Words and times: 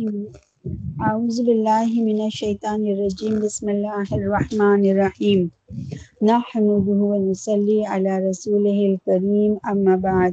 أعوذ 0.00 1.44
بالله 1.44 1.90
من 2.08 2.24
الشيطان 2.26 2.80
الرجيم. 2.92 3.40
بسم 3.44 3.68
الله 3.68 4.08
الرحمن 4.08 4.80
الرحيم. 4.92 5.50
نحمده 6.24 6.88
ونصلي 6.88 7.86
على 7.86 8.12
رسوله 8.28 8.78
الكريم. 8.96 9.60
أما 9.60 9.96
بعد، 10.00 10.32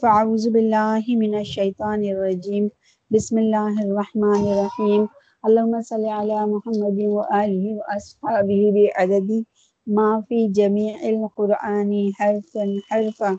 فأعوذ 0.00 0.44
بالله 0.50 1.04
من 1.08 1.32
الشيطان 1.44 2.00
الرجيم. 2.04 2.70
بسم 3.12 3.38
الله 3.38 3.84
الرحمن 3.84 4.42
الرحيم. 4.48 5.02
اللهم 5.44 5.74
صل 5.82 6.04
على 6.08 6.38
محمد 6.46 6.98
وآله 7.16 7.64
وأصحابه 7.76 8.62
بعدد 8.76 9.44
ما 9.86 10.24
في 10.28 10.48
جميع 10.48 10.96
القرآن 11.04 11.92
حرفا 12.16 12.64
حرفا، 12.88 13.32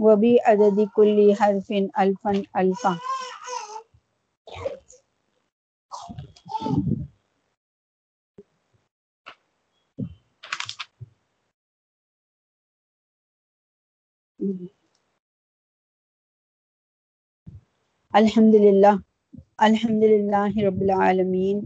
وبعدد 0.00 0.78
كل 0.96 1.34
حرف 1.34 1.68
ألفا 2.00 2.32
ألفا. 2.56 2.94
الحمد 18.14 18.54
للہ 18.56 18.92
الحمد 19.58 20.02
للہ 20.02 20.50
رب 20.58 20.80
العالمین 20.80 21.60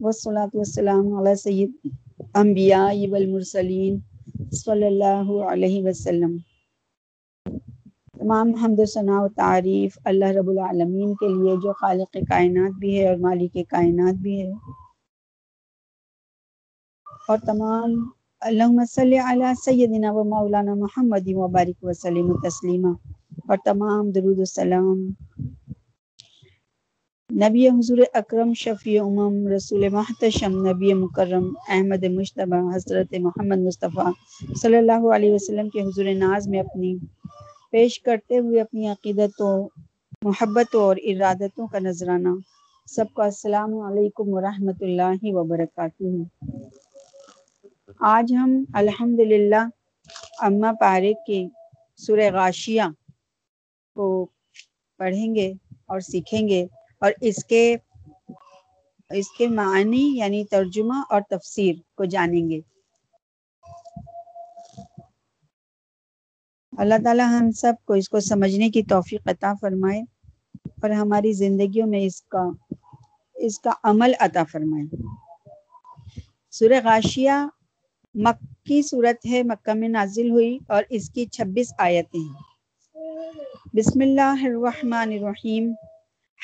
والصلاة 0.00 0.48
والسلام 0.54 1.12
علی 1.16 1.34
سید 1.34 1.88
انبیاء 2.34 2.90
والمرسلین 3.08 3.98
صلی 4.54 4.86
اللہ 4.86 5.30
علیہ 5.50 5.82
وسلم 5.84 6.36
تمام 7.46 8.50
حمد 8.54 8.78
و 8.78 8.86
ثناء 8.92 9.20
و 9.20 9.28
تعریف 9.36 9.98
اللہ 10.04 10.32
رب 10.36 10.48
العالمین 10.50 11.14
کے 11.14 11.28
لیے 11.28 11.56
جو 11.62 11.72
خالق 11.74 12.16
کائنات 12.28 12.78
بھی 12.78 12.98
ہے 12.98 13.08
اور 13.08 13.16
مالک 13.20 13.58
کائنات 13.70 14.20
بھی 14.22 14.40
ہے 14.40 14.50
اور 17.28 17.38
تمام 17.46 17.94
اللہم 18.42 18.84
صلی 18.90 19.18
علی 19.18 19.44
سیدنا 19.64 20.12
و 20.12 20.24
مولانا 20.24 20.74
محمد 20.74 21.28
و 21.28 21.48
بارک 21.48 21.84
وسلم 21.84 22.30
و 22.30 22.36
تسلیمہ 22.40 22.88
اور 23.48 23.56
تمام 23.64 24.10
درود 24.10 24.38
السلام 24.38 25.10
نبی 27.30 27.68
حضور 27.68 27.98
اکرم 28.14 28.52
شفیع 28.52 29.02
امم 29.02 29.48
رسول 29.48 29.88
محتشم 29.88 30.66
نبی 30.66 30.94
مکرم 30.94 31.54
احمد 31.68 32.04
مشتبہ 32.04 32.74
حضرت 32.74 33.14
محمد 33.20 33.58
مصطفیٰ 33.58 34.10
صلی 34.56 34.76
اللہ 34.76 35.08
علیہ 35.14 35.32
وسلم 35.32 35.68
کے 35.68 35.80
حضور 35.80 36.04
ناز 36.14 36.48
میں 36.48 36.60
اپنی 36.60 36.96
پیش 37.70 38.00
کرتے 38.00 38.38
ہوئے 38.38 38.60
اپنی 38.60 38.88
عقیدتوں، 38.88 39.68
محبتوں 40.22 40.82
اور 40.82 40.96
ارادتوں 41.04 41.66
کا 41.66 41.78
نذرانہ. 41.78 42.28
سب 42.86 43.04
کا 43.16 43.24
السلام 43.24 43.78
علیکم 43.78 44.28
ورحمۃ 44.28 44.78
اللہ 44.80 45.22
وبرکاتہ۔ 45.22 46.04
آج 48.00 48.32
ہم 48.34 48.50
الحمد 48.74 49.20
للہ 49.20 49.64
اماں 50.38 50.72
پارے 50.72 51.12
کے 51.26 51.46
سورہ 51.96 52.30
غاشیہ 52.32 52.82
کو 53.96 54.26
پڑھیں 55.00 55.34
گے 55.34 55.52
اور 55.86 56.00
سیکھیں 56.00 56.48
گے 56.48 56.66
اور 56.98 57.12
اس 57.20 57.44
کے 57.44 57.76
اس 59.10 59.30
کے 59.38 59.48
معنی 59.48 60.18
یعنی 60.18 60.44
ترجمہ 60.44 61.02
اور 61.10 61.20
تفسیر 61.30 61.74
کو 61.94 62.04
جانیں 62.04 62.50
گے۔ 62.50 62.60
اللہ 66.72 66.94
تعالی 67.04 67.22
ہم 67.22 67.50
سب 67.50 67.72
کو 67.84 67.94
اس 67.94 68.08
کو 68.08 68.20
سمجھنے 68.20 68.70
کی 68.70 68.82
توفیق 68.82 69.28
عطا 69.28 69.52
فرمائے 69.60 70.00
اور 70.82 70.90
ہماری 70.90 71.32
زندگیوں 71.32 71.86
میں 71.86 72.00
اس 72.00 72.22
کا 72.22 72.42
اس 73.36 73.58
کا 73.58 73.70
عمل 73.82 74.12
عطا 74.20 74.44
فرمائے۔ 74.44 74.86
سورہ 76.50 76.80
غاشیہ 76.84 77.30
مکی 78.14 78.82
صورت 78.82 79.26
ہے، 79.26 79.42
مکہ 79.42 79.74
میں 79.74 79.88
نازل 79.88 80.30
ہوئی 80.30 80.58
اور 80.68 80.84
اس 80.90 81.10
کی 81.10 81.26
چھبیس 81.26 81.72
آیتیں 81.78 82.20
ہیں۔ 82.20 82.42
بسم 83.74 84.00
اللہ 84.00 84.44
الرحمن 84.44 85.12
الرحیم۔ 85.12 85.72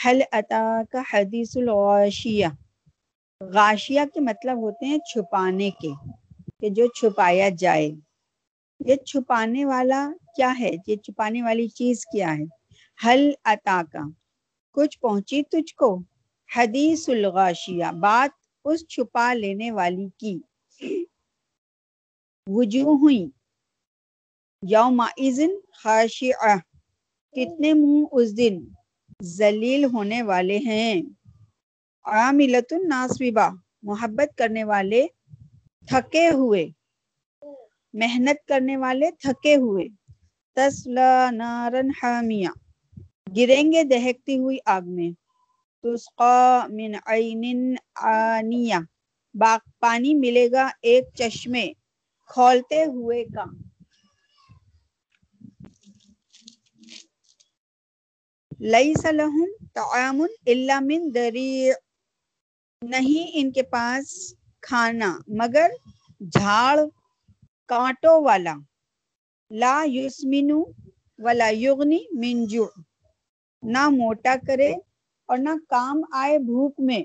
حل 0.04 0.20
عطا 0.32 0.82
کا 0.90 1.02
حدیث 1.12 1.56
الغاشیہ۔ 1.56 2.46
غاشیہ 3.40 4.00
کے 4.14 4.20
مطلب 4.20 4.58
ہوتے 4.58 4.86
ہیں 4.86 4.98
چھپانے 4.98 5.70
کے، 5.70 5.88
کہ 6.60 6.68
جو 6.68 6.86
چھپایا 6.86 7.48
جائے۔ 7.58 7.90
یہ 8.86 8.96
چھپانے 8.96 9.64
والا 9.64 10.10
کیا 10.36 10.54
ہے؟ 10.58 10.70
یہ 10.86 10.96
چھپانے 10.96 11.42
والی 11.42 11.68
چیز 11.68 12.06
کیا 12.06 12.36
ہے؟ 12.38 12.44
حل 13.04 13.30
عطا 13.44 13.82
کا 13.92 14.02
کچھ 14.72 15.00
پہنچی 15.00 15.42
تجھ 15.42 15.74
کو؟ 15.74 16.02
حدیث 16.56 17.08
الغاشیہ۔ 17.08 17.84
بات 18.00 18.30
اس 18.64 18.86
چھپا 18.88 19.34
لینے 19.34 19.70
والی 19.70 20.08
کی۔ 20.18 20.38
وجوہ 22.54 22.94
ہوئی 23.00 23.20
یوم 24.62 24.98
خاشعہ۔ 25.80 26.54
کتنے 27.34 27.70
منہ 27.80 28.04
اس 28.16 28.28
دن 28.36 28.54
ذلیل 29.38 29.82
ہونے 29.92 30.20
والے 30.30 30.58
ہیں۔ 30.58 30.94
عاملت 32.06 32.68
الناصبہ 32.72 33.46
محبت 33.88 34.30
کرنے 34.38 34.64
والے 34.64 35.02
تھکے 35.88 36.26
ہوئے۔ 36.30 36.64
محنت 37.94 38.38
کرنے 38.48 38.76
والے 38.76 39.08
تھکے 39.22 39.54
ہوئے۔ 39.56 39.86
تسلا 40.56 41.12
نارن 41.30 41.88
حامیہ۔ 41.98 42.50
گریں 43.36 43.66
گے 43.72 43.82
دہکتی 43.84 44.38
ہوئی 44.38 44.58
آگ 44.74 44.84
میں۔ 44.96 45.10
تسقا 45.84 46.38
من 46.76 46.92
عین 47.06 47.42
آنیہ۔ 48.12 48.78
باغ 49.34 49.60
پانی 49.80 50.12
ملے 50.14 50.46
گا 50.52 50.68
ایک 50.82 51.04
چشمے۔ 51.18 51.66
کھولتے 52.30 52.84
ہوئے 52.84 53.24
کا 53.34 53.44
لیس 58.72 59.04
لہم 59.12 59.48
طعام 59.74 60.18
الا 60.46 60.78
من 60.80 61.02
دریع۔ 61.14 61.72
نہیں 62.82 63.30
ان 63.38 63.50
کے 63.52 63.62
پاس 63.74 64.06
کھانا، 64.62 65.10
مگر 65.38 65.68
جھاڑ 66.32 66.76
کانٹوں 67.70 68.18
والا۔ 68.24 68.54
لا 69.50 69.74
یسمنو 69.86 70.60
ولا 71.18 71.48
یغنی 71.64 72.00
من 72.20 72.36
جوع۔ 72.46 72.70
نہ 73.62 73.82
موٹا 73.90 74.34
کرے 74.46 74.72
اور 75.28 75.38
نہ 75.38 75.54
کام 75.68 75.96
آئے 76.20 76.38
بھوک 76.48 76.74
میں۔ 76.86 77.02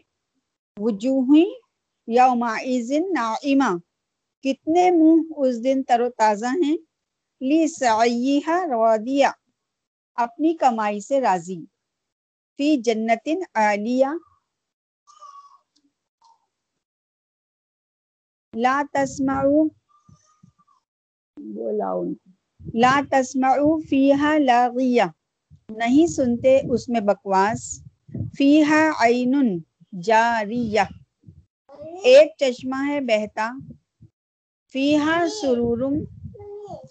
وجوہی 0.78 1.45
یومئذ 2.07 2.90
نائمہ۔ 3.13 3.69
کتنے 4.43 4.85
منہ 4.91 5.21
اس 5.41 5.63
دن 5.63 5.77
تر 5.87 5.99
و 6.01 6.09
تازہ 6.19 6.51
ہیں؟ 6.61 6.77
لی 7.41 7.61
سعیہا 7.69 8.57
راضیہ 8.71 9.29
اپنی 10.17 10.51
کمائی 10.61 10.99
سے 11.07 11.21
راضی۔ 11.21 11.59
فی 12.59 12.67
جنت 12.85 13.25
عالیہ۔ 13.55 14.11
لا 18.53 18.75
تسمعو 18.93 19.59
بولاؤ 21.37 22.01
لا 22.81 22.95
تسمعو 23.11 23.69
فیہا 23.89 24.31
لاغیہ۔ 24.39 25.05
نہیں 25.77 26.07
سنتے 26.07 26.53
اس 26.71 26.89
میں 26.89 27.01
بکواس۔ 27.01 27.61
فیہا 28.37 28.81
عین 28.99 29.33
جاریہ۔ 30.01 30.85
ایک 32.03 32.27
چشمہ 32.39 32.79
ہے 32.87 32.99
بہتا۔ 33.01 33.45
فیہا 34.73 35.25
سرورم 35.41 35.94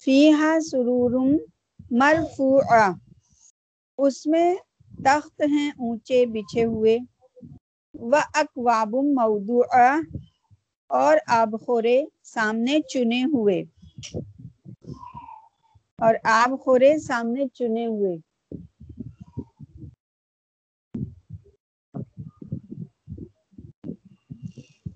فیہا 0.04 0.59
سرورم 0.70 1.37
مرفوعہ۔ 1.91 2.93
اس 3.98 4.26
میں 4.26 4.54
تخت 5.05 5.43
ہیں 5.43 5.70
اونچے 5.70 6.26
بچھے 6.26 6.64
ہوئے۔ 6.64 6.99
و 7.94 8.17
اکواب 8.34 8.94
موضوع 8.94 9.62
اور 10.88 11.17
آب 11.26 11.56
خورے 11.67 12.05
سامنے 12.23 12.81
چنے 12.81 13.25
ہوئے۔ 13.25 13.62
اور 15.99 16.14
آب 16.25 16.61
خورے 16.61 16.99
سامنے 16.99 17.49
چنے 17.49 17.87
ہوئے۔ 17.87 18.17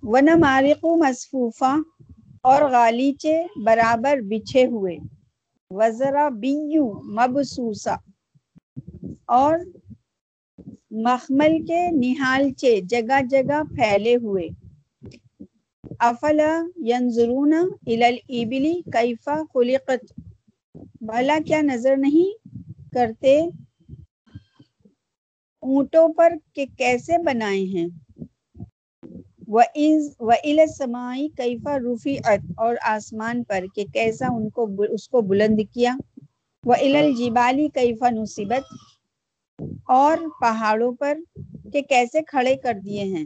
ونمارق 0.03 0.85
مصفوفہ۔ 0.85 1.75
اور 2.49 2.63
غالیچے 2.71 3.37
برابر 3.65 4.21
بچھے 4.29 4.67
ہوئے۔ 4.67 4.97
وزرا 5.71 6.29
بیو 6.41 6.85
مبسوسا۔ 7.17 7.95
اور 9.27 9.59
مخمل 11.05 11.65
کے 11.67 11.91
نہالچے 11.93 12.81
جگہ 12.81 13.21
جگہ 13.31 13.63
پھیلے 13.71 14.17
ہوئے۔ 14.17 14.49
افلا 16.01 16.53
ینظرون 16.87 17.53
الابلی 17.87 18.83
کیفا 18.93 19.37
خلقت؟ 19.55 20.13
بھلا 21.01 21.39
کیا 21.47 21.61
نظر 21.63 21.97
نہیں 21.97 22.31
کرتے؟ 22.95 23.37
اونٹوں 25.63 26.09
پر 26.17 26.33
کہ 26.55 26.67
کیسے 26.79 27.23
بنائے 27.23 27.65
ہیں؟ 27.75 27.87
سمائی 30.69 31.29
کیفا 31.29 31.79
روفی 31.79 32.17
اور 32.57 32.77
آسمان 32.83 33.43
پر 33.45 33.65
کہ 33.75 33.85
کیسا 33.93 34.27
ان 34.27 34.49
کو 34.51 34.67
اس 34.91 35.09
کو 35.09 35.21
بلند 35.21 35.61
کیا؟ 35.73 35.97
وہ 36.65 36.75
الجبالی 36.75 37.69
کیفا 37.69 38.11
نصیبت 38.11 38.75
اور 39.85 40.19
پہاڑوں 40.41 40.93
پر 40.93 41.19
کہ 41.73 41.83
کیسے 41.83 42.23
کھڑے 42.23 42.57
کر 42.57 42.75
دیے 42.85 43.05
ہیں؟ 43.05 43.25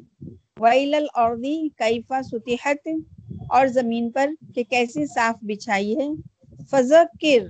ویل 0.57 0.95
الردی 0.95 1.69
کیفا 1.69 2.23
ستحت 2.23 2.89
اور 3.49 3.67
زمین 3.67 4.11
پر 4.11 4.31
کہ 4.55 4.63
کیسی 4.65 5.07
صاف 5.07 5.37
بچھائی 5.43 5.97
ہے؟ 5.97 6.09
فذکر 6.71 7.47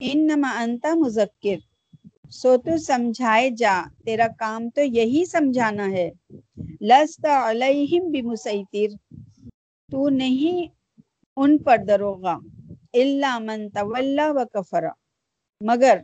انما 0.00 0.50
انت 0.58 0.86
مذکر 0.96 1.56
سو 2.34 2.56
تو 2.56 2.76
سمجھائے 2.76 3.50
جا، 3.50 3.82
تیرا 4.04 4.26
کام 4.38 4.70
تو 4.70 4.80
یہی 4.80 5.24
سمجھانا 5.24 5.90
ہے۔ 5.90 6.10
لست 6.80 7.26
علیہم 7.26 8.10
بمسیطر، 8.10 8.96
تو 9.92 10.08
نہیں 10.08 10.74
ان 11.36 11.58
پر 11.58 11.76
دروغا، 11.88 12.38
الا 12.92 13.38
من 13.38 13.70
تولا 13.70 14.32
و 14.32 14.38
کفر 14.52 14.84
مگر 15.60 15.98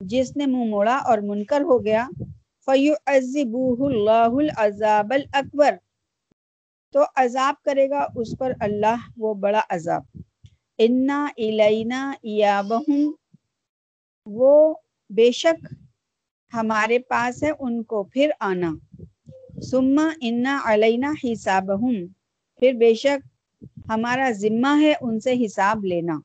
جس 0.00 0.36
نے 0.36 0.46
منہ 0.46 0.64
موڑا 0.64 0.96
اور 0.96 1.18
منکر 1.18 1.60
ہو 1.60 1.84
گیا، 1.84 2.08
فیعذبوہ 2.64 3.88
اللہ 3.88 4.32
العذاب 4.42 5.12
الاکبر۔ 5.12 5.74
تو 6.92 7.00
عذاب 7.16 7.54
کرے 7.64 7.90
گا 7.90 8.06
اس 8.16 8.34
پر 8.38 8.52
اللہ، 8.60 9.08
وہ 9.16 9.34
بڑا 9.34 9.60
عذاب۔ 9.70 10.02
انا 10.78 11.28
الینا 11.36 12.12
ایابہم، 12.22 13.12
وہ 14.26 14.74
بے 15.10 15.30
شک 15.30 15.74
ہمارے 16.54 16.98
پاس 16.98 17.42
ہے 17.42 17.50
ان 17.58 17.82
کو 17.82 18.02
پھر 18.02 18.30
آنا۔ 18.40 18.74
سما 19.62 20.08
انا 20.20 20.60
علینا 20.64 21.12
حسابہم 21.24 22.06
پھر 22.56 22.72
بے 22.72 22.94
شک 22.94 23.28
ہمارا 23.88 24.30
ذمہ 24.30 24.80
ہے 24.80 24.94
ان 25.00 25.20
سے 25.20 25.44
حساب 25.44 25.84
لینا۔ 25.84 26.18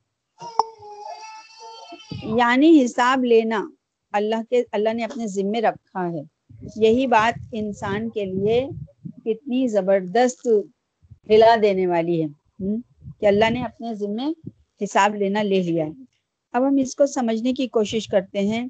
یعنی 2.24 2.86
حساب 2.86 3.24
لینا۔ 3.24 3.66
اللہ 4.12 4.36
کے، 4.50 4.64
اللہ 4.72 4.94
نے 4.94 5.04
اپنے 5.04 5.28
ذمے 5.28 5.62
رکھا 5.62 6.12
ہے۔ 6.12 6.22
یہی 6.76 7.08
بات 7.08 7.40
انسان 7.52 8.10
کے 8.10 8.26
لیے 8.26 8.68
کتنی 9.26 9.68
زبردست 9.68 10.48
ہلا 11.30 11.56
دینے 11.62 11.88
والی 11.88 12.24
ہے۔ 12.24 12.28
کہ 13.20 13.26
اللہ 13.26 13.50
نے 13.50 13.64
اپنے 13.64 13.94
ذمے 13.94 14.28
حساب 14.84 15.16
لینا 15.16 15.42
لے 15.42 15.62
لیا 15.62 15.86
ہے۔ 15.86 16.11
اب 16.54 16.68
ہم 16.68 16.76
اس 16.80 16.96
کو 16.96 17.06
سمجھنے 17.06 17.54
کی 17.54 17.68
کوشش 17.68 18.08
کرتے 18.08 18.40
ہیں 18.40 18.68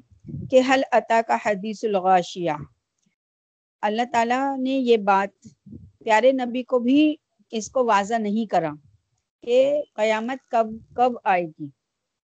کہ 0.50 0.60
حل 0.68 0.82
عطا 0.92 1.20
کا 1.26 1.36
حدیث 1.46 1.84
الغاشیہ۔ 1.84 2.50
اللہ 3.82 4.02
تعالیٰ 4.12 4.58
نے 4.58 4.70
یہ 4.70 4.96
بات 4.96 5.46
پیارے 6.04 6.32
نبی 6.32 6.62
کو 6.62 6.78
بھی 6.78 7.14
اس 7.50 7.70
کو 7.70 7.84
واضح 7.84 8.14
نہیں 8.14 8.46
کرا 8.46 8.70
کہ 9.42 9.82
قیامت 9.94 10.50
کب 10.50 10.66
کب 10.96 11.12
آئے 11.24 11.46
گی۔ 11.46 11.68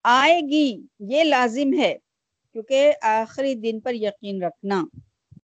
آئے 0.04 0.40
گی، 0.40 0.86
یہ 0.98 1.24
لازم 1.24 1.72
ہے 1.78 1.96
کیونکہ 2.52 2.92
آخری 3.02 3.54
دن 3.54 3.80
پر 3.80 3.94
یقین 3.94 4.42
رکھنا۔ 4.42 4.84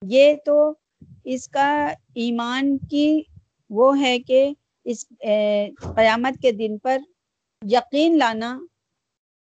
یہ 0.07 0.33
تو 0.45 0.73
اس 1.23 1.47
کا 1.47 1.93
ایمان 2.15 2.77
کی 2.77 3.21
وہ 3.69 3.99
ہے 4.01 4.19
کہ 4.19 4.49
اس 4.83 5.05
قیامت 5.95 6.41
کے 6.41 6.51
دن 6.51 6.77
پر 6.77 6.97
یقین 7.61 8.17
لانا 8.17 8.59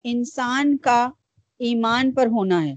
انسان 0.10 0.78
کا 0.78 1.10
ایمان 1.60 2.12
پر 2.12 2.26
ہونا 2.28 2.66
ہے۔ 2.66 2.76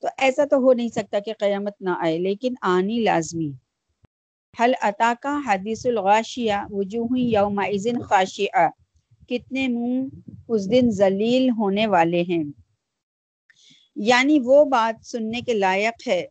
تو 0.00 0.08
ایسا 0.18 0.44
تو 0.44 0.56
ہو 0.56 0.72
نہیں 0.72 0.88
سکتا 0.88 1.18
کہ 1.18 1.32
قیامت 1.38 1.72
نہ 1.80 1.90
آئے، 2.00 2.18
لیکن 2.18 2.54
آنی 2.62 3.00
لازمی۔ 3.00 3.52
حل 4.60 4.72
عطا 4.80 5.12
کا 5.22 5.40
حدیث 5.46 5.86
الغاشیہ، 5.86 6.52
وجوہ 6.70 7.18
یوم 7.18 7.60
خاشیہ 8.08 8.68
کتنے 9.28 9.68
منہ 9.68 10.06
اس 10.48 10.70
دن 10.70 10.90
ذلیل 10.90 11.50
ہونے 11.50 11.86
والے 11.86 12.22
ہیں۔ 12.22 12.44
یعنی 13.96 14.38
وہ 14.44 14.64
بات 14.64 15.06
سننے 15.06 15.40
کے 15.40 15.54
لائق 15.54 16.08
ہے۔ 16.08 16.26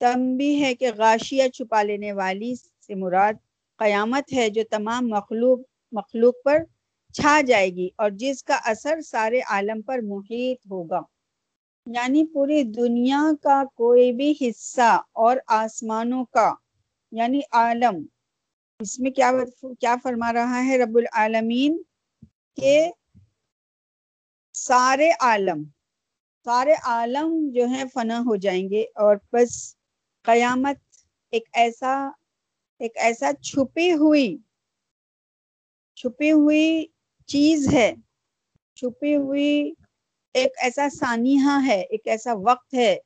تم 0.00 0.36
بھی 0.36 0.64
ہے 0.64 0.74
کہ 0.74 0.90
غاشیہ 0.96 1.48
چھپا 1.48 1.82
لینے 1.82 2.12
والی 2.12 2.54
سے 2.86 2.94
مراد 2.94 3.34
قیامت 3.76 4.32
ہے، 4.32 4.50
جو 4.50 4.62
تمام 4.70 5.08
مخلوق 5.08 5.58
مخلوق 5.92 6.34
پر 6.44 6.56
چھا 7.14 7.40
جائے 7.46 7.68
گی 7.70 7.88
اور 7.96 8.10
جس 8.10 8.42
کا 8.44 8.54
اثر 8.64 9.00
سارے 9.00 9.40
عالم 9.46 9.82
پر 9.82 9.98
محیط 10.02 10.66
ہوگا۔ 10.70 11.00
یعنی 11.86 12.24
پوری 12.32 12.62
دنیا 12.62 13.22
کا 13.42 13.62
کوئی 13.74 14.12
بھی 14.12 14.32
حصہ 14.40 14.90
اور 15.16 15.36
آسمانوں 15.54 16.24
کا 16.24 16.52
یعنی 17.12 17.40
عالم۔ 17.52 18.04
اس 18.80 18.98
میں 19.00 19.10
کیا 19.10 19.30
کیا 19.80 19.94
فرما 20.02 20.32
رہا 20.32 20.64
ہے 20.64 20.78
رب 20.78 20.96
العالمین؟ 20.96 21.82
کہ 22.56 22.90
سارے 24.54 25.10
عالم 25.20 25.62
سارے 26.46 26.74
عالم 26.84 27.32
جو 27.54 27.64
ہیں 27.66 27.84
فنا 27.94 28.18
ہو 28.18 28.36
جائیں 28.36 28.68
گے 28.70 28.82
اور 28.94 29.16
بس 29.32 29.52
قیامت 30.24 30.76
ایک 31.32 31.48
ایسا 31.52 31.94
ایک 32.80 32.96
ایسا 32.96 33.30
چھپی 33.42 33.92
ہوئی 33.92 34.36
چھپی 35.96 36.32
ہوئی 36.32 36.86
چیز 37.26 37.74
ہے۔ 37.74 37.94
چھپی 38.74 39.16
ہوئی 39.16 39.72
ایک 40.34 40.52
ایسا 40.56 40.88
سانحہ 40.88 41.66
ہے، 41.66 41.80
ایک 41.80 42.08
ایسا 42.08 42.30
وقت 42.34 42.74
ہے 42.74 42.96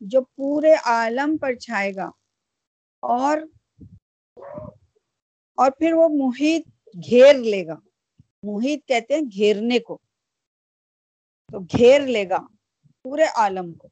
جو 0.00 0.22
پورے 0.22 0.74
عالم 0.84 1.36
پر 1.36 1.54
چھائے 1.54 1.94
گا۔ 1.94 2.10
اور 3.00 3.38
اور 5.54 5.70
پھر 5.70 5.92
وہ 5.92 6.08
محیط 6.08 6.68
گھیر 6.94 7.34
لے 7.34 7.66
گا۔ 7.66 7.74
محیط 8.42 8.86
کہتے 8.86 9.14
ہیں 9.14 9.22
گھیرنے 9.22 9.78
کو۔ 9.78 9.98
تو 11.52 11.58
گھیر 11.58 12.00
لے 12.00 12.28
گا 12.28 12.46
پورے 13.02 13.24
عالم 13.34 13.72
کو۔ 13.74 13.88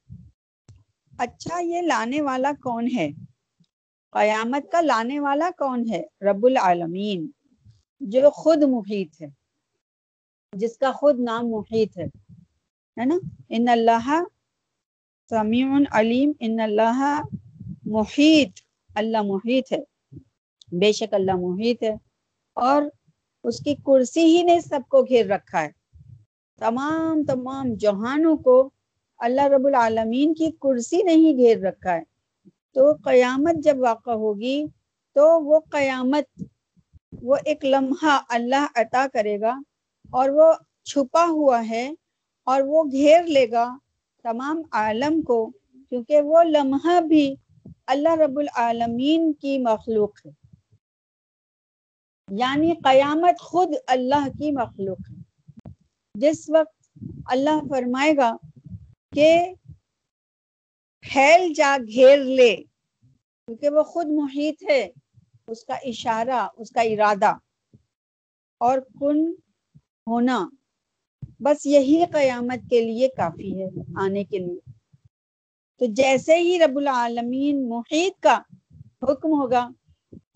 اچھا 1.18 1.60
یہ 1.60 1.80
لانے 1.80 2.20
والا 2.20 2.52
کون 2.62 2.88
ہے؟ 2.96 3.10
قیامت 4.10 4.72
کا 4.72 4.80
لانے 4.80 5.20
والا 5.20 5.50
کون 5.58 5.84
ہے؟ 5.90 6.02
رب 6.30 6.46
العالمین۔ 6.46 7.30
جو 8.04 8.30
خود 8.30 8.62
محیط 8.62 9.22
ہے، 9.22 9.26
جس 10.52 10.78
کا 10.78 10.92
خود 10.92 11.20
نام 11.20 11.50
محیط 11.50 11.98
ہے 11.98 13.04
نا؟ 13.04 13.18
ان 13.48 13.68
اللہ 13.68 14.22
سمیع 15.30 15.66
علیم، 15.92 16.32
ان 16.40 16.60
اللہ 16.60 17.22
محیط 17.84 18.50
اللہ 18.94 19.22
محیط 19.22 19.72
ہے۔ 19.72 19.78
بے 20.72 20.92
شک 20.92 21.14
اللہ 21.14 21.32
محیط 21.32 21.82
ہے۔ 21.82 21.96
اور 22.52 22.82
اس 23.44 23.60
کی 23.60 23.74
کرسی 23.74 24.24
ہی 24.24 24.42
نے 24.42 24.60
سب 24.60 24.80
کو 24.88 25.02
گھیر 25.02 25.26
رکھا 25.26 25.62
ہے۔ 25.62 25.70
تمام 26.58 27.24
تمام 27.24 27.74
جہانوں 27.74 28.36
کو 28.36 28.70
اللہ 29.18 29.44
رب 29.44 29.66
العالمین 29.66 30.34
کی 30.34 30.50
کرسی 30.60 31.02
نہیں 31.02 31.36
گھیر 31.36 31.58
رکھا 31.58 31.94
ہے۔ 31.94 32.02
تو 32.72 32.92
قیامت 32.92 33.54
جب 33.54 33.76
واقع 33.78 34.10
ہوگی، 34.10 34.66
تو 35.12 35.44
وہ 35.44 35.60
قیامت 35.70 36.42
وہ 37.22 37.36
ایک 37.44 37.64
لمحہ 37.64 38.20
اللہ 38.28 38.66
عطا 38.74 39.06
کرے 39.12 39.40
گا 39.40 39.58
اور 40.10 40.28
وہ 40.28 40.52
چھپا 40.84 41.26
ہوا 41.26 41.68
ہے 41.68 41.92
اور 42.44 42.60
وہ 42.66 42.84
گھیر 42.84 43.22
لے 43.22 43.50
گا 43.50 43.78
تمام 44.22 44.62
عالم 44.72 45.22
کو، 45.22 45.50
کیونکہ 45.88 46.20
وہ 46.20 46.42
لمحہ 46.42 47.00
بھی 47.00 47.34
اللہ 47.86 48.14
رب 48.14 48.38
العالمین 48.38 49.32
کی 49.32 49.58
مخلوق 49.58 50.26
ہے۔ 50.26 50.30
یعنی 52.30 52.72
قیامت 52.84 53.40
خود 53.40 53.68
اللہ 53.86 54.28
کی 54.38 54.50
مخلوق 54.50 54.98
ہے۔ 55.10 55.22
جس 56.14 56.50
وقت 56.50 56.98
اللہ 57.26 57.60
فرمائے 57.68 58.16
گا 58.16 58.36
کہ 59.12 59.54
پھیل 61.00 61.52
جا، 61.52 61.76
گھیر 61.86 62.18
لے، 62.18 62.56
کیونکہ 63.46 63.68
وہ 63.68 63.82
خود 63.82 64.06
محیط 64.06 64.62
ہے۔ 64.70 64.88
اس 65.48 65.64
کا 65.64 65.74
اشارہ، 65.74 66.48
اس 66.56 66.70
کا 66.70 66.80
ارادہ 66.80 67.32
اور 68.58 68.78
کن 68.78 69.34
ہونا۔ 70.06 70.48
بس 71.40 71.66
یہی 71.66 72.04
قیامت 72.12 72.70
کے 72.70 72.80
لیے 72.80 73.08
کافی 73.08 73.62
ہے 73.62 73.68
آنے 73.96 74.24
کے 74.24 74.38
لیے۔ 74.38 74.60
تو 75.78 75.86
جیسے 75.86 76.36
ہی 76.38 76.58
رب 76.58 76.76
العالمین 76.76 77.68
محیط 77.68 78.20
کا 78.20 78.38
حکم 79.02 79.28
ہوگا 79.28 79.68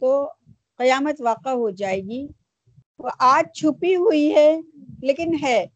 تو 0.00 0.32
قیامت 0.76 1.20
واقع 1.20 1.48
ہو 1.48 1.70
جائے 1.70 2.00
گی۔ 2.00 2.26
وہ 2.98 3.10
آج 3.18 3.58
چھپی 3.58 3.96
ہوئی 3.96 4.34
ہے 4.34 4.60
لیکن 5.02 5.36
ہے۔ 5.42 5.66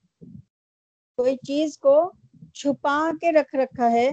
کوئی 1.18 1.36
چیز 1.36 1.78
کو 1.78 2.12
چھپا 2.54 3.10
کے 3.20 3.32
رکھ 3.32 3.54
رکھا 3.54 3.90
ہے 3.90 4.08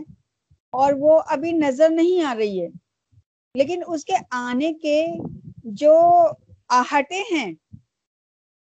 اور 0.71 0.93
وہ 0.97 1.21
ابھی 1.27 1.51
نظر 1.51 1.89
نہیں 1.89 2.21
آ 2.23 2.35
رہی 2.35 2.61
ہے۔ 2.61 2.67
لیکن 3.59 3.81
اس 3.87 4.05
کے 4.05 4.15
آنے 4.31 4.73
کے 4.73 4.97
جو 5.79 5.95
آہٹے 6.69 7.21
ہیں، 7.31 7.51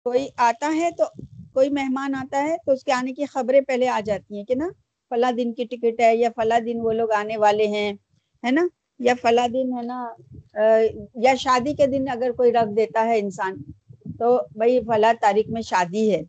کوئی 0.05 0.27
آتا 0.41 0.71
ہے 0.75 0.89
تو 0.97 1.05
کوئی 1.53 1.69
مہمان 1.69 2.15
آتا 2.15 2.43
ہے 2.43 2.55
تو 2.65 2.71
اس 2.71 2.83
کے 2.83 2.91
آنے 2.91 3.13
کی 3.13 3.25
خبریں 3.25 3.61
پہلے 3.61 3.87
آ 3.89 3.99
جاتی 4.05 4.37
ہیں 4.37 4.43
کہ 4.45 4.55
نا، 4.55 4.67
فلاں 5.11 5.31
دن 5.31 5.53
کی 5.53 5.63
ٹکٹ 5.65 6.01
ہے 6.01 6.15
یا 6.15 6.29
فلاں 6.35 6.59
دن 6.59 6.81
وہ 6.81 6.91
لوگ 6.93 7.11
آنے 7.11 7.37
والے 7.37 7.67
ہیں، 7.67 7.91
ہے 8.43 8.51
نا؟ 8.51 8.67
یا 8.99 9.13
فلاں 9.21 9.47
دن 9.47 9.73
ہے 9.77 9.81
نا 9.81 9.99
یا 11.23 11.33
شادی 11.35 11.73
کے 11.73 11.87
دن 11.87 12.09
اگر 12.11 12.31
کوئی 12.31 12.51
رکھ 12.51 12.75
دیتا 12.77 13.05
ہے 13.05 13.17
انسان 13.19 13.61
تو 14.19 14.37
بھائی 14.57 14.79
فلاں 14.87 15.13
تاریخ 15.21 15.49
میں 15.49 15.61
شادی 15.61 16.11
ہے 16.11 16.21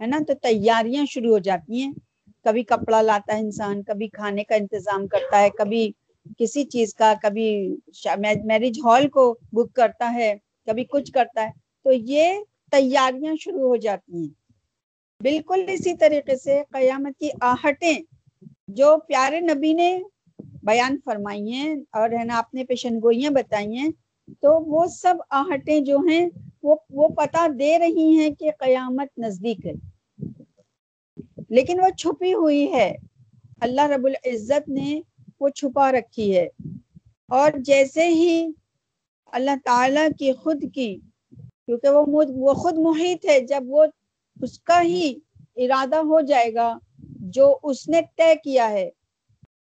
ہے 0.00 0.06
نا؟ 0.06 0.18
تو 0.28 0.34
تیاریاں 0.42 1.04
شروع 1.10 1.32
ہو 1.32 1.38
جاتی 1.38 1.82
ہیں۔ 1.82 1.92
کبھی 2.44 2.62
کپڑا 2.62 3.00
لاتا 3.02 3.34
ہے 3.34 3.40
انسان، 3.40 3.82
کبھی 3.82 4.08
کھانے 4.08 4.44
کا 4.44 4.54
انتظام 4.54 5.06
کرتا 5.06 5.40
ہے، 5.40 5.50
کبھی 5.50 5.90
کسی 6.38 6.64
چیز 6.64 6.94
کا 6.94 7.14
کبھی 7.22 7.76
میرج 8.44 8.80
ہال 8.84 9.08
کو 9.08 9.38
بک 9.52 9.74
کرتا 9.74 10.12
ہے، 10.14 10.34
کبھی 10.66 10.84
کچھ 10.84 11.12
کرتا 11.12 11.44
ہے، 11.44 11.50
تو 11.84 11.90
یہ 11.92 12.38
تیاریاں 12.70 13.34
شروع 13.40 13.68
ہو 13.68 13.76
جاتی 13.76 14.16
ہیں۔ 14.16 14.28
بالکل 15.20 15.64
اسی 15.68 15.94
طریقے 15.94 16.36
سے 16.36 16.62
قیامت 16.72 17.20
کی 17.20 17.28
آہٹیں 17.40 17.98
جو 18.68 18.96
پیارے 19.06 19.40
نبی 19.40 19.72
نے 19.72 20.00
بیان 20.62 20.96
فرمائی 21.04 21.52
ہیں 21.52 21.74
اور 21.92 22.10
ہے 22.10 22.24
نا 22.24 22.38
اپنے 22.38 22.64
پیشن 22.64 22.96
گوئیاں 23.02 23.30
بتائی 23.30 23.76
ہیں، 23.76 23.88
تو 24.40 24.64
وہ 24.64 24.86
سب 24.86 25.14
آہٹیں 25.30 25.80
جو 25.80 25.98
ہیں، 25.98 26.28
وہ 26.62 26.76
وہ 26.90 27.08
پتا 27.08 27.46
دے 27.58 27.78
رہی 27.78 28.18
ہیں 28.18 28.30
کہ 28.30 28.50
قیامت 28.58 29.18
نزدیک 29.18 29.66
ہے۔ 29.66 29.72
لیکن 31.48 31.80
وہ 31.80 31.88
چھپی 31.88 32.34
ہوئی 32.34 32.72
ہے۔ 32.72 32.96
اللہ 33.60 33.80
رب 33.80 34.06
العزت 34.06 34.68
نے 34.68 35.00
وہ 35.40 35.48
چھپا 35.48 35.92
رکھی 35.92 36.36
ہے۔ 36.36 36.48
اور 37.28 37.50
جیسے 37.58 38.08
ہی 38.08 38.50
اللہ 39.26 39.50
تعالی 39.64 40.00
کی 40.18 40.32
خود 40.32 40.64
کی، 40.74 40.98
کیونکہ 41.66 41.88
وہ 41.88 42.24
وہ 42.28 42.54
خود 42.54 42.78
محیط 42.78 43.26
ہے، 43.26 43.40
جب 43.40 43.62
وہ 43.66 43.84
اس 44.42 44.60
کا 44.60 44.82
ہی 44.82 45.14
ارادہ 45.56 45.96
ہو 45.96 46.20
جائے 46.20 46.54
گا، 46.54 46.78
جو 47.20 47.58
اس 47.62 47.88
نے 47.88 48.00
طے 48.16 48.34
کیا 48.44 48.70
ہے، 48.70 48.90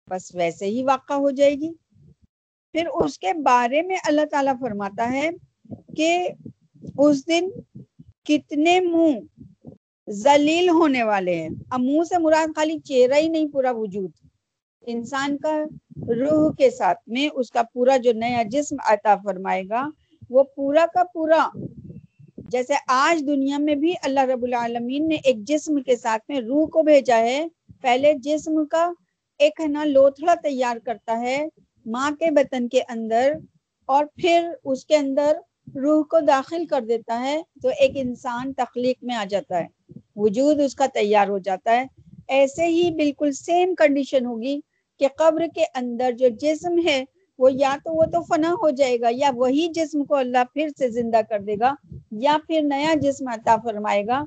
بس 0.10 0.36
ویسے 0.36 0.66
ہی 0.66 0.84
واقع 0.84 1.14
ہو 1.14 1.30
جائے 1.30 1.56
گی۔ 1.56 1.72
پھر 2.72 2.88
اس 2.88 3.20
کے 3.20 3.34
بارے 3.34 3.82
میں 3.82 3.96
اللہ 4.06 4.26
تعالیٰ 4.32 4.54
فرماتا 4.60 5.12
ہے 5.12 5.30
کہ 5.98 6.28
اس 6.98 7.28
دن 7.28 7.50
کتنے 8.24 8.80
منہ 8.80 9.42
زلیل 10.08 10.70
ہونے 10.70 11.04
والے 11.04 11.36
ہیں۔ 11.36 11.50
اب 11.72 11.80
منہ 11.80 12.04
سے 12.04 12.18
مراد 12.18 12.48
خالی 12.56 12.80
چہرہ 12.80 13.14
ہی 13.14 13.28
نہیں، 13.28 13.48
پورا 13.48 13.72
وجود۔ 13.72 14.29
انسان 14.88 15.38
کا 15.38 15.64
روح 16.08 16.52
کے 16.58 16.70
ساتھ 16.72 17.00
میں 17.08 17.30
اس 17.34 17.52
کا 17.52 17.62
پورا 17.74 17.98
جو 17.98 18.14
نیا 18.14 18.44
جسم 18.52 18.76
عطا 18.86 19.16
فرمائے 19.16 19.64
گا، 19.70 19.90
وہ 20.30 20.44
پورا 20.56 20.86
کا 20.94 21.04
پورا۔ 21.14 21.50
جیسے 22.38 22.74
آج 22.88 23.28
دنیا 23.28 23.58
میں 23.58 23.76
بھی 23.76 23.94
اللہ 24.04 24.20
رب 24.20 24.44
العالمین 24.44 25.08
نے 25.10 25.16
ایک 25.16 25.38
جسم 25.38 25.82
کے 25.82 25.96
ساتھ 25.96 26.24
میں 26.30 26.40
روح 26.42 26.68
کو 26.68 26.84
بھیجا 26.84 27.18
ہے، 27.18 27.46
پہلے 27.82 28.14
جسم 28.14 28.66
کا 28.66 28.92
ایک 29.40 29.60
ہے 29.60 29.68
نا 29.68 29.84
لوتھڑا 29.84 30.34
تیار 30.44 30.78
کرتا 30.78 31.20
ہے 31.22 31.48
ماں 31.86 32.12
کے 32.12 32.32
بطن 32.32 32.68
کے 32.68 32.82
اندر 32.90 33.34
اور 33.86 34.06
پھر 34.16 34.50
اس 34.64 34.86
کے 34.86 34.96
اندر 34.96 35.38
روح 35.76 36.04
کو 36.04 36.20
داخل 36.20 36.66
کر 36.66 36.82
دیتا 36.82 37.20
ہے 37.20 37.42
تو 37.62 37.70
ایک 37.80 37.92
انسان 37.96 38.54
تخلیق 38.54 39.04
میں 39.04 39.16
آ 39.16 39.26
جاتا 39.30 39.60
ہے۔ 39.60 39.68
وجود 40.16 40.60
اس 40.60 40.76
کا 40.76 40.86
تیار 40.94 41.28
ہو 41.28 41.38
جاتا 41.38 41.72
ہے۔ 41.72 41.86
ایسے 42.28 42.66
ہی 42.66 42.92
بالکل 42.92 43.32
سیم 43.32 43.76
کنڈیشن 43.76 44.26
ہوگی۔ 44.26 44.60
کہ 45.00 45.08
قبر 45.18 45.46
کے 45.56 45.64
اندر 45.76 46.12
جو 46.12 46.28
جسم 46.40 46.80
ہے 46.88 47.04
وہ 47.40 47.50
یا 47.52 47.76
تو 47.84 47.94
وہ 47.94 48.06
تو 48.06 48.22
فنا 48.22 48.54
ہو 48.54 48.70
جائے 48.70 49.00
گا 49.02 49.08
یا 49.12 49.32
وہی 49.36 49.68
جسم 49.68 50.04
کو 50.04 50.16
اللہ 50.16 50.44
پھر 50.54 50.68
سے 50.78 50.90
زندہ 50.90 51.22
کر 51.30 51.40
دے 51.40 51.56
گا 51.60 51.74
یا 52.12 52.38
پھر 52.48 52.62
نیا 52.64 52.94
جسم 53.02 53.28
عطا 53.28 53.56
فرمائے 53.64 54.08
گا۔ 54.08 54.24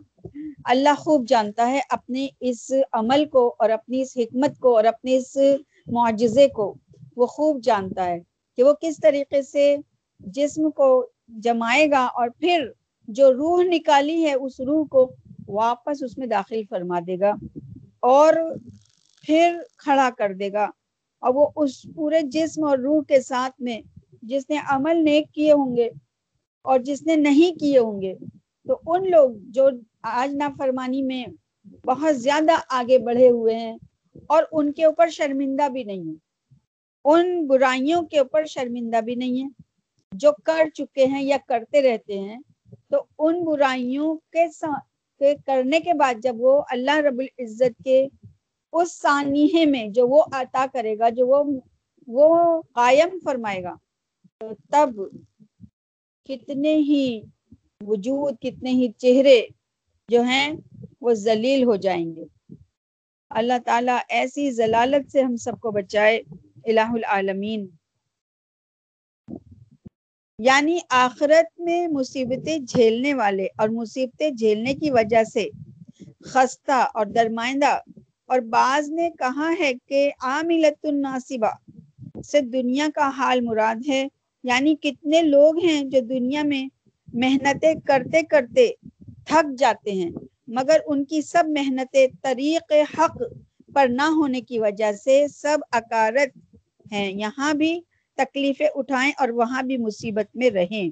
اللہ 0.64 0.94
خوب 0.98 1.28
جانتا 1.28 1.70
ہے 1.70 1.80
اپنے 1.90 2.28
اس 2.40 2.72
عمل 2.92 3.24
کو 3.24 3.54
اور 3.58 3.70
اپنی 3.70 4.02
اس 4.02 4.16
حکمت 4.16 4.58
کو 4.58 4.76
اور 4.76 4.84
اپنے 4.84 5.16
اس 5.16 5.36
معجزے 5.86 6.48
کو۔ 6.48 6.74
وہ 7.16 7.26
خوب 7.26 7.62
جانتا 7.62 8.04
ہے 8.04 8.18
کہ 8.56 8.62
وہ 8.62 8.72
کس 8.80 8.96
طریقے 9.02 9.42
سے 9.42 9.76
جسم 10.20 10.70
کو 10.70 11.06
جمائے 11.28 11.90
گا 11.90 12.04
اور 12.14 12.28
پھر 12.38 12.70
جو 13.08 13.32
روح 13.32 13.62
نکالی 13.62 14.24
ہے 14.24 14.34
اس 14.34 14.60
روح 14.60 14.86
کو 14.86 15.12
واپس 15.48 16.02
اس 16.02 16.18
میں 16.18 16.26
داخل 16.26 16.62
فرما 16.70 17.00
دے 17.06 17.18
گا۔ 17.20 17.34
اور 18.00 18.34
پھر 19.24 19.58
کھڑا 19.76 20.10
کر 20.18 20.32
دے 20.34 20.52
گا۔ 20.52 20.68
اور 21.22 21.34
وہ 21.34 21.48
اس 21.56 21.86
پورے 21.94 22.20
جسم 22.22 22.64
اور 22.64 22.78
روح 22.78 23.02
کے 23.08 23.20
ساتھ 23.20 23.60
میں 23.60 23.80
جس 24.22 24.50
نے 24.50 24.56
عمل 24.68 25.04
نیک 25.04 25.32
کیے 25.32 25.52
ہوں 25.52 25.76
گے 25.76 25.88
اور 26.64 26.80
جس 26.80 27.02
نے 27.02 27.16
نہیں 27.16 27.58
کیے 27.58 27.78
ہوں 27.78 28.00
گے 28.02 28.14
تو 28.66 28.80
ان 28.86 29.10
لوگ 29.10 29.30
جو 29.48 29.68
آج 30.02 30.34
نافرمانی 30.34 31.02
میں 31.02 31.24
بہت 31.84 32.16
زیادہ 32.16 32.56
آگے 32.68 32.98
بڑھے 32.98 33.30
ہوئے 33.30 33.54
ہیں 33.54 33.76
اور 34.26 34.42
ان 34.52 34.72
کے 34.72 34.84
اوپر 34.84 35.08
شرمندہ 35.08 35.68
بھی 35.68 35.84
نہیں 35.84 36.08
ہے 36.08 36.14
ان 37.04 37.46
برائیوں 37.46 38.02
کے 38.02 38.18
اوپر 38.18 38.44
شرمندہ 38.44 39.00
بھی 39.00 39.14
نہیں 39.14 39.42
ہے 39.42 39.48
جو 40.12 40.32
کر 40.44 40.68
چکے 40.74 41.04
ہیں 41.04 41.22
یا 41.22 41.36
کرتے 41.48 41.82
رہتے 41.82 42.18
ہیں 42.18 42.38
تو 42.90 43.04
ان 43.18 43.44
برائیوں 43.44 44.14
کے, 44.30 44.50
سا... 44.52 44.78
کے 45.20 45.34
کرنے 45.46 45.80
کے 45.80 45.94
بعد 45.94 46.14
جب 46.22 46.34
وہ 46.38 46.62
اللہ 46.70 46.96
رب 46.96 47.18
العزت 47.18 47.82
کے 47.84 48.06
اس 48.72 48.92
سانحے 48.92 49.66
میں 49.66 49.88
جو 49.88 50.08
وہ 50.08 50.22
عطا 50.32 50.66
کرے 50.72 50.98
گا، 50.98 51.08
جو 51.08 51.26
وہ 51.26 51.60
وہ 52.06 52.62
قائم 52.62 53.18
فرمائے 53.24 53.62
گا۔ 53.62 53.74
تو 54.38 54.48
تب 54.70 54.90
کتنے 56.24 56.74
ہی 56.74 57.20
وجود، 57.80 58.34
کتنے 58.40 58.70
ہی 58.70 58.92
چہرے 58.92 59.46
جو 60.08 60.22
ہیں، 60.22 60.52
وہ 61.00 61.12
ذلیل 61.12 61.64
ہو 61.64 61.76
جائیں 61.76 62.16
گے۔ 62.16 62.54
اللہ 63.30 63.58
تعالیٰ 63.64 63.98
ایسی 64.08 64.50
ضلالت 64.50 65.10
سے 65.10 65.22
ہم 65.22 65.36
سب 65.36 65.60
کو 65.60 65.70
بچائے، 65.70 66.22
الہ 66.64 66.90
العالمین۔ 66.92 67.66
یعنی 70.38 70.78
آخرت 70.90 71.60
میں 71.60 71.88
مصیبتیں 71.88 72.58
جھیلنے 72.58 73.14
والے 73.14 73.46
اور 73.58 73.68
مصیبتیں 73.68 74.30
جھیلنے 74.30 74.74
کی 74.74 74.90
وجہ 74.90 75.24
سے 75.24 75.48
خستہ 76.24 76.86
اور 76.94 77.06
درمائندہ 77.06 77.80
اور 78.28 78.38
بعض 78.38 78.90
نے 78.90 79.10
کہا 79.18 79.52
ہے 79.60 79.72
کہ 79.86 80.10
عاملت 80.22 80.86
الناصبہ 80.86 81.50
سے 82.26 82.40
دنیا 82.40 82.88
کا 82.94 83.10
حال 83.16 83.40
مراد 83.40 83.88
ہے۔ 83.88 84.08
یعنی 84.44 84.74
کتنے 84.74 85.22
لوگ 85.22 85.64
ہیں 85.64 85.82
جو 85.82 86.00
دنیا 86.00 86.42
میں 86.42 86.64
محنتیں 87.14 87.74
کرتے 87.86 88.22
کرتے 88.22 88.72
تھک 89.26 89.58
جاتے 89.58 89.92
ہیں، 89.92 90.10
مگر 90.46 90.76
ان 90.86 91.04
کی 91.04 91.22
سب 91.22 91.44
محنتیں 91.48 92.06
طریق 92.22 92.72
حق 92.98 93.22
پر 93.74 93.86
نہ 93.88 94.02
ہونے 94.02 94.40
کی 94.40 94.58
وجہ 94.58 94.92
سے 94.92 95.28
سب 95.28 95.58
اکارت 95.72 96.38
ہیں۔ 96.92 97.12
یہاں 97.12 97.54
بھی 97.54 97.80
تکلیفیں 98.16 98.68
اٹھائیں 98.74 99.12
اور 99.18 99.28
وہاں 99.28 99.62
بھی 99.62 99.76
مصیبت 99.76 100.36
میں 100.36 100.50
رہیں۔ 100.50 100.90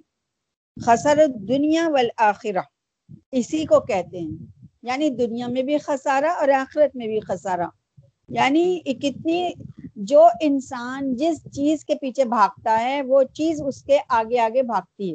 خسر 0.77 1.27
دنیا 1.49 1.89
والآخرہ، 1.89 2.63
اسی 3.33 3.65
کو 3.65 3.81
کہتے 3.81 4.19
ہیں۔ 4.19 4.60
یعنی 4.83 5.11
دنیا 5.11 5.47
میں 5.49 5.63
بھی 5.63 5.79
خسارہ 5.79 6.25
اور 6.25 6.49
آخرت 6.49 6.97
میں 6.97 7.07
بھی 7.07 7.21
خسارہ۔ 7.21 7.67
یعنی 8.29 8.81
کتنی 8.81 9.51
جو 9.97 10.29
انسان 10.41 11.17
جس 11.17 11.45
چیز 11.53 11.85
کے 11.85 11.95
پیچھے 11.95 12.25
بھاگتا 12.25 12.81
ہے، 12.83 13.03
وہ 13.03 13.23
چیز 13.23 13.63
اس 13.67 13.83
کے 13.83 13.99
آگے 14.09 14.39
آگے 14.39 14.63
بھاگتی 14.63 15.13
ہے۔ 15.13 15.15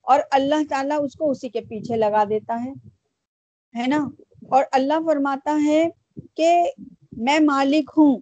اور 0.00 0.20
اللہ 0.30 0.54
تعالیٰ 0.70 0.98
اس 1.02 1.12
کو 1.12 1.30
اسی 1.30 1.48
کے 1.48 1.60
پیچھے 1.60 1.96
لگا 1.96 2.24
دیتا 2.24 2.64
ہے۔ 2.64 2.72
ہے 3.78 3.86
نا؟ 3.86 4.08
اور 4.50 4.64
اللہ 4.72 4.92
فرماتا 5.06 5.58
ہے 5.64 5.88
کہ 6.34 6.70
میں 7.16 7.38
مالک 7.40 7.90
ہوں، 7.98 8.18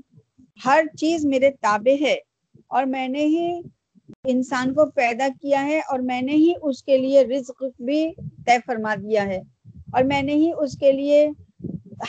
ہر 0.65 0.85
چیز 0.99 1.27
میرے 1.27 1.51
تابع 1.51 2.05
ہے۔ 2.05 2.17
اور 2.67 2.85
میں 2.85 3.09
نے 3.09 3.25
ہی 3.25 3.61
انسان 4.25 4.75
کو 4.75 4.91
پیدا 4.91 5.29
کیا 5.43 5.65
ہے 5.67 5.79
اور 5.79 5.99
میں 5.99 6.23
نے 6.23 6.33
ہی 6.33 6.53
اس 6.63 6.83
کے 6.83 6.99
لیے 6.99 7.23
رزق 7.23 7.63
بھی 7.79 8.13
طے 8.47 8.59
فرما 8.67 8.95
دیا 8.95 9.27
ہے۔ 9.27 9.43
اور 9.95 10.05
میں 10.05 10.23
نے 10.23 10.35
ہی 10.35 10.51
اس 10.59 10.79
کے 10.79 10.93
لیے 10.93 11.29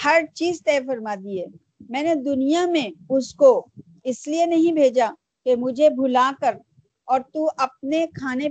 ہر 0.04 0.22
چیز 0.34 0.62
طے 0.66 0.80
فرما 0.88 1.16
دی 1.24 1.42
ہے۔ 1.42 1.46
میں 1.90 2.04
نے 2.04 2.16
دنیا 2.16 2.66
میں 2.66 2.90
اس 3.10 3.34
کو 3.34 3.66
اس 4.04 4.28
لیے 4.28 4.46
نہیں 4.46 4.72
بھیجا 4.72 5.10
کہ 5.46 5.56
مجھے 5.56 5.90
بھلا 5.90 6.32
کر 6.42 6.58
اور 7.06 7.20
تو 7.34 7.50
اپنے 7.58 8.06
کھانے 8.14 8.48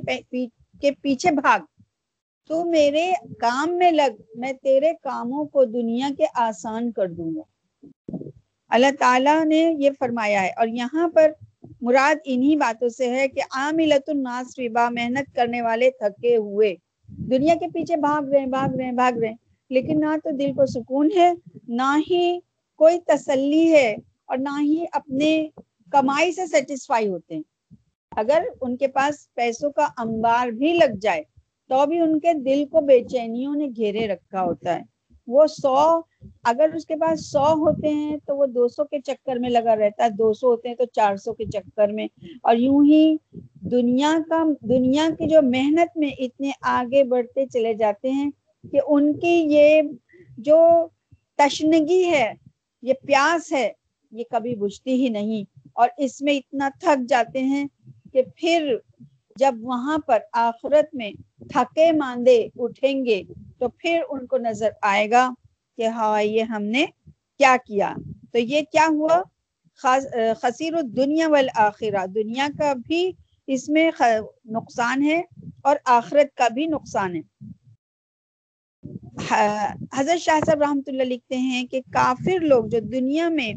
کے 0.81 0.91
پیچھے 1.03 1.31
بھاگ۔ 1.31 1.61
تو 2.49 2.65
میرے 2.65 3.13
کام 3.41 3.77
میں 3.77 3.91
لگ، 3.91 4.23
میں 4.35 4.53
تیرے 4.53 4.93
کاموں 5.03 5.45
کو 5.45 5.65
دنیا 5.65 6.09
کے 6.19 6.25
آسان 6.35 6.93
کر 6.93 7.09
دوں 7.09 7.31
گا۔ 7.35 7.43
اللہ 8.69 8.93
تعالیٰ 8.99 9.45
نے 9.45 9.75
یہ 9.79 9.91
فرمایا 9.99 10.43
ہے 10.43 10.49
اور 10.49 10.67
یہاں 10.67 11.09
پر 11.09 11.33
مراد 11.81 12.15
انہی 12.25 12.57
باتوں 12.57 12.89
سے 12.89 13.11
ہے 13.11 13.29
کہ 13.29 13.43
عاملت 13.51 14.09
الناس 14.09 14.59
ربا، 14.59 14.89
محنت 14.89 15.35
کرنے 15.35 15.63
والے 15.63 15.91
تھکے 15.91 16.37
ہوئے۔ 16.37 16.75
دنیا 17.19 17.55
کے 17.61 17.67
پیچھے 17.69 17.97
بھاگ 17.97 18.29
رہے 18.29 18.39
ہیں، 18.39 18.47
بھاگ 18.47 18.77
رہے 18.77 18.85
ہیں، 18.85 18.93
بھاگ 18.93 19.19
رہے 19.19 19.29
ہیں۔ 19.29 19.37
لیکن 19.71 20.01
نہ 20.01 20.17
تو 20.25 20.31
دل 20.31 20.53
کو 20.53 20.67
سکون 20.67 21.09
ہے، 21.17 21.33
نہ 21.69 21.97
ہی 22.11 22.39
کوئی 22.77 23.01
تسلی 23.01 23.73
ہے 23.73 23.97
اور 24.25 24.39
نہ 24.39 24.61
ہی 24.61 24.85
اپنے 24.93 25.49
کمائی 25.91 26.33
سے 26.33 26.47
سیٹسفائی 26.47 27.09
ہوتے 27.09 27.35
ہیں۔ 27.35 27.43
اگر 28.13 28.43
ان 28.61 28.77
کے 28.77 28.89
پاس 28.89 29.35
پیسوں 29.35 29.71
کا 29.71 29.89
انبار 29.97 30.49
بھی 30.49 30.73
لگ 30.73 30.97
جائے، 31.01 31.23
تو 31.69 31.87
بھی 31.87 32.01
ان 32.01 32.21
کے 32.21 32.33
دل 32.35 32.65
کو 32.71 32.81
بے 32.81 33.05
چینیوں 33.05 33.55
نے 33.55 33.67
گھیرے 33.77 34.07
رکھا 34.09 34.43
ہوتا 34.43 34.75
ہے۔ 34.75 34.94
وہ 35.27 35.47
سو، 35.47 36.01
اگر 36.45 36.71
اس 36.75 36.87
کے 36.87 36.97
پاس 36.97 37.27
سو 37.27 37.53
ہوتے 37.53 37.89
ہیں 37.89 38.17
تو 38.27 38.37
وہ 38.37 38.47
دو 38.47 38.69
سو 38.69 38.85
کے 38.85 38.99
چکر 39.01 39.37
میں 39.37 39.51
لگا 39.51 39.77
رہتا 39.77 40.05
ہے۔ 40.05 40.11
دو 40.11 40.33
سو 40.33 40.47
ہوتے 40.47 40.69
ہیں 40.69 40.77
تو 40.77 40.85
چار 40.85 41.17
سو 41.17 41.33
کے 41.33 41.45
چکر 41.45 41.89
میں۔ 41.89 42.07
اور 42.43 42.57
یوں 42.57 42.85
ہی 42.85 43.17
دنیا 43.55 44.19
کا، 44.29 44.45
دنیا 44.61 45.09
کی 45.19 45.29
جو 45.29 45.43
محنت 45.43 45.97
میں 45.97 46.11
اتنے 46.19 46.51
آگے 46.63 47.05
بڑھتے 47.05 47.47
چلے 47.47 47.75
جاتے 47.75 48.11
ہیں 48.11 48.31
کہ 48.73 48.81
ان 48.87 49.19
کی 49.19 49.47
یہ 49.49 49.83
جو 50.39 50.87
تشنگی 51.37 52.05
ہے، 52.05 52.33
یہ 52.83 52.93
پیاس 53.07 53.53
ہے، 53.53 53.73
یہ 54.13 54.25
کبھی 54.31 54.57
بجھتی 54.57 54.93
ہی 54.93 55.09
نہیں۔ 55.09 55.45
اور 55.73 55.89
اس 55.99 56.23
میں 56.23 56.35
اتنا 56.35 56.69
تھک 56.81 57.09
جاتے 57.09 57.39
ہیں 57.39 57.65
کہ 58.13 58.23
پھر 58.37 58.77
جب 59.37 59.55
وہاں 59.61 59.97
پر 59.99 60.19
آخرت 60.39 60.95
میں 60.95 61.11
تھکے 61.49 61.91
ماندے 61.93 62.37
اٹھیں 62.57 63.05
گے 63.05 63.23
تو 63.59 63.69
پھر 63.71 64.01
ان 64.09 64.27
کو 64.27 64.39
نظر 64.39 64.71
آئے 64.83 65.11
گا 65.11 65.29
کہ 65.79 65.87
ہاں 65.89 66.23
یہ 66.23 66.43
ہم 66.45 66.63
نے 66.75 66.85
کیا 67.41 67.57
کیا۔ 67.67 67.93
تو 68.33 68.39
یہ 68.41 68.61
کیا 68.73 68.87
ہوا؟ 68.91 69.21
خصیر 70.43 70.75
الدنیا 70.75 71.29
والآخرہ۔ 71.29 72.07
دنیا 72.15 72.47
کا 72.59 72.73
بھی 72.87 73.03
اس 73.49 73.69
میں 73.69 73.91
نقصان 74.51 75.03
ہے 75.03 75.21
اور 75.63 75.77
آخرت 75.91 76.35
کا 76.35 76.49
بھی 76.49 76.67
نقصان 76.67 77.15
ہے۔ 77.17 77.21
حضرت 79.93 80.21
شاہ 80.21 80.41
صاحب 80.47 80.63
رحمۃ 80.63 80.87
اللہ 80.87 81.03
لکھتے 81.05 81.37
ہیں 81.39 81.65
کہ 81.67 81.81
کافر 81.93 82.41
لوگ 82.43 82.65
جو 82.65 82.79
دنیا 82.91 83.29
میں 83.29 83.53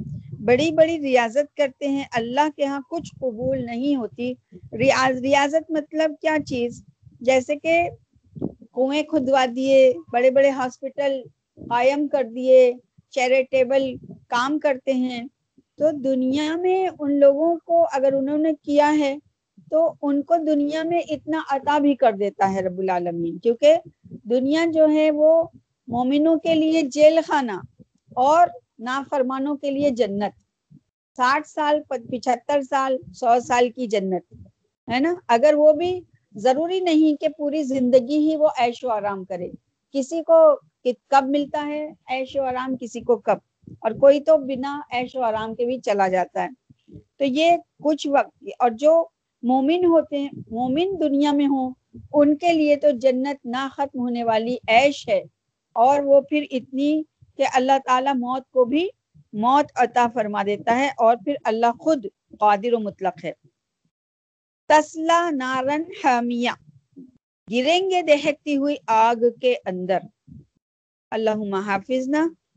بڑی 0.47 0.71
بڑی 0.71 0.99
ریاضت 0.99 1.55
کرتے 1.57 1.87
ہیں، 1.87 2.03
اللہ 2.11 2.49
کے 2.55 2.65
ہاں 2.65 2.79
کچھ 2.89 3.13
قبول 3.19 3.65
نہیں 3.65 3.95
ہوتی۔ 3.95 4.33
ریاض، 4.73 5.21
ریاضت 5.21 5.71
مطلب 5.71 6.11
کیا 6.21 6.37
چیز؟ 6.45 6.83
جیسے 7.21 7.55
کہ 7.55 7.89
کنویں 8.73 9.03
کھدوا 9.03 9.45
دیے، 9.55 9.93
بڑے 10.11 10.31
بڑے 10.31 10.49
ہاسپٹل 10.49 11.21
قائم 11.69 12.07
کر 12.07 12.23
دیے، 12.35 12.73
چیریٹیبل 13.09 13.95
کام 14.27 14.59
کرتے 14.59 14.93
ہیں۔ 14.93 15.23
تو 15.77 15.91
دنیا 15.91 16.55
میں 16.55 16.87
ان 16.99 17.19
لوگوں 17.19 17.55
کو 17.65 17.85
اگر 17.91 18.13
انہوں 18.13 18.37
نے 18.37 18.51
کیا 18.61 18.93
ہے، 18.99 19.15
تو 19.71 19.93
ان 20.01 20.21
کو 20.21 20.35
دنیا 20.37 20.83
میں 20.83 20.99
اتنا 20.99 21.41
عطا 21.49 21.77
بھی 21.77 21.95
کر 21.95 22.11
دیتا 22.11 22.51
ہے 22.53 22.61
رب 22.61 22.79
العالمین۔ 22.79 23.37
کیونکہ 23.37 23.75
دنیا 24.23 24.65
جو 24.73 24.89
ہے 24.89 25.11
وہ 25.11 25.43
مومنوں 25.87 26.35
کے 26.35 26.55
لیے 26.55 26.81
جیل 26.81 27.19
خانہ 27.27 27.51
اور 28.15 28.47
نافرمانوں 28.79 29.55
کے 29.55 29.71
لیے 29.71 29.89
جنت۔ 29.89 30.33
ساٹھ 31.17 31.47
سال، 31.47 31.81
پچہتر 31.87 32.61
سال، 32.61 32.97
سو 33.15 33.39
سال 33.47 33.69
کی 33.69 33.87
جنت، 33.87 34.33
ہے 34.93 34.99
نا؟ 34.99 35.15
اگر 35.27 35.53
وہ 35.57 35.73
بھی 35.73 36.01
ضروری 36.35 36.79
نہیں 36.79 37.21
کہ 37.21 37.27
پوری 37.37 37.63
زندگی 37.63 38.17
ہی 38.17 38.35
وہ 38.35 38.47
عیش 38.57 38.83
و 38.83 38.89
آرام 38.89 39.23
کرے۔ 39.25 39.49
کسی 39.91 40.23
کو 40.23 40.55
کب 41.09 41.23
ملتا 41.27 41.65
ہے 41.67 41.93
عیش 42.09 42.35
و 42.35 42.43
آرام، 42.43 42.75
کسی 42.79 43.01
کو 43.01 43.17
کب؟ 43.17 43.37
اور 43.79 43.91
کوئی 43.91 44.19
تو 44.19 44.37
بنا 44.37 44.81
عیش 44.91 45.15
و 45.15 45.21
آرام 45.21 45.55
کے 45.55 45.65
بھی 45.65 45.79
چلا 45.79 46.07
جاتا 46.07 46.43
ہے۔ 46.43 46.49
تو 47.17 47.25
یہ 47.25 47.51
کچھ 47.83 48.07
وقت، 48.07 48.43
اور 48.59 48.69
جو 48.71 49.05
مومن 49.43 49.85
ہوتے 49.85 50.17
ہیں، 50.17 50.29
مومن 50.51 50.99
دنیا 50.99 51.31
میں 51.31 51.47
ہوں، 51.47 51.73
ان 52.13 52.37
کے 52.37 52.53
لیے 52.53 52.75
تو 52.75 52.87
جنت 52.91 53.45
نہ 53.45 53.67
ختم 53.71 53.99
ہونے 53.99 54.23
والی 54.23 54.55
عیش 54.67 55.09
ہے۔ 55.09 55.23
اور 55.73 55.99
وہ 55.99 56.21
پھر 56.21 56.43
اتنی 56.51 57.03
کہ 57.37 57.45
اللہ 57.53 57.77
تعالی 57.85 58.09
موت 58.17 58.49
کو 58.51 58.65
بھی 58.65 58.87
موت 59.33 59.71
عطا 59.75 60.07
فرما 60.13 60.43
دیتا 60.43 60.77
ہے 60.79 60.89
اور 60.97 61.17
پھر 61.25 61.35
اللہ 61.43 61.71
خود 61.79 62.05
قادر 62.39 62.73
و 62.73 62.79
مطلق 62.79 63.25
ہے۔ 63.25 63.31
تسلا 64.67 65.29
نارن 65.29 65.83
حامیہ 66.03 66.51
گریں 67.51 67.89
گے 67.89 68.01
دہکتی 68.01 68.57
ہوئی 68.57 68.75
آگ 68.87 69.23
کے 69.41 69.55
اندر۔ 69.65 69.99
اللہ 71.11 71.55
حافظ 71.65 72.09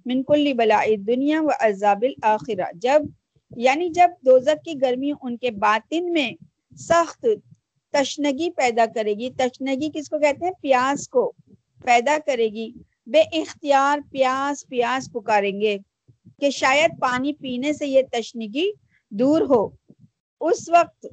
من 0.07 0.23
کل 0.23 0.53
بلا 0.53 0.85
دنیا 1.07 1.43
و 1.43 1.49
عذاب 1.61 2.03
الآخرہ 2.03 2.73
جب 2.75 3.03
یعنی 3.57 3.89
جب 3.89 4.11
دوزک 4.27 4.65
کی 4.65 4.81
گرمی 4.81 5.13
ان 5.23 5.37
کے 5.37 5.51
باطن 5.51 6.13
میں 6.13 6.31
سخت 6.77 7.27
تشنگی 7.93 8.51
پیدا 8.51 8.85
کرے 8.95 9.15
گی، 9.15 9.31
تشنگی 9.31 9.91
کس 9.95 10.09
کو 10.09 10.19
کہتے 10.19 10.45
ہیں؟ 10.45 10.53
پیاس 10.61 11.09
کو 11.09 11.33
پیدا 11.85 12.17
کرے 12.27 12.49
گی۔ 12.49 12.71
بے 13.07 13.21
اختیار 13.21 13.99
پیاس 14.11 14.67
پیاس 14.69 15.13
پکاریں 15.13 15.61
گے 15.61 15.79
کہ 16.41 16.51
شاید 16.51 16.91
پانی 17.01 17.33
پینے 17.33 17.73
سے 17.73 17.87
یہ 17.87 18.03
تشنگی 18.13 18.71
دور 19.11 19.41
ہو۔ 19.41 19.69
اس 20.41 20.69
وقت 20.69 21.07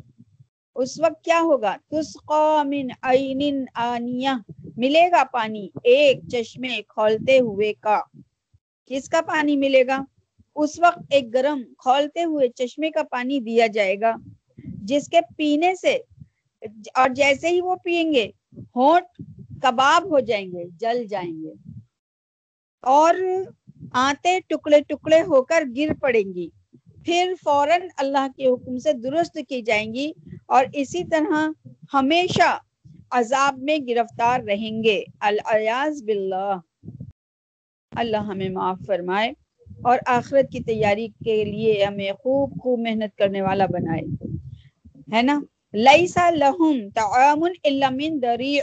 اس 0.75 0.99
وقت 0.99 1.23
کیا 1.23 1.39
ہوگا؟ 1.43 1.75
تسقا 1.91 2.63
من 2.63 2.87
عین 3.01 3.65
آنیہ، 3.75 4.29
ملے 4.77 5.11
گا 5.11 5.23
پانی 5.31 5.69
ایک 5.83 6.19
چشمے 6.31 6.81
کھولتے 6.87 7.39
ہوئے 7.39 7.73
کا۔ 7.73 8.01
کس 8.85 9.09
کا 9.09 9.21
پانی 9.21 9.57
ملے 9.57 9.87
گا؟ 9.87 10.03
اس 10.55 10.79
وقت 10.79 10.99
ایک 11.09 11.33
گرم، 11.33 11.63
کھولتے 11.77 12.23
ہوئے 12.23 12.47
چشمے 12.49 12.89
کا 12.89 13.03
پانی 13.03 13.39
دیا 13.39 13.67
جائے 13.67 13.99
گا، 14.01 14.15
جس 14.63 15.07
کے 15.07 15.19
پینے 15.37 15.75
سے، 15.75 15.97
اور 16.95 17.09
جیسے 17.09 17.49
ہی 17.49 17.61
وہ 17.61 17.75
پیئیں 17.83 18.13
گے، 18.13 18.27
ہونٹ 18.75 19.21
کباب 19.61 20.09
ہو 20.09 20.19
جائیں 20.19 20.47
گے، 20.47 20.63
جل 20.79 21.05
جائیں 21.05 21.43
گے۔ 21.43 21.66
اور 22.83 23.15
آتے 23.93 24.39
ٹکڑے 24.47 24.81
ٹکڑے 24.81 25.21
ہو 25.21 25.41
کر 25.41 25.63
گر 25.77 25.93
پڑیں 26.01 26.33
گی۔ 26.33 26.47
پھر 27.05 27.33
فوراً 27.43 27.81
اللہ 27.97 28.27
کے 28.37 28.47
حکم 28.47 28.77
سے 28.77 28.93
درست 28.93 29.37
کی 29.49 29.61
جائیں 29.61 29.93
گی 29.93 30.11
اور 30.45 30.65
اسی 30.73 31.03
طرح 31.03 31.47
ہمیشہ 31.93 32.57
عذاب 33.11 33.57
میں 33.57 33.77
گرفتار 33.87 34.39
رہیں 34.47 34.83
گے۔ 34.83 35.03
الیاز 35.21 36.03
باللہ۔ 36.03 36.57
اللہ 37.91 38.17
ہمیں 38.17 38.49
معاف 38.49 38.79
فرمائے 38.87 39.31
اور 39.83 39.99
آخرت 40.05 40.51
کی 40.51 40.59
تیاری 40.59 41.07
کے 41.25 41.43
لیے 41.45 41.83
ہمیں 41.83 42.11
خوب 42.13 42.53
خوب 42.63 42.79
محنت 42.79 43.17
کرنے 43.17 43.41
والا 43.41 43.65
بنائے۔ 43.65 44.01
ہے 45.13 45.21
نا؟ 45.21 45.39
لئیسا 45.73 46.29
لہم 46.29 46.89
تعام 46.95 47.43
الا 47.63 47.89
من 47.89 48.21
دریع۔ 48.21 48.61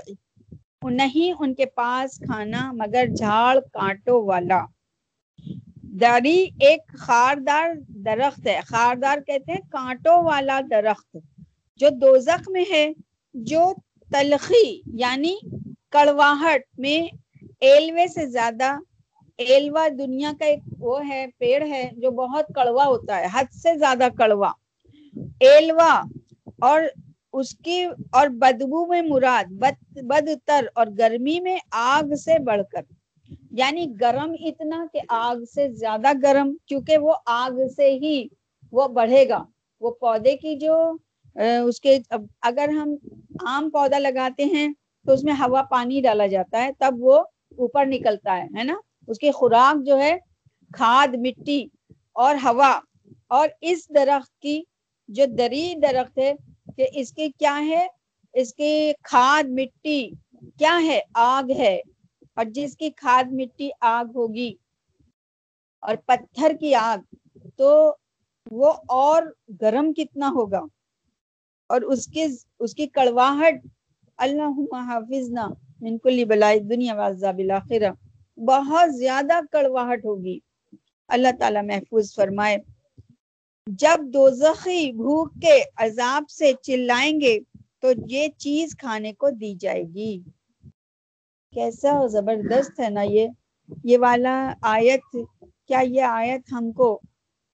نہیں 0.91 1.33
ان 1.39 1.55
کے 1.55 1.67
پاس 1.67 2.19
کھانا، 2.19 2.73
مگر 2.73 3.07
جھاڑ 3.17 3.59
کانٹوں 3.73 4.25
والا۔ 4.27 4.61
دری 6.01 6.39
ایک 6.61 6.97
خاردار 6.99 7.69
درخت 8.05 8.47
ہے۔ 8.47 8.61
خاردار 8.65 9.19
کہتے 9.27 9.53
ہیں 9.53 9.61
کانٹوں 9.71 10.23
والا 10.25 10.61
درخت، 10.71 11.17
جو 11.81 11.89
دوزخ 12.01 12.49
میں 12.49 12.65
ہے، 12.71 12.87
جو 13.35 13.63
تلخی 14.11 14.67
یعنی 14.95 15.35
کڑواہٹ 15.91 16.63
میں 16.79 17.01
ایلوے 17.61 18.07
سے 18.07 18.27
زیادہ۔ 18.27 18.77
ایلوا 19.39 19.89
دنیا 19.99 20.33
کا 20.39 20.47
ایک 20.47 20.61
وہ 20.79 21.09
ہے، 21.09 21.27
پیڑ 21.39 21.63
ہے، 21.67 21.91
جو 21.97 22.11
بہت 22.11 22.47
کڑوا 22.55 22.85
ہوتا 22.85 23.21
ہے، 23.21 23.27
حد 23.33 23.53
سے 23.53 23.79
زیادہ 23.79 24.09
کڑوا۔ 24.19 24.53
ایلوا 25.41 25.93
اور 26.61 26.81
اس 27.35 27.55
کی 27.65 27.85
اور 28.13 28.27
بدبو 28.27 28.87
میں 28.87 29.03
مراد، 29.03 29.45
بد، 29.51 29.99
بدتر 30.03 30.67
اور 30.75 30.87
گرمی 30.99 31.41
میں 31.41 31.59
آگ 31.71 32.15
سے 32.15 32.39
بڑھ 32.39 32.63
کر۔ 32.73 32.83
یعنی 33.51 33.87
گرم 34.01 34.35
اتنا 34.41 34.87
کہ 34.93 35.01
آگ 35.09 35.37
سے 35.55 35.69
زیادہ 35.73 36.09
گرم، 36.23 36.57
کیونکہ 36.67 36.99
وہ 36.99 37.15
آگ 37.27 37.69
سے 37.77 37.91
ہی 37.91 38.29
وہ 38.73 38.89
بڑھے 38.89 39.29
گا۔ 39.29 39.45
وہ 39.81 39.91
پودے 39.91 40.37
کی 40.37 40.57
جو 40.57 40.97
اس 41.67 41.81
کے 41.81 41.99
اگر 42.43 42.69
ہم 42.69 42.95
عام 43.47 43.71
پودا 43.71 43.99
لگاتے 43.99 44.45
ہیں 44.45 44.73
تو 45.07 45.13
اس 45.13 45.25
میں 45.25 45.35
ہوا 45.35 45.63
پانی 45.63 46.01
ڈالا 46.01 46.27
جاتا 46.27 46.65
ہے، 46.65 46.71
تب 46.79 46.95
وہ 46.99 47.19
اوپر 47.59 47.87
نکلتا 47.87 48.37
ہے 48.37 48.47
ہے 48.59 48.65
نا؟ 48.65 48.77
اس 49.09 49.19
کی 49.19 49.31
خوراک 49.31 49.87
جو 49.87 49.99
ہے، 49.99 50.19
کھاد، 50.73 51.09
مٹی 51.15 51.67
اور 52.13 52.35
ہوا 52.35 52.81
اور 53.29 53.49
اس 53.61 53.89
درخت 53.95 54.39
کی 54.41 54.63
جو 55.09 55.25
دری 55.39 55.75
درخت 55.83 56.19
ہے 56.19 56.33
کہ 56.77 56.87
اس 56.93 57.13
کی 57.13 57.29
کیا 57.29 57.61
ہے؟ 57.67 57.87
اس 58.33 58.55
کی 58.55 58.93
کھاد 59.03 59.49
مٹی 59.49 60.11
کیا 60.59 60.81
ہے؟ 60.87 61.01
آگ 61.15 61.51
ہے۔ 61.59 61.81
اور 62.35 62.45
جس 62.45 62.77
کی 62.77 62.91
کھاد 62.91 63.25
مٹی 63.33 63.71
آگ 63.81 64.05
ہوگی 64.15 64.55
اور 65.81 65.95
پتھر 66.07 66.53
کی 66.61 66.75
آگ، 66.75 67.15
تو 67.57 67.95
وہ 68.51 68.73
اور 68.89 69.23
گرم 69.61 69.93
کتنا 69.93 70.29
ہوگا؟ 70.29 70.61
اور 71.67 71.83
اس 71.83 72.07
کے، 72.07 72.27
اس 72.59 72.75
کی 72.75 72.87
کڑواہٹ 72.87 73.55
اللہ 74.17 74.75
حافظ 74.77 75.31
من 75.81 75.99
کلی 75.99 76.25
بلائی 76.25 76.61
دنیا 76.61 76.95
وازاب 76.95 77.39
الاخرہ 77.39 77.93
بہت 78.37 78.97
زیادہ 78.97 79.41
کڑواہٹ 79.53 80.05
ہوگی۔ 80.05 80.39
اللہ 81.09 81.29
تعالیٰ 81.39 81.65
محفوظ 81.65 82.15
فرمائے۔ 82.15 82.57
جب 83.67 84.05
دوزخی 84.13 84.93
بھوک 84.93 85.33
کے 85.43 85.63
عذاب 85.77 86.31
سے 86.31 86.53
چلائیں 86.63 87.21
گے 87.21 87.39
تو 87.81 87.89
یہ 88.09 88.29
چیز 88.29 88.77
کھانے 88.79 89.13
کو 89.13 89.31
دی 89.31 89.55
جائے 89.55 89.83
گی۔ 89.83 90.21
کیسا 91.53 92.07
زبردست 92.07 92.81
ہے 92.81 92.89
نا 92.89 93.03
یہ۔ 93.03 93.29
یہ 93.85 93.99
والا 93.99 94.53
آیت، 94.63 95.17
کیا 95.67 95.81
یہ 95.81 96.03
آیت 96.03 96.53
ہم 96.53 96.73
کو 96.73 97.01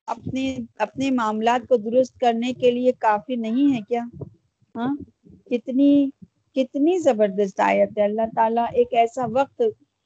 اپنے 0.06 0.56
اپنے 0.78 1.10
معاملات 1.10 1.68
کو 1.68 1.76
درست 1.76 2.18
کرنے 2.20 2.52
کے 2.52 2.70
لیے 2.70 2.92
کافی 2.92 3.36
نہیں 3.36 3.74
ہے 3.74 3.80
کیا؟ 3.88 4.04
ہاں؟ 4.76 4.96
کتنی 5.50 6.10
کتنی 6.54 6.98
زبردست 6.98 7.60
آیت 7.60 7.98
ہے۔ 7.98 8.04
اللہ 8.04 8.22
تعالیٰ 8.36 8.66
ایک 8.72 8.88
ایسا 8.92 9.26
وقت 9.32 9.62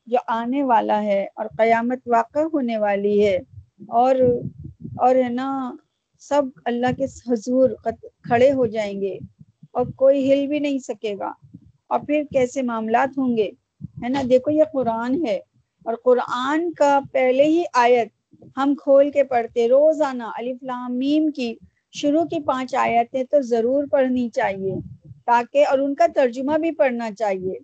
جو 0.07 0.19
آنے 0.27 0.62
والا 0.62 1.03
ہے 1.03 1.27
اور 1.35 1.47
قیامت 1.59 1.99
واقع 2.07 2.38
ہونے 2.53 2.79
والی 2.79 3.27
ہے۔ 3.27 3.37
اور 3.88 4.14
اور 4.97 5.14
ہے 5.14 5.29
نا 5.29 5.77
سب 6.28 6.42
اللہ 6.64 6.87
کے 6.96 7.04
حضور 7.04 7.70
کھڑے 8.22 8.52
ہو 8.52 8.66
جائیں 8.66 9.00
گے 9.00 9.18
اور 9.72 9.87
کوئی 9.96 10.32
ہل 10.32 10.46
بھی 10.46 10.58
نہیں 10.58 10.78
سکے 10.78 11.14
گا۔ 11.18 11.32
اور 11.87 12.00
پھر 12.06 12.22
کیسے 12.32 12.62
معاملات 12.62 13.18
ہوں 13.18 13.37
گے؟ 13.37 13.50
ہے 14.02 14.08
نا؟ 14.08 14.22
دیکھو 14.30 14.50
یہ 14.50 14.64
قرآن 14.72 15.26
ہے 15.26 15.40
اور 15.84 15.94
قرآن 16.04 16.72
کا 16.72 16.98
پہلے 17.12 17.44
ہی 17.44 17.62
آیت 17.74 18.08
ہم 18.56 18.74
کھول 18.82 19.10
کے 19.10 19.24
پڑھتے، 19.24 19.68
روزانہ 19.68 20.88
میم 20.90 21.30
کی 21.30 21.54
شروع 21.92 22.24
کی 22.24 22.40
پانچ 22.40 22.74
آیتیں 22.74 23.24
تو 23.24 23.40
ضرور 23.40 23.84
پڑھنی 23.90 24.28
چاہیے 24.28 24.74
تاکہ 25.26 25.66
اور 25.70 25.78
ان 25.78 25.94
کا 25.94 26.06
ترجمہ 26.14 26.58
بھی 26.58 26.70
پڑھنا 26.70 27.10
چاہیے۔ 27.18 27.58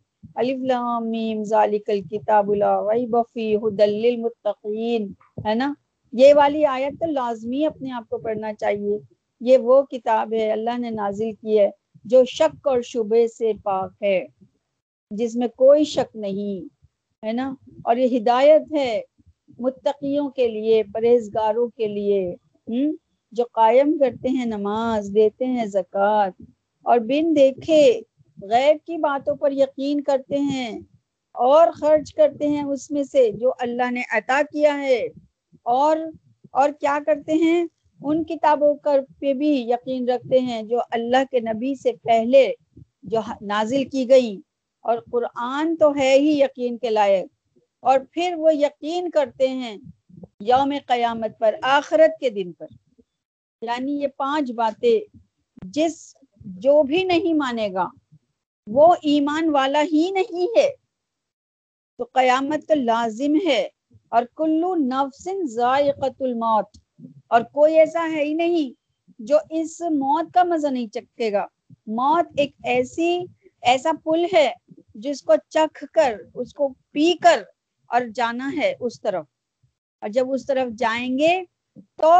میم 1.00 1.42
ذالک 1.44 1.90
الکتاب 1.90 2.54
لا 2.54 2.80
ریب 2.80 3.16
فی 3.34 3.56
ہدل 3.56 3.90
للمتقین، 3.90 5.12
ہے 5.46 5.54
نا؟ 5.54 5.72
یہ 6.12 6.34
والی 6.34 6.64
آیت 6.66 7.00
تو 7.00 7.06
لازمی 7.06 7.64
اپنے 7.66 7.90
آپ 7.92 8.08
کو 8.08 8.18
پڑھنا 8.18 8.52
چاہیے۔ 8.54 8.98
یہ 9.40 9.58
وہ 9.58 9.80
کتاب 9.82 10.32
ہے، 10.32 10.50
اللہ 10.52 10.78
نے 10.78 10.90
نازل 10.90 11.32
کی 11.32 11.58
ہے، 11.58 11.70
جو 12.04 12.24
شک 12.24 12.66
اور 12.68 12.80
شبے 12.82 13.26
سے 13.28 13.52
پاک 13.62 14.02
ہے، 14.02 14.24
جس 15.10 15.36
میں 15.36 15.48
کوئی 15.56 15.84
شک 15.84 16.16
نہیں، 16.16 16.64
ہے 17.22 17.32
نا؟ 17.32 17.52
اور 17.84 17.96
یہ 17.96 18.16
ہدایت 18.16 18.72
ہے 18.72 19.00
متقیوں 19.58 20.28
کے 20.30 20.48
لیے، 20.48 20.82
پرہیزگاروں 20.92 21.68
کے 21.68 21.86
لیے 21.88 22.34
جو 23.32 23.44
قائم 23.52 23.96
کرتے 23.98 24.28
ہیں 24.28 24.44
نماز، 24.46 25.10
دیتے 25.14 25.46
ہیں 25.46 25.66
زکوٰۃ، 25.66 26.30
اور 26.86 26.98
بن 27.08 27.34
دیکھے 27.36 28.00
غیر 28.38 28.74
کی 28.86 28.96
باتوں 28.98 29.34
پر 29.36 29.52
یقین 29.52 30.00
کرتے 30.02 30.38
ہیں 30.40 30.70
اور 31.34 31.70
خرچ 31.72 32.12
کرتے 32.14 32.48
ہیں 32.48 32.62
اس 32.64 32.90
میں 32.90 33.02
سے 33.04 33.30
جو 33.32 33.52
اللہ 33.58 33.90
نے 33.90 34.02
عطا 34.12 34.40
کیا 34.52 34.78
ہے۔ 34.78 35.02
اور 35.62 35.96
اور 36.50 36.70
کیا 36.80 36.98
کرتے 37.06 37.32
ہیں؟ 37.32 37.64
ان 38.04 38.24
کتابوں 38.24 38.74
پہ 39.20 39.32
بھی 39.32 39.48
یقین 39.48 40.08
رکھتے 40.08 40.38
ہیں 40.38 40.62
جو 40.62 40.80
اللہ 40.90 41.24
کے 41.30 41.40
نبی 41.40 41.74
سے 41.74 41.92
پہلے 41.92 42.52
جو 43.02 43.20
نازل 43.40 43.84
کی 43.84 44.08
گئی۔ 44.08 44.40
اور 44.80 44.98
قرآن 45.12 45.76
تو 45.76 45.96
ہے 45.96 46.14
ہی 46.14 46.40
یقین 46.40 46.78
کے 46.78 46.90
لائق۔ 46.90 47.58
اور 47.80 47.98
پھر 48.12 48.34
وہ 48.38 48.54
یقین 48.54 49.10
کرتے 49.10 49.48
ہیں 49.48 49.76
یوم 50.40 50.72
قیامت 50.86 51.38
پر، 51.38 51.54
آخرت 51.62 52.20
کے 52.20 52.30
دن 52.30 52.52
پر۔ 52.52 52.66
یعنی 53.62 53.92
یہ 53.92 54.06
پانچ 54.16 54.52
باتیں 54.52 55.16
جس 55.64 56.14
جو 56.36 56.82
بھی 56.82 57.04
نہیں 57.04 57.34
مانے 57.34 57.68
گا، 57.74 57.88
وہ 58.66 58.94
ایمان 59.02 59.48
والا 59.48 59.82
ہی 59.92 60.10
نہیں 60.10 60.58
ہے۔ 60.58 60.70
تو 61.98 62.04
قیامت 62.04 62.68
تو 62.68 62.74
لازم 62.74 63.34
ہے۔ 63.46 63.68
اور 64.12 64.22
کلو 64.36 64.74
نفسن 64.76 65.46
ذائقت 65.46 66.22
الموت، 66.22 66.76
اور 67.28 67.40
کوئی 67.52 67.78
ایسا 67.78 68.06
ہے 68.12 68.22
ہی 68.24 68.32
نہیں 68.34 68.72
جو 69.18 69.38
اس 69.50 69.80
موت 69.80 70.32
کا 70.34 70.42
مزہ 70.44 70.68
نہیں 70.68 70.86
چکے 70.86 71.32
گا۔ 71.32 71.46
موت 71.86 72.26
ایک 72.36 72.54
ایسی، 72.64 73.18
ایسا 73.62 73.90
پل 74.04 74.24
ہے 74.32 74.50
جس 74.94 75.22
کو 75.22 75.34
چکھ 75.48 75.84
کر، 75.92 76.14
اس 76.34 76.52
کو 76.54 76.68
پی 76.92 77.12
کر 77.22 77.42
اور 77.90 78.00
جانا 78.14 78.50
ہے 78.56 78.72
اس 78.80 79.00
طرف۔ 79.00 79.24
اور 80.02 80.08
جب 80.08 80.32
اس 80.32 80.46
طرف 80.46 80.68
جائیں 80.78 81.18
گے 81.18 81.42
تو 81.96 82.12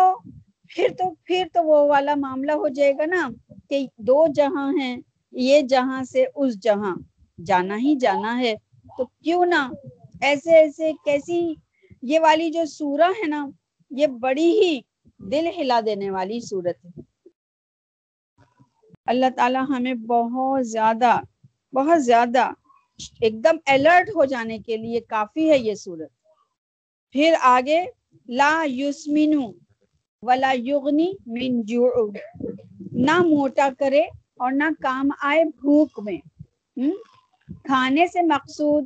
پھر 0.71 0.89
تو 0.99 1.11
پھر 1.25 1.47
تو 1.53 1.65
وہ 1.65 1.87
والا 1.89 2.15
معاملہ 2.15 2.53
ہو 2.53 2.69
جائے 2.69 2.93
گا 2.99 3.07
نا 3.07 3.29
کہ 3.71 3.87
دو 3.99 4.27
جہاں 4.35 4.71
ہیں، 4.73 4.97
یہ 5.33 5.63
جہاں 5.63 6.03
سے 6.05 6.25
اس 6.35 6.59
جہاں۔ 6.63 6.95
جانا 7.47 7.77
ہی 7.79 7.95
جانا 7.95 8.39
ہے، 8.39 8.55
تو 8.97 9.05
کیوں 9.23 9.45
نہ 9.47 9.69
ایسے 10.21 10.55
ایسے 10.55 10.93
کیسی 11.05 11.41
یہ 12.03 12.21
والی 12.21 12.51
جو 12.51 12.65
سورہ 12.65 13.11
ہے 13.19 13.27
نا، 13.27 13.47
یہ 13.91 14.07
بڑی 14.07 14.51
ہی 14.51 14.81
دل 15.19 15.47
ہلا 15.59 15.81
دینے 15.87 16.11
والی 16.11 16.41
صورت 16.41 16.85
ہے۔ 16.85 17.01
اللہ 19.07 19.27
تعالی 19.37 19.59
ہمیں 19.69 19.95
بہت 19.95 20.67
زیادہ 20.67 21.21
بہت 21.75 22.05
زیادہ 22.05 22.51
ایک 23.21 23.45
دم 23.45 23.57
الرٹ 23.67 24.11
ہو 24.15 24.25
جانے 24.25 24.59
کے 24.59 24.77
لیے 24.77 25.01
کافی 25.01 25.51
ہے 25.51 25.59
یہ 25.59 25.75
صورت۔ 25.75 26.11
پھر 27.15 27.35
آگے، 27.41 27.85
لا 28.29 28.65
یسمینو 28.67 29.53
ولا 30.23 30.53
یغنی 30.55 31.13
من 31.27 31.63
جوع۔ 31.63 32.11
نہ 32.93 33.23
موٹا 33.23 33.69
کرے 33.79 34.03
اور 34.37 34.53
نہ 34.53 34.65
کام 34.81 35.09
آئے 35.23 35.45
بھوک 35.45 36.01
میں۔ 36.01 36.19
کھانے 37.65 38.07
سے 38.07 38.23
مقصود 38.23 38.85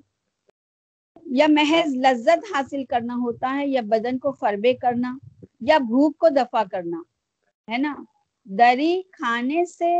یا 1.34 1.46
محض 1.50 1.94
لذت 1.96 2.44
حاصل 2.52 2.84
کرنا 2.84 3.14
ہوتا 3.14 3.54
ہے، 3.54 3.66
یا 3.66 3.80
بدن 3.84 4.18
کو 4.18 4.32
فربے 4.32 4.72
کرنا، 4.82 5.16
یا 5.60 5.78
بھوک 5.78 6.16
کو 6.18 6.28
دفع 6.28 6.62
کرنا، 6.72 7.00
ہے 7.68 7.78
نا؟ 7.78 7.94
دری 8.46 9.02
کھانے 9.12 9.64
سے، 9.68 9.92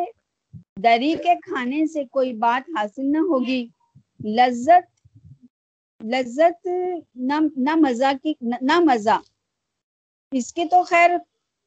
دری 0.82 1.14
کے 1.24 1.34
کھانے 1.42 1.86
سے 1.86 2.04
کوئی 2.04 2.32
بات 2.38 2.70
حاصل 2.70 3.10
نہ 3.12 3.18
ہوگی۔ 3.30 3.66
لذت 4.36 4.86
لذت 6.00 6.66
نہ 7.16 7.74
مزہ 7.76 8.12
کی، 8.22 8.34
نہ 8.40 8.78
مزہ۔ 8.80 9.18
اس 10.32 10.52
کی 10.54 10.64
تو 10.64 10.82
خیر، 10.82 11.10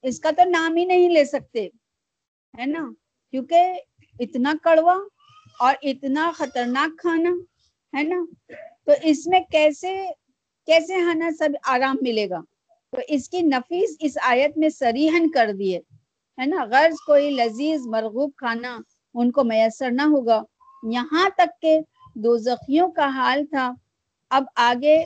اس 0.04 0.20
کا 0.20 0.32
تو 0.38 0.50
نام 0.50 0.76
ہی 0.76 0.86
نہیں 0.86 1.10
لے 1.10 1.26
سکتے، 1.26 1.68
ہے 2.54 2.66
نا؟ 2.66 2.84
کیونکہ 3.34 3.80
اتنا 4.20 4.54
کڑوا 4.64 4.98
اور 5.60 5.76
اتنا 5.82 6.32
خطرناک 6.36 7.00
کھانا، 7.00 7.30
ہے 7.94 8.04
نا؟ 8.04 8.24
تو 8.88 8.94
اس 9.04 9.28
میں 9.28 9.40
کیسے 9.52 10.12
کیسے 10.66 10.96
ہنا 10.96 11.30
سب 11.32 11.50
آرام 11.68 11.96
ملے 12.02 12.30
گا؟ 12.30 12.40
تو 12.92 12.98
اس 13.08 13.30
کی 13.30 13.42
نفیس 13.42 13.96
اس 14.00 14.18
آیت 14.22 14.58
میں 14.58 14.70
سریحن 14.70 15.32
کر 15.32 15.52
دیے 15.60 15.78
ہے 16.38 16.46
نا؟ 16.46 16.66
غرض 16.66 16.96
کوئی 17.06 17.30
لذیذ 17.30 17.82
مرغوب 17.86 18.32
کھانا 18.38 18.78
ان 19.14 19.32
کو 19.32 19.44
میسر 19.44 19.92
نہ 19.92 20.02
ہوگا۔ 20.02 20.42
یہاں 20.84 21.30
تک 21.38 21.62
کہ 21.62 21.80
دو 22.16 22.38
زخیوں 22.38 22.92
کا 22.92 23.08
حال 23.08 23.46
تھا، 23.46 23.74
اب 24.30 24.44
آگے 24.56 25.04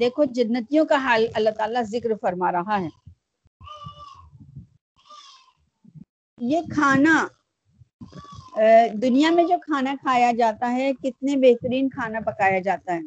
دیکھو 0.00 0.24
جنتیوں 0.24 0.84
کا 0.84 0.96
حال 0.96 1.26
اللہ 1.34 1.50
تعالیٰ 1.50 1.82
ذکر 1.82 2.10
فرما 2.20 2.52
رہا 2.52 2.80
ہے۔ 2.80 2.88
یہ 6.40 6.60
کھانا 6.74 7.26
دنیا 8.92 9.30
میں 9.30 9.44
جو 9.44 9.54
کھانا 9.62 9.94
کھایا 10.00 10.32
جاتا 10.38 10.72
ہے، 10.72 10.92
کتنے 11.02 11.36
بہترین 11.36 11.88
کھانا 11.88 12.20
پکایا 12.20 12.58
جاتا 12.58 12.94
ہے۔ 12.94 13.00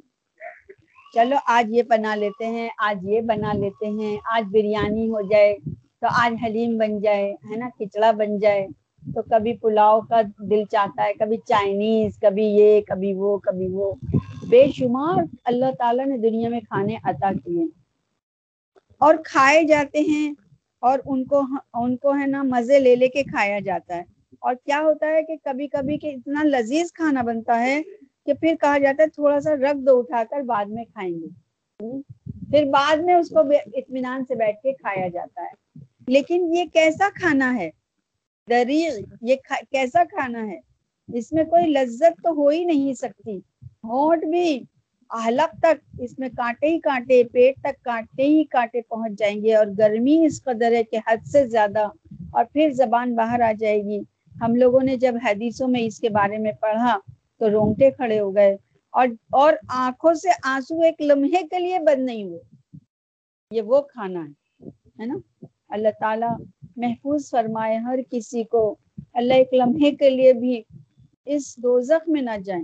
چلو، 1.16 1.36
آج 1.46 1.68
یہ 1.70 1.84
بنا 1.84 2.16
لیتے 2.16 2.48
ہیں، 2.48 2.70
آج 2.78 3.06
یہ 3.10 3.22
بنا 3.22 3.54
لیتے 3.54 3.88
ہیں۔ 3.88 4.18
آج 4.26 4.44
بریانی 4.52 5.10
ہو 5.10 5.22
جائے 5.22 5.58
تو 6.02 6.08
آج 6.12 6.46
حلیم 6.46 6.78
بن 6.78 7.00
جائے، 7.00 7.32
ہے 7.32 7.56
نا؟ 7.56 7.70
کھچڑا 7.78 8.12
بن 8.12 8.38
جائے 8.38 8.68
تو 9.16 9.22
کبھی 9.22 9.54
پلاؤ 9.58 10.02
کا 10.02 10.22
دل 10.50 10.64
چاہتا 10.72 11.04
ہے، 11.04 11.14
کبھی 11.14 11.38
چائنیز، 11.38 12.20
کبھی 12.20 12.44
یہ، 12.44 12.82
کبھی 12.82 13.14
وہ 13.14 13.38
کبھی 13.38 13.68
وہ۔ 13.68 13.94
بے 14.50 14.68
شمار 14.76 15.24
اللہ 15.46 15.72
تعالیٰ 15.80 16.06
نے 16.06 16.18
دنیا 16.18 16.50
میں 16.50 16.60
کھانے 16.60 16.96
عطا 17.04 17.32
کیے۔ 17.46 17.66
اور 18.98 19.16
کھائے 19.26 19.64
جاتے 19.64 20.00
ہیں 20.00 20.34
اور 20.80 21.00
ان 21.06 21.26
کو 21.26 21.42
ان 21.74 21.98
کو 21.98 22.16
ہے 22.16 22.26
نا، 22.26 22.44
مزے 22.44 22.80
لے 22.80 22.96
لے 22.96 23.08
کے 23.08 23.24
کھایا 23.24 23.60
جاتا 23.60 23.96
ہے۔ 23.98 24.19
اور 24.40 24.56
کیا 24.56 24.80
ہوتا 24.80 25.08
ہے 25.08 25.24
کہ 25.24 25.36
کبھی 25.44 25.68
کبھی 25.68 25.98
کہ 25.98 26.08
اتنا 26.08 26.44
لذیذ 26.44 26.92
کھانا 26.94 27.22
بنتا 27.22 27.60
ہے 27.62 27.82
کہ 28.26 28.34
پھر 28.34 28.56
کہا 28.62 28.78
جاتا 28.78 29.04
ہے 29.04 29.08
تھوڑا 29.08 29.40
سا 29.40 29.56
رکھ 29.56 29.78
دو 29.78 29.98
اٹھا 30.00 30.24
کر 30.30 30.42
بعد 30.42 30.66
میں 30.66 30.84
کھائیں 30.84 31.14
گے۔ 31.14 31.28
پھر 32.52 32.66
بعد 32.66 32.98
میں 32.98 33.16
اس 33.16 33.30
کو 33.30 33.40
اطمینان 33.74 34.26
سے 34.26 34.36
بیٹھ 34.36 34.62
کے 34.64 34.74
کھایا 34.74 35.08
جاتا 35.08 35.42
ہے۔ 35.42 35.80
لیکن 36.08 36.54
یہ 36.54 36.66
کیسا 36.74 37.10
کھانا 37.16 37.54
ہے؟ 37.56 37.70
دریغ 38.48 38.94
یہ 39.22 39.36
کیسا 39.72 40.04
کھانا 40.04 40.48
ہے؟ 40.48 40.60
اس 41.10 41.32
میں 41.32 41.44
کوئی 41.44 41.66
لذت 41.66 42.24
تو 42.24 42.32
ہو 42.32 42.48
ہی 42.48 42.64
نہیں 42.66 42.94
سکتی۔ 42.94 43.38
ہونٹ 43.84 44.26
بھی۔ 44.26 44.60
حلق 45.12 45.60
تک۔ 45.60 46.00
اس 46.00 46.20
میں 46.20 46.30
کانٹے 46.30 46.68
ہی 46.68 46.80
کانٹے، 46.80 47.24
پیٹ 47.32 47.56
تک 47.62 47.84
کانٹے 47.84 48.24
ہی 48.24 48.44
کانٹے 48.44 48.82
پہنچ 48.82 49.20
جائیں 49.20 49.44
گے 49.44 49.56
اور 49.56 49.66
گرمی 49.78 50.26
اس 50.26 50.44
قدر 50.44 50.72
ہے 50.72 50.84
کہ 50.84 50.98
حد 51.08 51.26
سے 51.32 51.48
زیادہ 51.48 51.88
اور 52.32 52.46
پھر 52.54 52.70
زبان 52.74 53.16
باہر 53.16 53.42
آ 53.42 53.52
جائے 53.60 53.82
گی۔ 53.84 54.00
ہم 54.42 54.56
لوگوں 54.56 54.80
نے 54.84 54.96
جب 54.96 55.14
حدیثوں 55.26 55.68
میں 55.68 55.82
اس 55.82 56.00
کے 56.00 56.10
بارے 56.10 56.38
میں 56.38 56.52
پڑھا 56.52 57.00
تو 57.40 57.50
رونگٹے 57.50 57.92
کھڑے 57.92 58.20
ہو 58.20 58.36
گئے 58.36 58.58
اور 58.92 59.08
اور 59.32 59.54
آنکھوں 59.70 60.14
سے 60.14 60.30
آنسو 60.44 60.82
ایک 60.82 61.02
لمحے 61.02 61.48
کے 61.48 61.60
لیے 61.60 61.80
بند 61.80 62.06
نہیں 62.06 62.24
ہوئے۔ 62.24 62.40
یہ 63.52 63.62
وہ 63.62 63.82
کھانا 63.82 64.26
ہے 64.26 64.68
ہے 65.00 65.06
نا؟ 65.06 65.46
اللہ 65.70 65.88
تعالیٰ 66.00 66.36
محفوظ 66.78 67.30
فرمائے 67.30 67.78
ہر 67.78 68.00
کسی 68.10 68.44
کو، 68.44 68.76
اللہ 69.14 69.34
ایک 69.34 69.54
لمحے 69.54 69.92
کے 69.92 70.10
لیے 70.10 70.34
بھی 70.34 70.62
اس 71.26 71.58
دوزخ 71.58 72.10
میں 72.10 72.22
نہ 72.22 72.38
جائیں۔ 72.46 72.64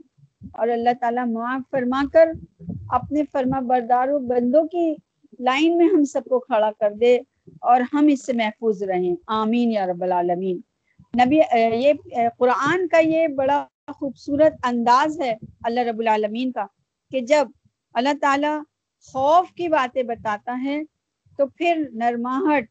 اور 0.53 0.67
اللہ 0.67 0.89
تعالیٰ 1.01 1.27
معاف 1.27 1.61
فرما 1.71 2.03
کر 2.13 2.29
اپنے 2.89 3.23
فرما 3.31 3.59
برداروں 3.59 4.19
بندوں 4.19 4.67
کی 4.67 4.95
لائن 5.39 5.77
میں 5.77 5.87
ہم 5.87 6.03
سب 6.03 6.21
کو 6.29 6.39
کھڑا 6.39 6.71
کر 6.79 6.91
دے 6.91 7.19
اور 7.61 7.81
ہم 7.93 8.07
اس 8.07 8.25
سے 8.25 8.33
محفوظ 8.33 8.83
رہیں۔ 8.83 9.15
آمین 9.27 9.71
یا 9.71 9.85
رب 9.85 10.03
العالمین۔ 10.03 10.59
نبی 11.15 11.39
یہ 11.75 12.27
قرآن 12.37 12.87
کا 12.87 12.99
یہ 12.99 13.27
بڑا 13.35 13.65
خوبصورت 13.89 14.53
انداز 14.63 15.19
ہے 15.21 15.33
اللہ 15.63 15.89
رب 15.89 15.99
العالمین 15.99 16.51
کا 16.51 16.65
کہ 17.11 17.19
جب 17.27 17.47
اللہ 17.95 18.17
تعالیٰ 18.21 18.57
خوف 19.07 19.51
کی 19.51 19.67
باتیں 19.67 20.01
بتاتا 20.03 20.57
ہے 20.63 20.81
تو 21.39 21.45
پھر 21.47 21.83
نرماہٹ 21.93 22.67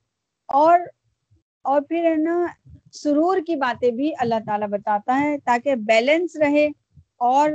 اور 0.49 0.81
اور 1.65 1.81
پھر 1.81 2.05
ہے 2.05 2.17
نا 2.17 2.45
سرور 2.93 3.39
کی 3.47 3.57
باتیں 3.57 3.91
بھی 3.91 4.13
اللہ 4.21 4.45
تعالیٰ 4.47 4.69
بتاتا 4.69 5.19
ہے 5.21 5.37
تاکہ 5.39 5.75
بیلنس 5.85 6.37
رہے 6.37 6.67
اور 7.25 7.51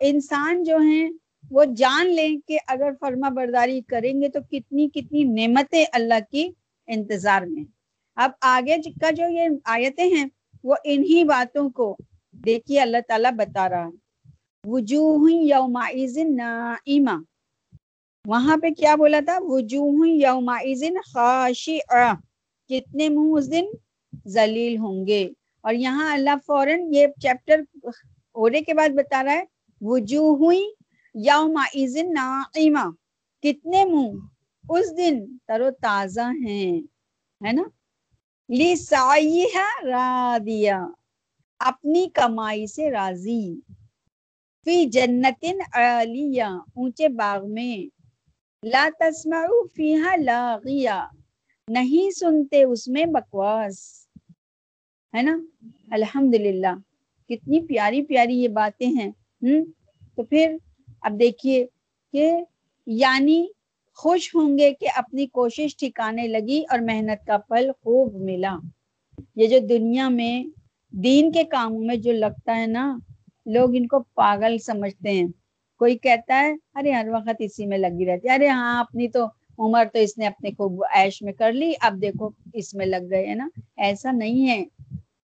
انسان 0.00 0.62
جو 0.62 0.76
ہیں 0.78 1.08
وہ 1.50 1.64
جان 1.76 2.14
لیں 2.14 2.36
کہ 2.48 2.58
اگر 2.66 2.90
فرما 3.00 3.28
برداری 3.28 3.80
کریں 3.88 4.12
گے 4.20 4.28
تو 4.28 4.40
کتنی 4.50 4.88
کتنی 4.88 5.22
نعمتیں 5.24 5.84
اللہ 5.92 6.20
کی 6.30 6.48
انتظار 6.88 7.42
میں 7.42 7.64
اب 8.18 8.30
آگے 8.40 8.76
کا 9.00 9.10
جو 9.10 9.24
یہ 9.30 9.48
آیتیں 9.64 10.04
ہیں، 10.04 10.24
وہ 10.64 10.74
انہی 10.84 11.24
باتوں 11.24 11.70
کو 11.70 11.96
دیکھیے 12.32 12.80
اللہ 12.80 12.96
تعالیٰ 13.08 13.32
بتا 13.32 13.68
رہا 13.68 13.86
ہے۔ 13.86 13.90
وجوہ 14.64 15.32
یومائز 15.32 16.18
نائمہ۔ 16.18 17.22
وہاں 18.26 18.56
پہ 18.56 18.70
کیا 18.70 18.94
بولا 18.94 19.20
تھا؟ 19.24 19.38
وجوہ 19.40 20.08
یومائز 20.08 20.84
خاشعہ۔ 21.14 22.14
کتنے 22.68 23.08
منہ 23.08 23.36
اس 23.36 23.50
دن 23.50 23.64
ذلیل 24.26 24.78
ہوں 24.78 25.06
گے۔ 25.06 25.28
اور 25.60 25.74
یہاں 25.74 26.12
اللہ 26.12 26.30
فوراً 26.46 26.94
یہ 26.94 27.06
چیپٹر 27.22 27.60
ہونے 28.34 28.60
کے 28.60 28.74
بعد 28.74 28.88
بتا 28.88 29.24
رہا 29.24 29.32
ہے، 29.32 29.44
وجوہ 29.80 30.54
یومائز 31.14 31.96
نائمہ۔ 31.96 32.90
کتنے 33.42 33.84
منہ 33.84 34.26
اس 34.68 34.96
دن 34.96 35.36
تر 35.46 35.60
و 35.60 35.70
تازہ 35.70 36.20
ہیں، 36.20 36.80
ہے 37.46 37.52
نا؟ 37.52 37.62
لی 38.48 38.74
اپنی 41.58 42.06
کمائی 42.14 42.66
سے 42.66 42.90
راضی۔ 42.90 43.60
فی 44.64 44.84
جنتن 44.84 45.58
عالیہ، 45.72 46.42
اونچے 46.42 47.08
باغ 47.08 47.50
میں۔ 47.50 47.96
لا 48.66 48.88
تسمعو 49.00 49.66
فیہا 49.68 50.16
لاغیہ 50.16 51.08
نہیں 51.68 52.10
سنتے 52.10 52.62
اس 52.62 52.88
میں 52.88 53.04
بکواس۔ 53.06 54.08
ہے 55.16 55.22
نا؟ 55.22 55.38
الحمدللہ، 55.90 56.74
کتنی 57.28 57.60
پیاری 57.60 58.02
پیاری 58.02 58.42
یہ 58.42 58.48
باتیں 58.48 58.86
ہیں۔ 58.86 59.10
ہم، 59.42 59.64
تو 60.16 60.22
پھر 60.22 60.56
اب 61.00 61.20
دیکھیے 61.20 61.66
کہ 62.12 62.32
یعنی 62.86 63.46
خوش 63.98 64.34
ہوں 64.34 64.58
گے 64.58 64.74
کہ 64.80 64.86
اپنی 64.96 65.26
کوشش 65.26 65.76
ٹھکانے 65.76 66.26
لگی 66.26 66.62
اور 66.70 66.78
محنت 66.78 67.26
کا 67.26 67.36
پھل 67.38 67.70
خوب 67.72 68.14
ملا۔ 68.22 68.56
یہ 69.36 69.46
جو 69.46 69.58
دنیا 69.68 70.08
میں، 70.08 70.44
دین 70.92 71.32
کے 71.32 71.44
کاموں 71.44 71.80
میں 71.80 71.96
جو 71.96 72.12
لگتا 72.12 72.56
ہے 72.56 72.66
نا، 72.66 72.98
لوگ 73.46 73.70
ان 73.74 73.86
کو 73.86 74.02
پاگل 74.14 74.58
سمجھتے 74.58 75.10
ہیں۔ 75.10 75.26
کوئی 75.78 75.98
کہتا 75.98 76.40
ہے، 76.40 76.52
ارے 76.74 76.92
ہر 76.92 77.08
وقت 77.12 77.36
اسی 77.38 77.66
میں 77.66 77.78
لگی 77.78 78.06
رہتی 78.06 78.28
ہے۔ 78.28 78.34
ارے 78.34 78.48
ہاں 78.48 78.80
اپنی 78.80 79.08
تو 79.08 79.24
عمر 79.58 79.84
تو 79.92 79.98
اس 79.98 80.18
نے 80.18 80.26
اپنے 80.26 80.50
خوب 80.50 80.84
عیش 80.94 81.22
میں 81.22 81.32
کر 81.32 81.52
لی، 81.52 81.72
اب 81.80 82.02
دیکھو 82.02 82.30
اس 82.54 82.74
میں 82.74 82.86
لگ 82.86 83.10
گئے 83.10 83.26
ہے 83.26 83.34
نا۔ 83.34 83.48
ایسا 83.76 84.10
نہیں 84.10 84.48
ہے۔ 84.48 84.64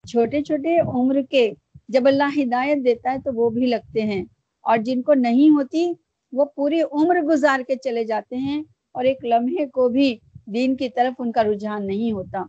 چھوٹے 0.08 0.42
چھوٹے 0.42 0.80
عمر 0.80 1.22
کے، 1.30 1.52
جب 1.88 2.06
اللہ 2.06 2.40
ہدایت 2.42 2.84
دیتا 2.84 3.12
ہے 3.12 3.18
تو 3.24 3.30
وہ 3.34 3.50
بھی 3.50 3.66
لگتے 3.66 4.02
ہیں۔ 4.02 4.24
اور 4.62 4.78
جن 4.78 5.02
کو 5.02 5.14
نہیں 5.14 5.50
ہوتی 5.50 5.92
وہ 6.36 6.44
پوری 6.44 6.82
عمر 6.82 7.20
گزار 7.20 7.60
کے 7.66 7.76
چلے 7.76 8.04
جاتے 8.04 8.36
ہیں 8.36 8.62
اور 8.92 9.04
ایک 9.04 9.24
لمحے 9.24 9.66
کو 9.66 9.88
بھی 9.88 10.18
دین 10.46 10.76
کی 10.76 10.88
طرف 10.88 11.14
ان 11.18 11.32
کا 11.32 11.44
رجحان 11.44 11.86
نہیں 11.86 12.12
ہوتا۔ 12.12 12.42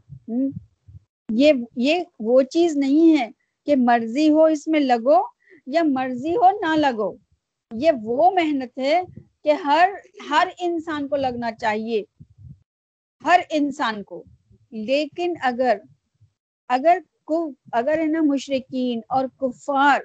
یہ 1.29 1.53
یہ 1.75 2.03
وہ 2.19 2.41
چیز 2.41 2.77
نہیں 2.77 3.17
ہے 3.17 3.29
کہ 3.65 3.75
مرضی 3.75 4.29
ہو 4.29 4.43
اس 4.43 4.67
میں 4.67 4.79
لگو 4.79 5.21
یا 5.67 5.81
مرضی 5.83 6.35
ہو 6.35 6.51
نہ 6.51 6.75
لگو۔ 6.75 7.15
یہ 7.71 7.91
وہ 8.03 8.31
محنت 8.31 8.79
ہے 8.79 9.01
کہ 9.43 9.51
ہر 9.51 9.89
ہر 10.29 10.47
انسان 10.59 11.07
کو 11.07 11.15
لگنا 11.15 11.51
چاہیے۔ 11.51 12.03
ہر 13.23 13.39
انسان 13.49 14.03
کو۔ 14.03 14.23
لیکن 14.71 15.33
اگر 15.41 15.77
اگر 16.69 16.97
اگر 17.71 17.99
ہے 17.99 18.05
نا 18.05 18.21
مشرقین 18.21 19.01
اور 19.09 19.25
کفار 19.41 19.99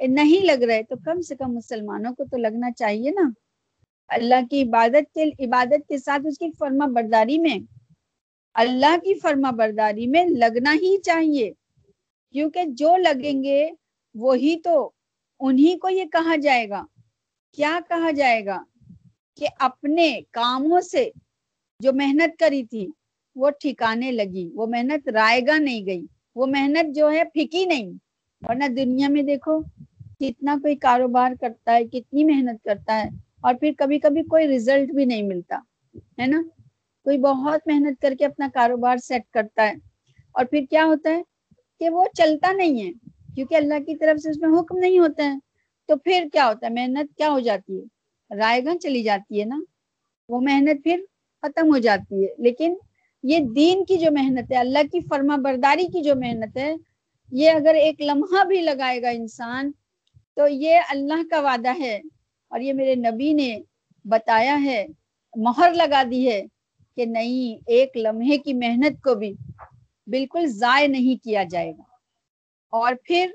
نہیں 0.00 0.44
لگ 0.44 0.64
رہے 0.64 0.82
تو 0.82 0.96
کم 1.04 1.20
سے 1.20 1.36
کم 1.36 1.52
مسلمانوں 1.52 2.14
کو 2.14 2.24
تو 2.24 2.36
لگنا 2.36 2.72
چاہیے 2.72 3.10
نا۔ 3.10 3.30
اللہ 4.08 4.46
کی 4.50 4.62
عبادت 4.62 5.14
کے 5.14 5.44
عبادت 5.44 5.88
کے 5.88 5.98
ساتھ 5.98 6.26
اس 6.26 6.38
کی 6.38 6.50
فرما 6.58 6.86
برداری 6.86 7.38
میں 7.38 7.58
اللہ 8.54 8.96
کی 8.96 9.14
فرما 9.14 9.50
برداری 9.50 10.06
میں 10.06 10.24
لگنا 10.24 10.74
ہی 10.74 10.98
چاہیے۔ 10.98 11.52
کیونکہ 12.32 12.62
جو 12.68 12.96
لگیں 12.96 13.42
گے، 13.42 13.70
وہی 14.14 14.60
تو 14.60 14.90
انہی 15.40 15.78
کو 15.78 15.88
یہ 15.88 16.04
کہا 16.04 16.36
جائے 16.36 16.68
گا۔ 16.68 16.84
کیا 17.52 17.78
کہا 17.88 18.10
جائے 18.10 18.46
گا؟ 18.46 18.64
کہ 19.36 19.46
اپنے 19.58 20.20
کاموں 20.30 20.80
سے 20.80 21.10
جو 21.80 21.92
محنت 21.92 22.38
کری 22.38 22.64
تھی، 22.64 22.86
وہ 23.36 23.50
ٹھکانے 23.50 24.12
لگی۔ 24.12 24.50
وہ 24.54 24.66
محنت 24.66 25.08
رائے 25.08 25.40
گا 25.40 25.58
نہیں 25.58 25.86
گئی۔ 25.86 26.06
وہ 26.34 26.46
محنت 26.46 26.94
جو 26.94 27.10
ہے، 27.10 27.24
پھکی 27.24 27.64
نہیں۔ 27.66 27.92
ورنہ 28.48 28.64
دنیا 28.64 29.08
میں 29.08 29.22
دیکھو 29.22 29.62
کتنا 30.20 30.56
کوئی 30.62 30.76
کاروبار 30.76 31.32
کرتا 31.40 31.72
ہے، 31.72 31.84
کتنی 31.84 32.24
محنت 32.24 32.64
کرتا 32.64 33.02
ہے 33.02 33.08
اور 33.40 33.54
پھر 33.54 33.72
کبھی 33.78 33.98
کبھی 33.98 34.22
کوئی 34.22 34.48
ریزلٹ 34.48 34.90
بھی 34.90 35.04
نہیں 35.04 35.22
ملتا، 35.22 35.58
ہے 36.20 36.26
نا؟ 36.26 36.42
کوئی 37.06 37.18
بہت 37.18 37.60
محنت 37.66 38.00
کر 38.02 38.14
کے 38.18 38.24
اپنا 38.24 38.48
کاروبار 38.54 38.96
سیٹ 38.96 39.22
کرتا 39.30 39.68
ہے 39.68 39.74
اور 40.34 40.44
پھر 40.44 40.64
کیا 40.70 40.84
ہوتا 40.84 41.10
ہے 41.10 41.22
کہ 41.80 41.90
وہ 41.90 42.04
چلتا 42.14 42.52
نہیں 42.52 42.82
ہے، 42.82 42.92
کیونکہ 43.34 43.54
اللہ 43.54 43.78
کی 43.86 43.96
طرف 43.96 44.20
سے 44.20 44.30
اس 44.30 44.38
میں 44.38 44.58
حکم 44.60 44.78
نہیں 44.78 44.98
ہوتا 44.98 45.32
ہے 45.32 45.38
تو 45.88 45.96
پھر 45.96 46.24
کیا 46.32 46.46
ہوتا 46.48 46.66
ہے؟ 46.66 46.72
محنت 46.72 47.16
کیا 47.16 47.30
ہو 47.30 47.40
جاتی 47.40 47.80
ہے؟ 47.80 48.36
رائے 48.36 48.64
گاں 48.64 48.74
چلی 48.74 49.02
جاتی 49.02 49.40
ہے 49.40 49.44
نا؟ 49.44 49.60
وہ 50.28 50.40
محنت 50.40 50.84
پھر 50.84 51.00
ختم 51.42 51.72
ہو 51.72 51.78
جاتی 51.78 52.22
ہے۔ 52.24 52.34
لیکن 52.38 52.74
یہ 53.22 53.38
دین 53.56 53.84
کی 53.84 53.96
جو 53.96 54.10
محنت 54.12 54.52
ہے، 54.52 54.56
اللہ 54.56 54.86
کی 54.92 55.00
فرما 55.00 55.36
برداری 55.36 55.86
کی 55.86 56.02
جو 56.02 56.14
محنت 56.16 56.56
ہے، 56.56 56.74
یہ 57.32 57.50
اگر 57.50 57.74
ایک 57.74 58.00
لمحہ 58.00 58.44
بھی 58.44 58.60
لگائے 58.60 59.02
گا 59.02 59.08
انسان 59.08 59.70
تو 60.34 60.48
یہ 60.48 60.78
اللہ 60.88 61.22
کا 61.30 61.40
وعدہ 61.40 61.78
ہے 61.78 62.00
اور 62.48 62.60
یہ 62.60 62.72
میرے 62.72 62.94
نبی 62.94 63.32
نے 63.32 63.58
بتایا 64.04 64.62
ہے، 64.64 64.86
مہر 65.36 65.72
لگا 65.74 66.02
دی 66.10 66.30
ہے 66.30 66.42
کہ 66.96 67.04
نہیں، 67.04 67.62
ایک 67.66 67.96
لمحے 67.96 68.38
کی 68.38 68.52
محنت 68.52 69.02
کو 69.02 69.14
بھی 69.14 69.34
بالکل 70.06 70.46
ضائع 70.46 70.86
نہیں 70.86 71.24
کیا 71.24 71.44
جائے 71.44 71.70
گا۔ 71.70 71.82
اور 72.70 72.94
پھر 73.04 73.30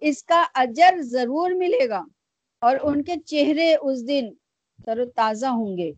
اس 0.00 0.22
کا 0.22 0.44
اجر 0.54 0.94
ضرور 1.00 1.50
ملے 1.50 1.88
گا 1.88 2.04
اور 2.60 2.76
ان 2.82 3.02
کے 3.02 3.12
چہرے 3.26 3.74
اس 3.74 4.08
دن 4.08 4.34
تر 4.86 5.00
و 5.00 5.04
تازہ 5.04 5.46
ہوں 5.46 5.76
گے۔ 5.76 5.92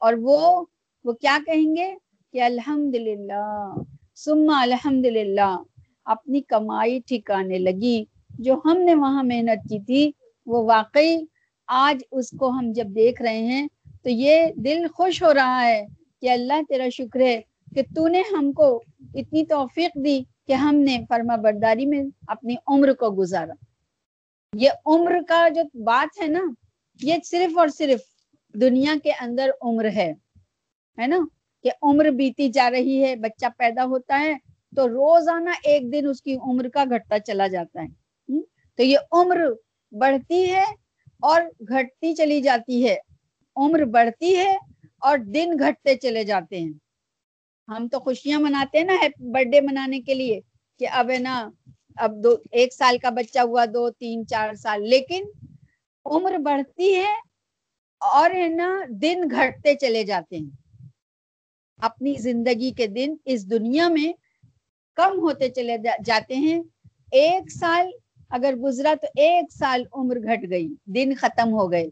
اور 0.00 0.14
وہ 0.20 0.64
وہ 1.04 1.12
کیا 1.12 1.38
کہیں 1.46 1.76
گے؟ 1.76 1.94
کہ 2.32 2.42
الحمد 2.42 2.94
للہ 2.94 3.74
سما 4.14 4.62
الحمد 4.62 5.06
للہ 5.06 5.62
اپنی 6.04 6.40
کمائی 6.40 7.00
ٹھکانے 7.06 7.58
لگی۔ 7.58 8.04
جو 8.28 8.60
ہم 8.64 8.78
نے 8.78 8.94
وہاں 8.94 9.22
محنت 9.22 9.68
کی 9.68 9.78
تھی، 9.80 10.12
وہ 10.46 10.62
واقعی 10.62 11.18
آج 11.66 12.02
اس 12.12 12.30
کو 12.30 12.48
ہم 12.48 12.72
جب 12.74 12.86
دیکھ 12.86 13.22
رہے 13.22 13.38
ہیں، 13.38 13.68
تو 14.02 14.10
یہ 14.10 14.46
دل 14.56 14.86
خوش 14.94 15.22
ہو 15.22 15.34
رہا 15.34 15.66
ہے 15.66 15.86
کہ 16.20 16.30
اللہ 16.30 16.62
تیرا 16.68 16.88
شکر 16.88 17.20
ہے 17.20 17.40
کہ 17.74 17.82
تو 17.94 18.08
نے 18.08 18.22
ہم 18.38 18.52
کو 18.52 18.82
اتنی 19.14 19.44
توفیق 19.44 19.90
دی 20.04 20.22
کہ 20.46 20.52
ہم 20.52 20.74
نے 20.74 20.98
فرما 21.08 21.36
برداری 21.36 21.86
میں 21.86 22.02
اپنی 22.28 22.54
عمر 22.66 22.92
کو 22.92 23.10
گزارا۔ 23.10 23.52
یہ 24.52 24.70
عمر 24.86 25.18
کا 25.28 25.48
جو 25.48 25.62
بات 25.84 26.22
ہے 26.22 26.26
نا، 26.26 26.40
یہ 27.02 27.14
صرف 27.24 27.58
اور 27.58 27.68
صرف 27.68 28.00
دنیا 28.54 28.94
کے 29.02 29.10
اندر 29.10 29.50
عمر 29.62 29.84
ہے 29.84 30.14
ہے 30.98 31.06
نا؟ 31.06 31.18
کہ 31.62 31.70
عمر 31.82 32.04
بیتی 32.04 32.48
جا 32.48 32.70
رہی 32.70 33.04
ہے، 33.04 33.16
بچہ 33.16 33.46
پیدا 33.58 33.84
ہوتا 33.84 34.20
ہے 34.20 34.34
تو 34.76 34.88
روزانہ 34.88 35.50
ایک 35.64 35.92
دن 35.92 36.06
اس 36.08 36.22
کی 36.22 36.36
عمر 36.36 36.68
کا 36.68 36.84
گھٹتا 36.84 37.18
چلا 37.18 37.46
جاتا 37.46 37.82
ہے۔ 37.82 38.07
تو 38.78 38.84
یہ 38.84 38.98
عمر 39.12 39.38
بڑھتی 39.92 40.52
ہے 40.52 40.64
اور 41.22 41.42
گھٹتی 41.68 42.14
چلی 42.14 42.40
جاتی 42.40 42.88
ہے۔ 42.88 42.96
عمر 43.56 43.84
بڑھتی 43.84 44.36
ہے 44.36 44.58
اور 45.00 45.18
دن 45.18 45.52
گھٹتے 45.58 45.96
چلے 45.96 46.24
جاتے 46.24 46.60
ہیں۔ 46.60 46.72
ہم 47.68 47.88
تو 47.88 47.98
خوشیاں 48.00 48.40
مناتے 48.40 48.78
ہیں 48.78 48.84
نا 48.84 48.94
برتھ 49.32 49.48
ڈے 49.48 49.60
منانے 49.60 50.00
کے 50.00 50.14
لیے 50.14 50.40
کہ 50.78 50.88
اب 50.88 51.10
ہے 51.10 51.18
نا، 51.18 51.50
اب 51.96 52.12
دو، 52.24 52.36
ایک 52.52 52.74
سال 52.74 52.98
کا 52.98 53.10
بچہ 53.10 53.38
ہوا، 53.38 53.64
دو، 53.64 53.90
تین، 53.90 54.26
چار 54.26 54.54
سال۔ 54.54 54.88
لیکن 54.88 55.24
عمر 56.04 56.38
بڑھتی 56.38 56.94
ہے 56.94 57.14
اور 58.00 58.30
ہے 58.30 58.48
نا 58.48 58.80
دن 58.88 59.22
گھٹتے 59.30 59.74
چلے 59.74 60.04
جاتے 60.04 60.36
ہیں۔ 60.36 60.88
اپنی 61.78 62.14
زندگی 62.14 62.70
کے 62.70 62.86
دن 62.86 63.14
اس 63.24 63.50
دنیا 63.50 63.88
میں 63.88 64.12
کم 64.94 65.20
ہوتے 65.20 65.48
چلے 65.48 65.76
جاتے 66.04 66.36
ہیں۔ 66.36 66.62
ایک 67.12 67.50
سال 67.50 67.90
اگر 68.30 68.54
گزرا 68.56 68.94
تو 69.00 69.06
ایک 69.16 69.52
سال 69.52 69.84
عمر 69.92 70.16
گھٹ 70.16 70.50
گئی، 70.50 70.68
دن 70.86 71.12
ختم 71.20 71.52
ہو 71.52 71.72
گئے۔ 71.72 71.86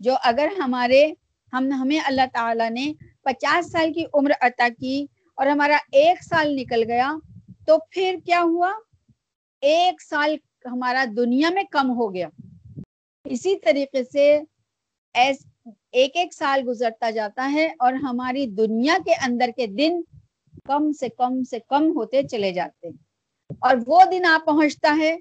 جو 0.00 0.14
اگر 0.22 0.48
ہمارے، 0.58 1.12
ہم، 1.52 1.72
ہمیں 1.72 2.00
اللہ 2.04 2.26
تعالیٰ 2.32 2.70
نے 2.70 2.92
پچاس 3.22 3.72
سال 3.72 3.92
کی 3.92 4.04
عمر 4.14 4.30
عطا 4.40 4.68
کی 4.80 5.06
اور 5.34 5.46
ہمارا 5.46 5.76
ایک 5.92 6.24
سال 6.24 6.56
نکل 6.56 6.82
گیا، 6.86 7.12
تو 7.66 7.78
پھر 7.90 8.16
کیا 8.26 8.40
ہوا؟ 8.42 8.72
ایک 9.60 10.02
سال 10.02 10.36
ہمارا 10.64 11.04
دنیا 11.16 11.50
میں 11.50 11.64
کم 11.70 11.90
ہو 11.90 12.14
گیا۔ 12.14 12.28
اسی 13.24 13.56
طریقے 13.56 14.04
سے 14.04 14.40
ایک 15.92 16.10
ایک 16.14 16.34
سال 16.34 16.62
گزرتا 16.66 17.10
جاتا 17.10 17.50
ہے 17.52 17.74
اور 17.78 17.92
ہماری 17.92 18.46
دنیا 18.46 18.98
کے 19.04 19.14
اندر 19.14 19.50
کے 19.56 19.66
دن 19.66 20.02
کم 20.64 20.92
سے 20.92 21.08
کم 21.08 21.42
سے 21.42 21.58
کم 21.68 21.92
ہوتے 21.94 22.22
چلے 22.22 22.52
جاتے۔ 22.52 22.88
ہیں 22.88 22.94
اور 23.60 23.76
وہ 23.86 24.00
دن 24.10 24.24
آ 24.24 24.38
پہنچتا 24.46 24.96
ہے 24.98 25.16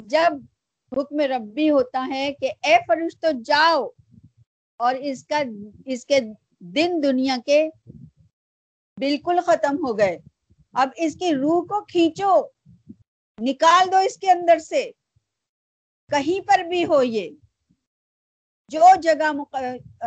جب 0.00 0.30
حکم 0.92 1.20
ربی 1.20 1.70
ہوتا 1.70 2.06
ہے 2.08 2.32
کہ 2.40 2.52
اے 2.62 2.76
فرشتو 2.88 3.42
جاؤ 3.44 3.88
اور 4.76 4.94
اس 4.94 5.26
کا 5.26 5.42
اس 5.86 6.06
کے 6.06 6.20
دن 6.60 7.00
دنیا 7.02 7.36
کے 7.46 7.68
بالکل 8.96 9.40
ختم 9.46 9.76
ہو 9.86 9.98
گئے۔ 9.98 10.18
اب 10.72 10.88
اس 10.96 11.14
کی 11.14 11.34
روح 11.34 11.62
کو 11.62 11.84
کھینچو، 11.84 12.46
نکال 13.40 13.92
دو 13.92 13.96
اس 13.96 14.18
کے 14.18 14.30
اندر 14.30 14.58
سے۔ 14.58 14.90
کہیں 16.08 16.46
پر 16.46 16.58
بھی 16.58 16.84
ہو 16.84 17.02
یہ۔ 17.02 17.30
جو 18.68 18.80
جگہ 19.02 19.32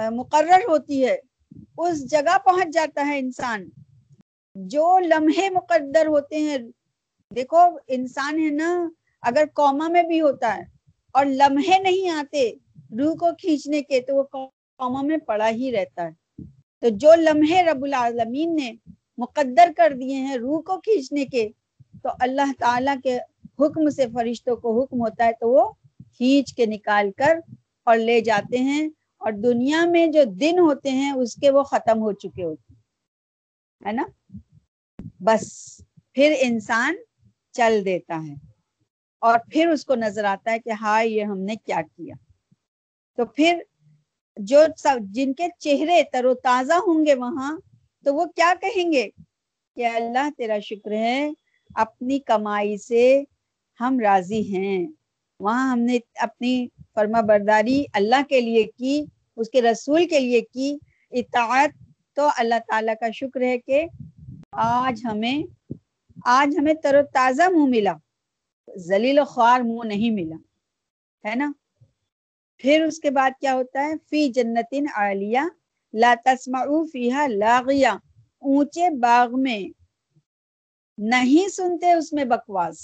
مقرر 0.10 0.60
ہوتی 0.68 1.08
ہے، 1.08 1.18
اس 1.78 2.10
جگہ 2.10 2.38
پہنچ 2.46 2.74
جاتا 2.74 3.08
ہے 3.08 3.20
انسان۔ 3.20 3.70
جو 4.56 5.00
لمحے 5.00 5.50
مقدر 5.50 6.06
ہوتے 6.06 6.36
ہیں، 6.36 6.58
دیکھو 7.36 7.60
انسان 7.88 8.40
ہے 8.40 8.50
نا 8.50 8.90
اگر 9.22 9.44
قوما 9.54 9.88
میں 9.88 10.04
بھی 10.04 10.22
ہوتا 10.22 10.58
ہے 10.58 10.64
اور 11.14 11.26
لمحے 11.26 11.80
نہیں 11.80 12.10
آتے 12.10 12.52
روح 13.00 13.16
کو 13.16 13.28
کھینچنے 13.40 13.82
کے، 13.82 14.02
تو 14.02 14.16
وہ 14.16 14.24
قوما 14.24 15.02
میں 15.02 15.18
پڑا 15.18 15.50
ہی 15.50 15.72
رہتا 15.72 16.08
ہے۔ 16.08 16.44
تو 16.80 16.90
جو 16.90 17.14
لمحے 17.16 17.64
رب 17.64 17.84
العالمین 17.84 18.56
نے 18.56 18.72
مقدر 19.18 19.70
کر 19.78 19.94
دیے 20.02 20.16
ہیں 20.16 20.36
روح 20.36 20.62
کو 20.62 20.80
کھینچنے 20.80 21.26
کے، 21.26 21.50
تو 22.04 22.10
اللہ 22.20 22.52
تعالی 22.60 22.92
کے 23.04 23.18
حکم 23.60 23.90
سے، 23.90 24.06
فرشتوں 24.14 24.56
کو 24.56 24.84
حکم 24.84 25.00
ہوتا 25.00 25.26
ہے، 25.26 25.32
تو 25.40 25.50
وہ 25.50 25.72
کھینچ 26.18 26.54
کے 26.54 26.66
نکال 26.66 27.12
کر 27.12 27.40
اور 27.84 27.98
لے 27.98 28.20
جاتے 28.20 28.58
ہیں۔ 28.58 28.90
اور 29.18 29.32
دنیا 29.32 29.86
میں 29.86 30.08
جو 30.08 30.24
دن 30.24 30.60
ہوتے 30.60 30.90
ہیں، 30.90 31.12
اس 31.12 31.36
کے 31.36 31.52
وہ 31.52 31.64
ختم 31.64 32.02
ہو 32.02 32.12
چکے 32.12 32.44
ہوتے 32.44 32.74
ہے 33.86 33.92
نا؟ 33.92 34.04
بس، 35.20 35.78
پھر 36.14 36.36
انسان 36.40 36.96
چل 37.52 37.86
دیتا 37.86 38.22
ہے۔ 38.28 38.47
اور 39.20 39.40
پھر 39.52 39.68
اس 39.68 39.86
کو 39.86 39.96
نظر 39.96 40.24
آتا 40.24 40.52
ہے 40.52 40.60
کہ 40.60 40.70
ہاں 40.70 41.04
یہ 41.04 41.24
ہم 41.24 41.40
نے 41.40 41.56
کیا 41.56 41.82
کیا؟ 41.82 42.16
تو 43.16 43.26
پھر 43.26 43.62
جو 44.38 44.60
جن 45.00 45.34
کے 45.34 45.44
چہرے 45.60 46.04
تر 46.14 46.26
و 46.26 46.34
تازہ 46.34 46.74
ہوں 46.74 47.06
گے 47.06 47.14
وہاں، 47.14 47.60
تو 48.06 48.16
وہ 48.16 48.26
کیا 48.26 48.54
کہیں 48.62 48.92
گے؟ 48.92 49.10
کہ 49.76 49.86
اللہ 49.86 50.30
تیرا 50.38 50.60
شکر 50.60 50.92
ہے، 50.92 51.32
اپنی 51.76 52.20
کمائی 52.20 52.78
سے 52.78 53.24
ہم 53.80 54.00
راضی 54.00 54.56
ہیں۔ 54.56 54.88
وہاں 55.40 55.72
ہم 55.72 55.80
نے 55.80 56.00
اپنی 56.16 56.68
فرما 56.96 57.22
برداری 57.22 57.86
اللہ 57.94 58.22
کے 58.30 58.42
لیے 58.42 58.64
کی، 58.64 59.06
اس 59.36 59.50
کے 59.50 59.62
رسول 59.62 60.08
کے 60.08 60.20
لیے 60.20 60.42
کی۔ 60.42 60.78
اطاعت 61.12 61.70
تو 62.14 62.30
اللہ 62.38 62.56
تعالیٰ 62.68 62.94
کا 63.00 63.12
شکر 63.12 63.42
ہے 63.42 63.58
کہ 63.58 63.86
آج 64.52 65.06
ہمیں 65.12 65.74
آج 66.26 66.58
ہمیں 66.60 66.74
تر 66.74 66.96
و 67.00 67.06
تازہ 67.14 67.50
منہ 67.50 67.66
ملا۔ 67.66 67.94
ذلیل 68.76 69.20
و 69.20 69.26
خوار 69.26 69.60
منہ 69.60 69.88
نہیں 69.88 70.12
ملا، 70.12 70.36
ہے 71.28 71.36
نا؟ 71.36 71.52
پھر 72.58 72.84
اس 72.84 73.00
کے 73.00 73.10
بعد 73.10 73.32
کیا 73.40 73.54
ہوتا 73.54 73.86
ہے؟ 73.86 73.94
فی 74.10 74.30
جنت 74.30 74.74
عالیہ، 74.96 75.40
لا 75.94 76.14
تسمعو 76.26 76.86
فیہا 76.86 77.28
لاغیہ۔ 77.28 77.88
اونچے 78.40 78.90
باغ 78.90 79.42
میں 79.42 79.60
نہیں 80.98 81.48
سنتے 81.48 81.92
اس 81.92 82.14
میں 82.14 82.26
بکواس۔ 82.26 82.80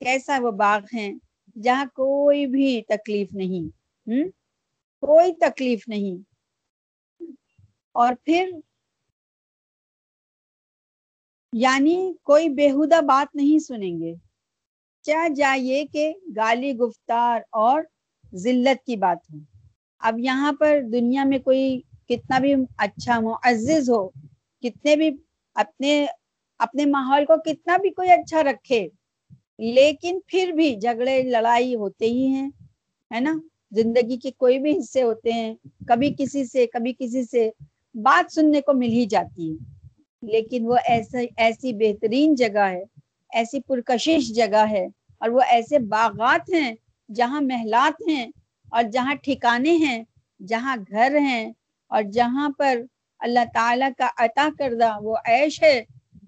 کیسا 0.00 0.38
وہ 0.42 0.50
باغ 0.50 0.80
ہیں 0.94 1.14
جہاں 1.62 1.84
کوئی 1.84 2.46
بھی 2.46 2.82
تکلیف 2.82 3.32
نہیں، 3.32 3.68
ہم؟ 4.06 4.28
کوئی 5.00 5.32
تکلیف 5.32 5.88
نہیں۔ 5.88 6.22
اور 7.92 8.14
پھر 8.24 8.50
یعنی 11.52 12.12
کوئی 12.22 12.48
بےحدہ 12.48 13.00
بات 13.00 13.34
نہیں 13.34 13.58
سنیں 13.58 14.00
گے۔ 14.00 14.27
چاہ 15.04 15.28
جائیے 15.28 15.84
کہ 15.92 16.12
گالی، 16.36 16.72
گفتار 16.72 17.40
اور 17.52 17.82
ذلت 18.34 18.84
کی 18.86 18.96
بات 18.96 19.18
ہو؟ 19.32 19.38
اب 20.00 20.18
یہاں 20.18 20.52
پر 20.52 20.80
دنیا 20.92 21.24
میں 21.24 21.38
کوئی 21.38 21.80
کتنا 22.08 22.38
بھی 22.38 22.54
اچھا 22.78 23.20
معزز 23.20 23.90
ہو، 23.90 24.08
کتنے 24.62 24.96
بھی 24.96 25.10
اپنے 25.56 26.06
اپنے 26.60 26.86
ماحول 26.86 27.24
کو 27.24 27.36
کتنا 27.44 27.76
بھی 27.76 27.90
کوئی 27.90 28.10
اچھا 28.10 28.42
رکھے، 28.42 28.88
لیکن 29.58 30.18
پھر 30.26 30.52
بھی 30.52 30.74
جھگڑے، 30.76 31.22
لڑائی 31.22 31.74
ہوتے 31.74 32.06
ہی 32.06 32.26
ہیں، 32.26 32.48
ہے 33.10 33.20
نا؟ 33.20 33.34
زندگی 33.72 34.16
کے 34.16 34.30
کوئی 34.30 34.58
بھی 34.58 34.78
حصے 34.78 35.02
ہوتے 35.02 35.32
ہیں، 35.32 35.54
کبھی 35.88 36.14
کسی 36.18 36.44
سے، 36.44 36.66
کبھی 36.66 36.92
کسی 36.98 37.22
سے 37.24 37.50
بات 37.94 38.32
سننے 38.32 38.60
کو 38.60 38.72
مل 38.72 38.92
ہی 38.92 39.06
جاتی 39.06 39.50
ہے۔ 39.50 39.56
لیکن 40.22 40.66
وہ 40.66 40.76
ایسا، 40.86 41.18
ایسی 41.36 41.72
بہترین 41.72 42.34
جگہ 42.34 42.66
ہے 42.70 42.84
ایسی 43.32 43.60
پرکشش 43.60 44.34
جگہ 44.34 44.64
ہے 44.70 44.86
اور 45.18 45.28
وہ 45.28 45.40
ایسے 45.40 45.78
باغات 45.78 46.50
ہیں 46.54 46.74
جہاں 47.14 47.40
محلات 47.40 48.02
ہیں 48.08 48.30
اور 48.70 48.82
جہاں 48.82 49.14
ٹھکانے 49.14 49.72
ہیں، 49.76 50.04
جہاں 50.46 50.76
گھر 50.90 51.16
ہیں 51.20 51.52
اور 51.86 52.02
جہاں 52.02 52.48
پر 52.58 52.80
اللہ 53.18 53.44
تعالیٰ 53.54 53.90
کا 53.98 54.08
عطا 54.16 54.48
کردہ 54.58 54.98
وہ 55.02 55.16
عیش 55.24 55.62
ہے 55.62 55.84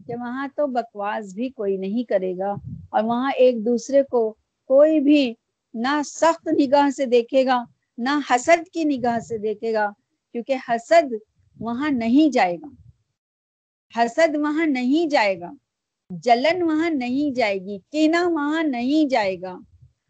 کہ 0.06 0.14
وہاں 0.14 0.48
تو 0.56 0.66
بکواس 0.66 1.34
بھی 1.34 1.48
کوئی 1.48 1.76
نہیں 1.76 2.04
کرے 2.04 2.32
گا 2.38 2.54
اور 2.90 3.02
وہاں 3.02 3.30
ایک 3.36 3.66
دوسرے 3.66 4.02
کو 4.02 4.34
کوئی 4.66 5.00
بھی 5.00 5.34
نہ 5.74 6.00
سخت 6.04 6.48
نگاہ 6.48 6.90
سے 6.90 7.06
دیکھے 7.06 7.46
گا، 7.46 7.64
نہ 7.98 8.18
حسد 8.30 8.68
کی 8.72 8.84
نگاہ 8.84 9.18
سے 9.18 9.38
دیکھے 9.38 9.72
گا، 9.72 9.90
کیونکہ 10.32 10.56
حسد 10.68 11.12
وہاں 11.60 11.90
نہیں 11.90 12.32
جائے 12.32 12.56
گا۔ 12.56 12.68
حسد 13.96 14.36
وہاں 14.36 14.66
نہیں 14.66 15.10
جائے 15.10 15.40
گا۔ 15.40 15.50
جلن 16.10 16.62
وہاں 16.62 16.90
نہیں 16.90 17.34
جائے 17.34 17.58
گی، 17.58 17.78
کینا 17.92 18.28
وہاں 18.28 18.62
نہیں 18.62 19.08
جائے 19.08 19.40
گا۔ 19.42 19.58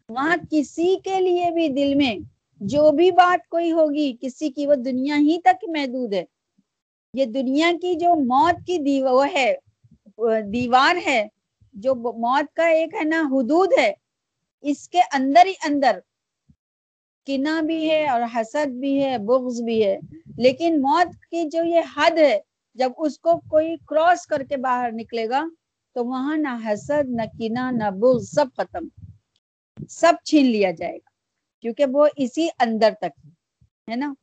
وہاں 0.09 0.37
کسی 0.51 0.95
کے 1.03 1.19
لیے 1.19 1.51
بھی 1.51 1.67
دل 1.67 1.95
میں 1.95 2.15
جو 2.59 2.91
بھی 2.91 3.11
بات 3.11 3.49
کوئی 3.49 3.71
ہوگی، 3.71 4.17
کسی 4.21 4.49
کی 4.49 4.67
وہ 4.67 4.75
دنیا 4.75 5.15
ہی 5.15 5.37
تک 5.41 5.65
محدود 5.67 6.13
ہے۔ 6.13 6.23
یہ 7.13 7.25
دنیا 7.25 7.71
کی 7.81 7.95
جو 7.95 8.15
موت 8.15 8.55
کی 8.67 8.77
دیو 8.77 9.23
ہے، 9.23 9.55
دیوار 10.41 10.95
ہے، 11.05 11.27
جو 11.73 11.95
موت 11.95 12.55
کا 12.55 12.67
ایک 12.67 12.93
ہے 12.93 13.03
نا 13.03 13.21
حدود 13.21 13.69
ہے، 13.77 13.93
اس 14.61 14.89
کے 14.89 14.99
اندر 15.13 15.45
ہی 15.45 15.53
اندر۔ 15.67 15.99
کنا 17.25 17.61
بھی 17.61 17.89
ہے 17.89 18.07
اور 18.07 18.21
حسد 18.35 18.67
بھی 18.67 19.03
ہے، 19.03 19.17
بغض 19.17 19.61
بھی 19.61 19.85
ہے۔ 19.85 19.99
لیکن 20.37 20.81
موت 20.81 21.15
کی 21.15 21.49
جو 21.49 21.63
یہ 21.63 21.81
حد 21.97 22.17
ہے، 22.17 22.39
جب 22.75 22.91
اس 22.97 23.19
کو 23.19 23.31
کوئی 23.49 23.75
کراس 23.87 24.27
کر 24.27 24.43
کے 24.43 24.57
باہر 24.57 24.91
نکلے 24.91 25.29
گا 25.29 25.45
تو 25.93 26.05
وہاں 26.05 26.37
نہ 26.37 26.47
حسد، 26.65 27.09
نہ 27.09 27.21
کنا 27.39 27.71
نہ 27.71 27.89
بغض، 27.91 28.29
سب 28.29 28.45
ختم۔ 28.57 28.87
سب 29.89 30.13
چھین 30.25 30.45
لیا 30.45 30.71
جائے 30.71 30.97
گا، 30.97 31.09
کیونکہ 31.61 31.85
وہ 31.93 32.07
اسی 32.15 32.47
اندر 32.59 32.93
تک 33.01 33.27
ہے 33.89 33.95
نا؟ 33.95 34.13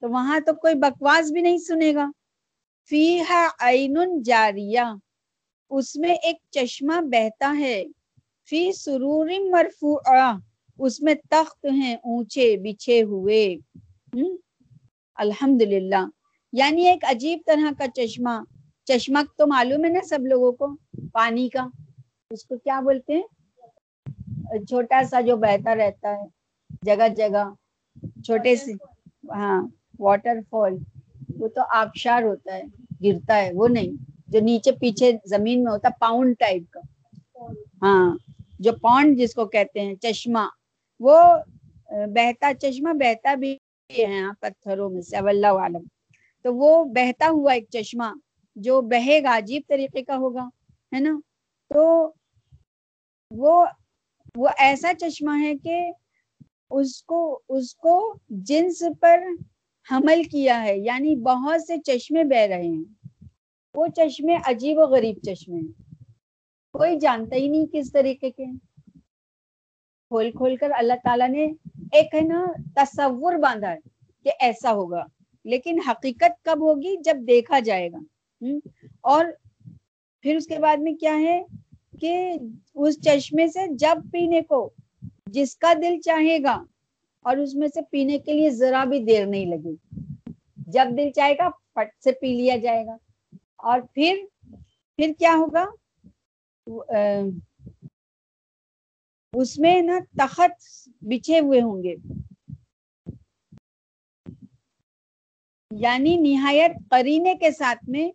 تو 0.00 0.10
وہاں 0.10 0.40
تو 0.40 0.54
کوئی 0.54 0.74
بکواس 0.74 1.32
بھی 1.32 1.40
نہیں 1.40 1.58
سنے 1.58 1.94
گا۔ 1.94 2.10
فی 2.88 3.20
عین 3.60 4.22
جاریہ، 4.22 4.80
اس 5.70 5.96
میں 5.96 6.14
ایک 6.14 6.36
چشمہ 6.50 7.00
بہتا 7.00 7.56
ہے۔ 7.58 7.84
فی 8.48 8.72
سرور 8.72 9.28
مرفوع 9.50 9.98
اس 10.78 11.00
میں 11.00 11.14
تخت 11.30 11.66
ہیں 11.66 11.94
اونچے، 11.94 12.56
بچھے 12.56 13.02
ہوئے۔ 13.02 13.56
الحمد 15.14 15.62
للہ 15.62 16.04
یعنی 16.52 16.86
ایک 16.86 17.04
عجیب 17.04 17.38
طرح 17.46 17.70
کا 17.78 17.84
چشمہ۔ 17.88 18.44
چشمہ 18.90 19.18
تو 19.36 19.46
معلوم 19.46 19.84
ہے 19.84 19.90
نا 19.90 20.00
سب 20.04 20.26
لوگوں 20.26 20.52
کو، 20.52 20.66
پانی 21.12 21.48
کا۔ 21.48 21.66
اس 22.30 22.44
کو 22.44 22.56
کیا 22.56 22.80
بولتے 22.80 23.12
ہیں؟ 23.12 23.26
چھوٹا 24.68 25.02
سا 25.10 25.20
جو 25.20 25.36
بہتا 25.36 25.74
رہتا 25.74 26.08
ہے، 26.16 26.26
جگہ 26.82 27.08
جگہ، 27.16 27.44
چھوٹے 28.24 28.54
سے 28.56 28.72
ہاں 29.30 29.60
واٹر 29.98 30.40
فال 30.50 30.74
وہ 31.38 31.48
تو 31.48 31.60
آبشار 31.74 32.22
ہوتا 32.22 32.54
ہے، 32.54 32.62
گرتا 33.02 33.36
ہے، 33.36 33.50
وہ 33.54 33.68
نہیں۔ 33.68 33.92
جو 34.28 34.40
نیچے 34.40 34.72
پیچھے 34.72 35.10
زمین 35.24 35.64
میں 35.64 35.72
ہوتا 35.72 35.88
پاؤنڈ 36.00 36.34
ٹائپ 36.38 36.70
کا۔ 36.70 36.80
ہاں 37.82 38.06
جو 38.60 38.72
پونڈ 38.82 39.18
جس 39.18 39.34
کو 39.34 39.44
کہتے 39.46 39.80
ہیں، 39.80 39.94
چشمہ۔ 39.94 40.44
وہ، 41.00 41.18
بہتا، 42.14 42.52
چشمہ 42.60 42.92
بہتا 42.92 43.34
بھی 43.34 43.52
ہے 43.90 44.06
پتھروں 44.40 44.88
میں 44.90 45.02
سے 45.02 45.16
اللہ 45.16 45.58
عالم۔ 45.60 45.84
تو 46.44 46.54
وہ 46.54 46.84
بہتا 46.94 47.26
ہوا 47.30 47.52
ایک 47.52 47.66
چشمہ۔ 47.70 48.08
جو 48.60 48.80
بہے 48.80 49.22
گا، 49.22 49.36
عجیب 49.36 49.62
طریقے 49.68 50.02
کا 50.02 50.16
ہوگا، 50.16 50.48
ہے 50.94 51.00
نا؟ 51.00 51.20
تو 51.68 52.12
وہ 53.30 53.66
وہ 54.36 54.48
ایسا 54.58 54.92
چشمہ 55.00 55.30
ہے 55.40 55.56
کہ 55.56 55.92
اس 56.70 57.02
کو 57.02 57.40
اس 57.48 57.74
کو 57.74 58.14
جنس 58.28 58.82
پر 59.00 59.20
حمل 59.90 60.22
کیا 60.22 60.62
ہے 60.62 60.78
یعنی 60.78 61.16
بہت 61.16 61.62
سے 61.62 61.76
چشمے 61.78 62.24
بہ 62.24 62.46
رہے 62.46 62.62
ہیں۔ 62.62 63.08
وہ 63.74 63.86
چشمے 63.96 64.36
عجیب 64.44 64.78
و 64.78 64.82
غریب 64.82 65.16
چشمے 65.26 65.60
ہیں۔ 65.60 66.04
کوئی 66.72 66.98
جانتا 66.98 67.36
ہی 67.36 67.48
نہیں 67.48 67.66
کس 67.72 67.92
طریقے 67.92 68.30
کے 68.30 68.44
کھول 70.08 70.30
کھول 70.30 70.56
کر 70.56 70.70
اللہ 70.76 70.94
تعالیٰ 71.04 71.28
نے 71.28 71.44
ایک 71.92 72.14
ہے 72.14 72.20
نا 72.20 72.46
تصور 72.76 73.32
باندھا 73.32 73.72
ہے 73.72 73.78
کہ 74.24 74.30
ایسا 74.40 74.72
ہوگا، 74.72 75.04
لیکن 75.44 75.78
حقیقت 75.86 76.44
کب 76.44 76.60
ہوگی؟ 76.60 76.96
جب 76.96 77.16
دیکھا 77.28 77.58
جائے 77.58 77.92
گا۔ 77.92 77.98
اور 79.00 79.24
پھر 80.24 80.36
اس 80.36 80.46
کے 80.46 80.58
بعد 80.58 80.76
میں 80.76 80.92
کیا 80.94 81.14
ہے 81.18 81.40
کہ 82.00 82.12
اس 82.74 83.00
چشمے 83.00 83.46
سے 83.48 83.66
جب 83.74 84.10
پینے 84.12 84.40
کو 84.42 84.68
جس 85.26 85.56
کا 85.56 85.72
دل 85.82 86.00
چاہے 86.00 86.38
گا 86.42 86.54
اور 87.24 87.36
اس 87.36 87.54
میں 87.54 87.68
سے 87.68 87.80
پینے 87.90 88.18
کے 88.18 88.32
لیے 88.32 88.50
ذرا 88.50 88.84
بھی 88.84 89.04
دیر 89.04 89.26
نہیں 89.26 89.46
لگے، 89.46 89.74
جب 90.66 90.96
دل 90.96 91.10
چاہے 91.10 91.34
گا 91.34 91.48
پٹ 91.74 92.02
سے 92.04 92.12
پی 92.12 92.34
لیا 92.36 92.56
جائے 92.56 92.86
گا۔ 92.86 92.96
اور 93.56 93.80
پھر 93.94 94.24
پھر 94.98 95.12
کیا 95.18 95.34
ہوگا؟ 95.36 95.64
اس 99.32 99.58
میں 99.58 99.80
نا 99.82 99.98
تخت 100.18 100.52
بچھے 101.02 101.38
ہوئے 101.40 101.60
ہوں 101.60 101.82
گے۔ 101.82 101.94
یعنی 105.70 106.16
نہایت 106.16 106.72
قرینے 106.90 107.34
کے 107.34 107.50
ساتھ 107.50 107.88
میں 107.88 108.10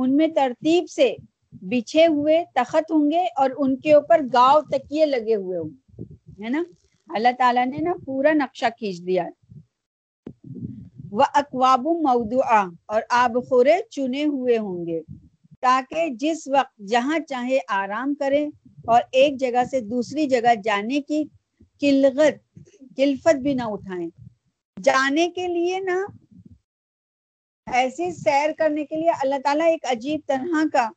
ان 0.00 0.16
میں 0.16 0.28
ترتیب 0.34 0.90
سے 0.90 1.14
بچھے 1.62 2.06
ہوئے 2.06 2.42
تخت 2.54 2.90
ہوں 2.90 3.10
گے 3.10 3.24
اور 3.36 3.50
ان 3.58 3.76
کے 3.76 3.92
اوپر 3.92 4.20
گاؤ 4.32 4.60
تکیے 4.72 5.06
لگے 5.06 5.34
ہوئے 5.34 5.58
ہوں 5.58 5.68
گے، 5.68 6.04
ہے 6.44 6.48
نا؟ 6.48 6.62
اللہ 7.08 7.32
تعالیٰ 7.38 7.66
نے 7.66 7.78
نا 7.78 7.92
پورا 8.04 8.32
نقشہ 8.32 8.66
کھینچ 8.78 9.06
دیا 9.06 9.24
وہ 11.10 11.24
اقواب 11.34 11.86
مودعا 12.02 12.62
اور 12.86 13.02
آب 13.10 13.38
خورے 13.48 13.76
چنے 13.90 14.24
ہوئے 14.24 14.58
ہوں 14.58 14.86
گے 14.86 15.00
تاکہ 15.60 16.08
جس 16.20 16.48
وقت 16.48 16.78
جہاں 16.88 17.18
چاہے 17.28 17.58
آرام 17.68 18.14
کرے 18.14 18.44
اور 18.86 19.02
ایک 19.12 19.36
جگہ 19.36 19.64
سے 19.70 19.80
دوسری 19.80 20.26
جگہ 20.26 20.54
جانے 20.64 21.00
کی 21.00 21.24
کلغت، 21.80 22.36
کلفت 22.96 23.36
بھی 23.36 23.54
نہ 23.54 23.62
اٹھائیں۔ 23.62 24.08
جانے 24.82 25.28
کے 25.28 25.46
لیے 25.46 25.78
نا 25.80 25.98
ایسی 27.72 28.10
سیر 28.14 28.50
کرنے 28.58 28.84
کے 28.84 28.96
لیے 28.96 29.10
اللہ 29.12 29.38
تعالیٰ 29.44 29.66
ایک 29.68 29.84
عجیب 29.90 30.20
طرح 30.26 30.62
کا 30.72 30.88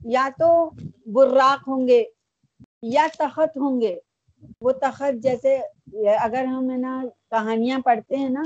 یا 0.00 0.28
تو 0.38 0.48
براق 1.14 1.68
ہوں 1.68 1.86
گے 1.88 2.02
یا 2.88 3.06
تخت 3.14 3.56
ہوں 3.56 3.80
گے۔ 3.80 3.94
وہ 4.60 4.72
تخت 4.80 5.22
جیسے 5.22 5.56
اگر 6.18 6.44
ہم 6.46 6.70
ہے 6.70 6.76
نا 6.78 7.00
کہانیاں 7.30 7.78
پڑھتے 7.84 8.16
ہیں 8.16 8.28
نا 8.30 8.42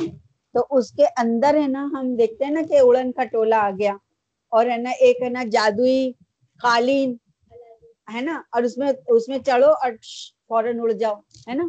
تو 0.55 0.67
اس 0.71 0.91
کے 0.93 1.05
اندر 1.17 1.55
ہے 1.55 1.67
نا 1.69 1.85
ہم 1.93 2.15
دیکھتے 2.17 2.45
ہیں 2.45 2.53
نا 2.53 2.61
کہ 2.69 2.81
اڑن 2.81 3.13
کا 3.13 3.25
ٹولا 3.33 3.59
آ 3.61 3.71
گیا 3.71 3.95
اور 4.53 4.67
ہے 4.67 4.77
نا 4.79 4.91
ایک 5.01 5.23
ہے 5.23 5.29
نا 5.31 5.43
جادوئی 5.53 6.01
قالین 6.61 7.17
ہے 8.09 8.21
نا 8.21 8.41
اور 8.49 8.63
اس 8.63 8.77
میں 8.79 8.89
اس 9.09 9.29
میں 9.29 9.39
چڑھو 9.41 9.71
اور 9.77 9.93
فوراً 10.49 10.81
اڑ 10.81 10.91
جاؤ 10.95 11.15
ہے 11.47 11.55
نا۔ 11.55 11.65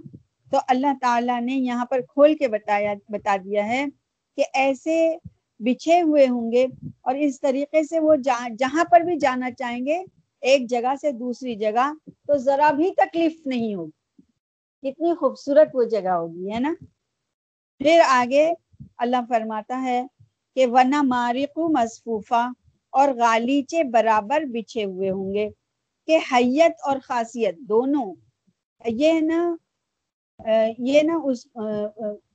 تو 0.51 0.57
اللہ 0.67 0.93
تعالیٰ 1.01 1.39
نے 1.41 1.55
یہاں 1.55 1.85
پر 1.85 2.01
کھول 2.03 2.35
کے 2.37 2.47
بتایا 2.49 2.93
بتا 3.09 3.35
دیا 3.39 3.65
ہے 3.67 3.83
کہ 4.37 4.43
ایسے 4.55 4.95
بچھے 5.59 6.01
ہوئے 6.01 6.27
ہوں 6.27 6.51
گے 6.51 6.65
اور 7.01 7.15
اس 7.15 7.41
طریقے 7.41 7.83
سے 7.83 7.99
وہ 7.99 8.15
جہاں 8.59 8.83
پر 8.91 9.01
بھی 9.01 9.17
جانا 9.17 9.51
چاہیں 9.51 9.85
گے، 9.85 10.03
ایک 10.41 10.69
جگہ 10.69 10.95
سے 11.01 11.11
دوسری 11.11 11.55
جگہ، 11.55 11.93
تو 12.27 12.37
ذرا 12.37 12.71
بھی 12.71 12.91
تکلیف 12.91 13.47
نہیں 13.47 13.75
ہوگی۔ 13.75 14.21
کتنی 14.83 15.15
خوبصورت 15.15 15.67
وہ 15.73 15.83
جگہ 15.83 16.09
ہوگی، 16.09 16.53
ہے 16.53 16.59
نا؟ 16.59 16.73
پھر 17.77 18.01
آگے 18.07 18.53
اللہ 18.97 19.17
فرماتا 19.29 19.81
ہے 19.81 20.03
کہ 20.55 20.65
ورنہ 20.67 21.01
مارق 21.01 21.59
مصفوفہ 21.59 22.49
اور 22.89 23.09
غالیچے 23.09 23.83
برابر 23.83 24.41
بچھے 24.41 24.83
ہوئے 24.83 25.09
ہوں 25.09 25.33
گے۔ 25.33 25.49
کہ 26.07 26.17
حیت 26.31 26.71
اور 26.87 26.97
خاصیت 27.03 27.57
دونوں۔ 27.59 28.15
یہ 28.85 29.19
نا 29.21 29.55
یہ 30.77 31.01
نا 31.01 31.19
اس 31.23 31.47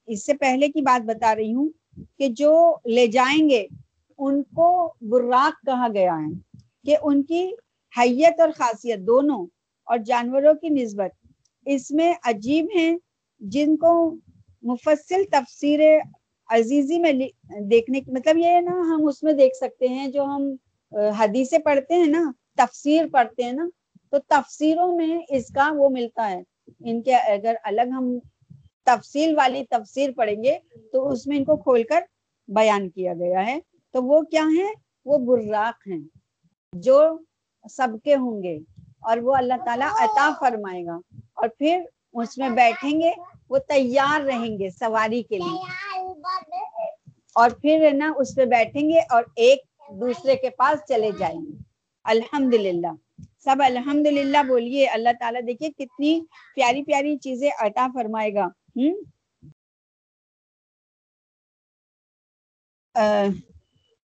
اس 0.07 0.27
سے 0.27 0.35
پہلے 0.35 0.69
کی 0.69 0.83
بات 0.83 1.05
بتا 1.05 1.35
رہی 1.35 1.55
ہوں 1.55 1.69
کہ 2.19 2.29
جو 2.37 2.55
لے 2.87 3.07
جائیں 3.07 3.49
گے، 3.49 3.67
ان 4.19 4.43
کو 4.57 4.71
براق 5.11 5.65
کہا 5.67 5.89
گیا 5.95 6.17
ہے 6.19 6.33
کہ 6.85 6.97
ان 7.03 7.23
کی 7.23 7.45
حیت 7.95 8.41
اور 8.41 8.49
خاصیت 8.57 8.99
دونوں 9.07 9.45
اور 9.89 9.99
جانوروں 10.07 10.55
کی 10.55 10.69
نسبت 10.69 11.13
اس 11.67 11.91
میں 11.91 12.13
عجیب 12.25 12.67
ہیں، 12.75 12.97
جن 13.41 13.77
کو 13.77 13.95
مفصل 14.63 15.25
تفسیر 15.31 15.81
عزیزی 16.49 16.99
میں 16.99 17.13
دیکھنے 17.71 18.01
کی 18.01 18.11
مطلب 18.11 18.39
یہ 18.39 18.55
ہے 18.55 18.61
نا، 18.61 18.81
ہم 18.89 19.07
اس 19.09 19.23
میں 19.23 19.33
دیکھ 19.33 19.57
سکتے 19.57 19.89
ہیں، 19.89 20.07
جو 20.09 20.25
ہم 20.25 20.51
حدیثیں 21.19 21.59
پڑھتے 21.59 21.95
ہیں 21.95 22.07
نا، 22.07 22.31
تفسیر 22.57 23.07
پڑھتے 23.13 23.45
ہیں 23.45 23.53
نا، 23.53 23.69
تو 24.11 24.19
تفسیروں 24.29 24.95
میں 24.97 25.19
اس 25.29 25.49
کا 25.55 25.71
وہ 25.77 25.89
ملتا 25.89 26.31
ہے۔ 26.31 26.43
ان 26.81 27.03
کے 27.03 27.15
اگر 27.15 27.55
الگ 27.65 27.89
ہم 27.93 28.13
تفصیل 28.85 29.37
والی 29.37 29.65
تفسیر 29.71 30.11
پڑھیں 30.17 30.45
گے 30.45 30.59
تو 30.93 31.09
اس 31.09 31.27
میں 31.27 31.37
ان 31.37 31.45
کو 31.45 31.57
کھول 31.57 31.83
کر 31.83 32.01
بیان 32.49 32.89
کیا 32.89 33.15
گیا 33.15 33.47
ہے۔ 33.47 33.59
تو 33.93 34.03
وہ 34.03 34.23
کیا 34.23 34.45
ہے 34.59 34.73
وہ 35.05 35.19
براق 35.19 35.89
ہیں، 35.89 36.01
جو 36.73 37.19
سب 37.71 37.89
کے 38.05 38.15
ہوں 38.15 38.43
گے۔ 38.43 38.59
اور 39.01 39.17
وہ 39.17 39.35
اللہ 39.35 39.55
تعالیٰ 39.65 39.89
عطا 40.01 40.31
فرمائے 40.41 40.87
گا۔ 40.87 40.99
اور 41.35 41.49
پھر 41.59 41.83
اس 42.13 42.39
میں 42.39 42.49
بیٹھیں 42.49 43.01
گے، 43.01 43.11
وہ 43.51 43.59
تیار 43.59 44.21
رہیں 44.21 44.59
گے 44.59 44.71
سواری 44.71 45.23
کے 45.23 45.39
لیے۔ 45.39 45.65
اور 47.35 47.51
پھر 47.51 47.91
نا، 47.95 48.13
اس 48.17 48.35
پہ 48.35 48.45
بیٹھیں 48.45 48.89
گے 48.91 48.99
اور 48.99 49.23
ایک 49.37 49.59
دوسرے 50.01 50.37
کے 50.37 50.51
پاس 50.51 50.89
چلے 50.89 51.11
جائیں 51.19 51.41
گے۔ 51.41 51.57
الحمد 52.05 52.55
للہ 52.55 53.21
سب 53.45 53.57
الحمد 53.59 54.07
للہ 54.07 54.43
بولیے۔ 54.49 54.87
اللہ 54.87 55.09
تعالیٰ 55.21 55.41
دیکھیے 55.47 55.71
کتنی 55.71 56.21
پیاری 56.55 56.83
پیاری 56.83 57.17
چیزیں 57.17 57.51
عطا 57.61 57.87
فرمائے 57.95 58.35
گا۔ 58.35 58.49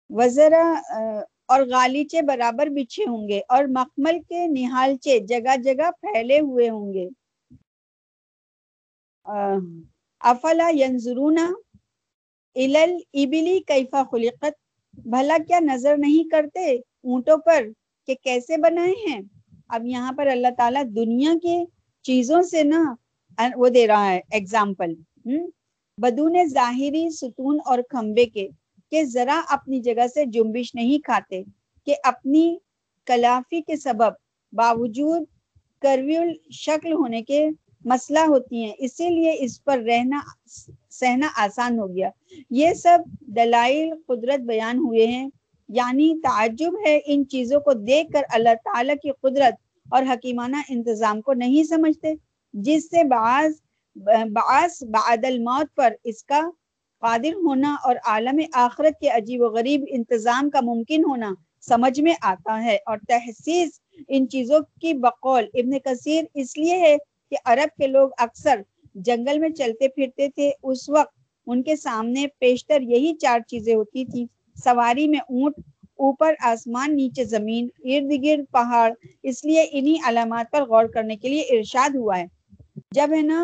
وزرا 0.10 0.64
اور 1.48 1.62
غالیچے 1.68 2.22
برابر 2.22 2.68
بچھے 2.76 3.04
ہوں 3.08 3.28
گے 3.30 3.40
اور 3.50 3.64
مخمل 3.70 4.20
کے 4.30 4.46
نہالچے 4.50 5.20
جگہ 5.28 5.56
جگہ 5.64 5.90
پھیلے 6.02 6.40
ہوئے 6.40 6.70
ہوں 6.70 6.94
گے۔ 6.94 7.08
افلا 10.22 10.68
ینظرون 10.76 11.38
الل 12.56 12.92
ابلی 13.16 13.60
کیفا 13.68 14.04
خلقت؟ 14.12 14.56
بھلا 15.06 15.38
کیا 15.48 15.60
نظر 15.62 15.98
نہیں 15.98 16.30
کرتے 16.30 16.66
اونٹوں 17.04 17.38
پر 17.46 17.62
کہ 18.08 18.16
کیسے 18.24 18.58
بنائے 18.58 18.94
ہیں؟ 19.06 19.22
اب 19.70 19.86
یہاں 19.86 20.12
پر 20.18 20.28
اللہ 20.28 20.54
تعالیٰ 20.58 20.84
دنیا 20.96 21.34
کی 21.42 21.56
چیزوں 22.06 22.42
سے 22.52 22.64
نا 22.64 22.84
وہ 23.56 23.70
دے 23.70 23.88
رہا 23.88 24.12
ہے 24.12 24.22
ایگزامپل 24.32 24.94
بدون 25.98 26.36
ظاہری 26.46 27.10
ستون 27.10 27.58
اور 27.66 27.80
کھمبے 27.90 28.26
کے 28.26 28.48
کہ 28.92 29.04
ذرا 29.04 29.42
اپنی 29.50 29.80
جگہ 29.80 30.08
سے 30.14 30.26
جنبش 30.26 30.76
نہیں 30.76 31.06
کھاتے 31.06 31.44
کہ 31.86 31.96
اپنی 32.04 32.58
کلافی 33.06 33.62
کے 33.62 33.76
سبب 33.76 34.14
باوجود 34.52 35.24
کرویل 35.82 36.34
شکل 36.52 36.94
ہونے 36.94 37.22
کے 37.22 37.50
مسئلہ 37.86 38.20
ہوتی 38.20 38.64
ہیں۔ 38.64 38.74
اسی 38.78 39.10
لیے 39.10 39.36
اس 39.40 39.64
پر 39.64 39.78
رہنا، 39.78 40.20
سہنا 40.90 41.28
آسان 41.38 41.80
ہو 41.80 41.96
گیا۔ 41.96 42.10
یہ 42.50 42.74
سب 42.74 43.00
دلائل 43.20 43.94
قدرت 44.08 44.40
بیان 44.40 44.78
ہوئے 44.78 45.08
ہیں۔ 45.08 45.30
یعنی 45.70 46.14
تعجب 46.24 46.74
ہے 46.86 47.00
ان 47.06 47.28
چیزوں 47.28 47.60
کو 47.60 47.74
دیکھ 47.74 48.12
کر 48.12 48.22
اللہ 48.34 48.56
تعالیٰ 48.64 48.96
کی 49.04 49.12
قدرت 49.22 49.54
اور 49.92 50.04
حکیمانہ 50.04 50.58
انتظام 50.70 51.22
کو 51.22 51.34
نہیں 51.34 51.64
سمجھتے۔ 51.64 52.14
جس 52.54 52.90
سے 52.90 53.04
بعض 53.04 53.52
بعض 54.32 54.84
بعد 54.84 55.26
الموت 55.26 55.76
پر 55.76 55.94
اس 56.04 56.24
کا 56.24 56.42
قادر 57.02 57.34
ہونا 57.36 57.76
اور 57.84 57.96
عالم 58.06 58.40
آخرت 58.54 59.00
کے 59.00 59.08
عجیب 59.08 59.42
و 59.42 59.46
غریب 59.46 59.84
انتظام 59.88 60.50
کا 60.50 60.60
ممکن 60.62 61.04
ہونا 61.06 61.34
سمجھ 61.62 62.02
میں 62.02 62.14
آتا 62.22 62.64
ہے 62.64 62.76
اور 62.86 62.98
تحسیس 63.08 63.80
ان 64.08 64.30
چیزوں 64.30 64.60
کی 64.82 64.94
بقول 64.94 65.44
ابن 65.54 65.80
کثیر 65.80 66.24
اس 66.34 66.58
لیے 66.58 66.78
ہے 66.78 66.96
کہ 67.32 67.36
عرب 67.46 67.78
کے 67.78 67.88
لوگ 67.88 68.10
اکثر 68.18 68.62
جنگل 68.96 69.40
میں 69.40 69.50
چلتے 69.50 69.88
پھرتے 69.88 70.28
تھے۔ 70.30 70.52
اس 70.64 70.90
وقت 70.90 71.14
ان 71.48 71.64
کے 71.64 71.76
سامنے 71.76 72.28
پیشتر 72.40 72.82
یہی 72.82 73.14
چار 73.16 73.40
چیزیں 73.48 73.76
ہوتی 73.76 74.06
تھی۔ 74.06 74.26
سواری 74.64 75.08
میں 75.08 75.20
اونٹ، 75.20 75.60
اوپر 75.96 76.34
آسمان، 76.42 76.96
نیچے 76.96 77.24
زمین، 77.24 77.68
ارد 77.84 78.24
گرد 78.24 78.52
پہاڑ۔ 78.52 78.92
اس 79.24 79.46
لیے 79.46 79.66
انہی 79.72 79.96
علامات 80.06 80.52
پر 80.52 80.66
غور 80.66 80.86
کرنے 80.86 81.16
کے 81.16 81.30
لیے 81.30 81.42
ارشاد 81.42 81.96
ہوا 81.96 82.18
ہے۔ 82.20 82.43
جب 82.96 83.14
ہے 83.16 83.22
نا 83.22 83.42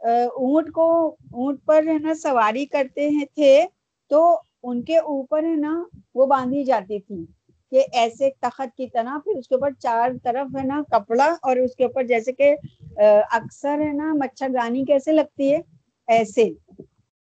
اونٹ 0.00 0.70
کو، 0.72 0.86
اونٹ 1.32 1.64
پر 1.66 1.86
ہے 1.86 1.98
نا 1.98 2.14
سواری 2.22 2.64
کرتے 2.66 3.08
ہیں 3.08 3.24
تھے، 3.34 3.64
تو 4.10 4.20
ان 4.62 4.82
کے 4.82 4.98
اوپر 4.98 5.42
ہے 5.44 5.56
نا 5.56 5.72
وہ 6.14 6.26
باندھی 6.26 6.64
جاتی 6.64 6.98
تھی 7.00 7.24
کہ 7.72 7.84
ایسے 8.00 8.28
تخت 8.40 8.76
کی 8.76 8.86
طرح، 8.92 9.18
پھر 9.24 9.36
اس 9.38 9.48
کے 9.48 9.54
اوپر 9.54 9.70
چار 9.80 10.10
طرف 10.24 10.56
ہے 10.56 10.64
نا 10.66 10.80
کپڑا 10.90 11.26
اور 11.42 11.56
اس 11.56 11.74
کے 11.76 11.84
اوپر 11.84 12.04
جیسے 12.06 12.32
کہ 12.32 12.54
اکثر 12.98 13.80
ہے 13.80 13.92
نا 13.92 14.12
مچھردانی 14.20 14.84
کیسے 14.84 15.12
لگتی 15.12 15.52
ہے؟ 15.52 15.60
ایسے 16.08 16.48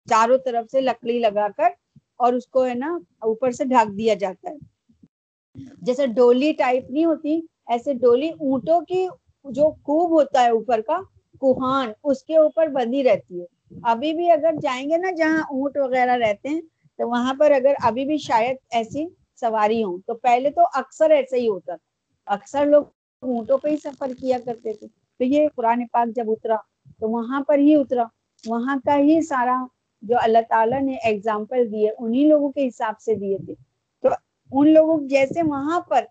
چاروں 0.08 0.38
طرف 0.46 0.66
سے 0.72 0.82
لکڑی 0.82 1.18
لگا 1.20 1.48
کر 1.58 1.70
اور 2.18 2.34
اس 2.34 2.48
کو 2.48 2.66
ہے 2.66 2.74
نا 2.76 2.98
اوپر 3.22 3.52
سے 3.52 3.64
ڈھک 3.66 3.98
دیا 3.98 4.14
جاتا 4.20 4.50
ہے۔ 4.50 5.64
جیسے 5.82 6.08
ڈولی 6.16 6.52
ٹائپ 6.58 6.90
نہیں 6.90 7.06
ہوتی، 7.06 7.40
ایسے 7.68 7.94
ڈولی 8.02 8.30
اونٹوں 8.30 8.80
کی 8.82 9.08
جو 9.46 9.70
کوب 9.84 10.12
ہوتا 10.12 10.44
ہے 10.44 10.50
اوپر 10.50 10.82
کا 10.82 11.00
کوہان 11.40 11.92
اس 12.04 12.24
کے 12.24 12.38
اوپر 12.38 12.68
بندی 12.68 13.04
رہتی 13.04 13.42
ہے۔ 13.42 13.46
ابھی 13.84 14.14
بھی 14.14 14.30
اگر 14.32 14.54
جائیں 14.62 14.90
گے 14.90 14.98
نا 14.98 15.12
جہاں 15.12 15.42
اونٹ 15.42 15.78
وغیرہ 15.78 16.12
رہتے 16.12 16.50
ہیں، 16.50 16.62
تو 16.98 17.10
وہاں 17.10 17.34
پر 17.40 17.52
اگر 17.52 17.74
ابھی 17.84 18.06
بھی 18.06 18.18
شاید 18.18 18.56
ایسی 18.72 19.06
سواری 19.36 19.84
ہوں، 19.84 19.98
تو 20.06 20.14
پہلے 20.14 20.50
تو 20.50 20.62
اکثر 20.74 21.10
ایسا 21.10 21.36
ہی 21.36 21.48
ہوتا۔ 21.48 21.76
تھا 21.76 22.34
اکثر 22.34 22.66
لوگ 22.66 22.84
اونٹوں 23.22 23.58
پہ 23.58 23.70
ہی 23.70 23.78
سفر 23.78 24.12
کیا 24.20 24.38
کرتے 24.46 24.74
تھے۔ 24.74 24.88
تو 25.18 25.24
یہ 25.24 25.48
قرآن 25.56 25.88
پاک 25.92 26.16
جب 26.16 26.24
اترا، 26.28 26.56
تو 27.00 27.10
وہاں 27.10 27.42
پر 27.42 27.58
ہی 27.58 27.76
اترا۔ 27.76 28.04
وہاں 28.46 28.76
کا 28.86 28.98
ہی 28.98 29.22
سارا 29.22 29.66
جو 30.02 30.16
اللہ 30.22 30.38
تعالیٰ 30.50 30.82
نے 30.82 30.96
ایگزامپل 31.04 31.72
دیے 31.72 31.90
انہی 32.00 32.28
لوگوں 32.28 32.52
کے 32.52 32.68
حساب 32.68 33.00
سے 33.00 33.16
دیے 33.16 33.38
تھے۔ 33.38 33.54
تو 34.02 34.10
ان 34.52 34.74
لوگوں 34.74 35.08
جیسے 35.08 35.42
وہاں 35.44 35.82
پر 35.82 36.06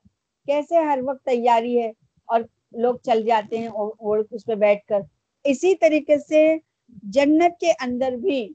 کیسے 0.47 0.77
ہر 0.77 0.99
وقت 1.07 1.25
تیاری 1.25 1.81
ہے 1.83 1.93
اور 2.25 2.41
لوگ 2.73 2.95
چل 3.03 3.23
جاتے 3.27 3.59
ہیں 3.59 3.69
اور 3.69 4.25
اس 4.31 4.45
پہ 4.45 4.55
بیٹھ 4.55 4.87
کر۔ 4.87 5.01
اسی 5.45 5.75
طریقے 5.75 6.19
سے 6.19 6.57
جنت 6.89 7.61
کے 7.61 7.73
اندر 7.81 8.13
بھی 8.13 8.49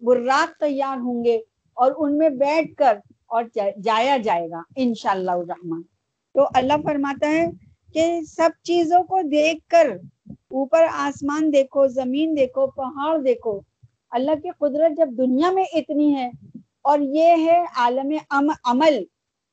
براق 0.00 0.58
تیار 0.60 0.96
ہوں 0.96 1.24
گے 1.24 1.38
اور 1.76 1.92
ان 1.96 2.18
میں 2.18 2.28
بیٹھ 2.28 2.74
کر 2.76 2.98
اور 3.26 3.44
جایا 3.84 4.16
جائے 4.16 4.50
گا، 4.50 4.62
انشاءاللہ 4.76 5.30
الرحمن۔ 5.30 5.82
تو 6.34 6.46
اللہ 6.54 6.72
فرماتا 6.84 7.30
ہے 7.30 7.46
کہ 7.92 8.20
سب 8.28 8.50
چیزوں 8.62 9.02
کو 9.02 9.20
دیکھ 9.22 9.68
کر 9.68 9.90
اوپر 10.50 10.86
آسمان 10.92 11.52
دیکھو، 11.52 11.86
زمین 11.88 12.36
دیکھو، 12.36 12.66
پہاڑ 12.66 13.18
دیکھو۔ 13.18 13.60
اللہ 14.10 14.34
کی 14.42 14.50
قدرت 14.58 14.96
جب 14.96 15.08
دنیا 15.18 15.50
میں 15.50 15.64
اتنی 15.72 16.14
ہے 16.14 16.30
اور 16.82 16.98
یہ 16.98 17.50
ہے 17.50 17.64
عالم 17.76 18.12
عمل، 18.64 19.04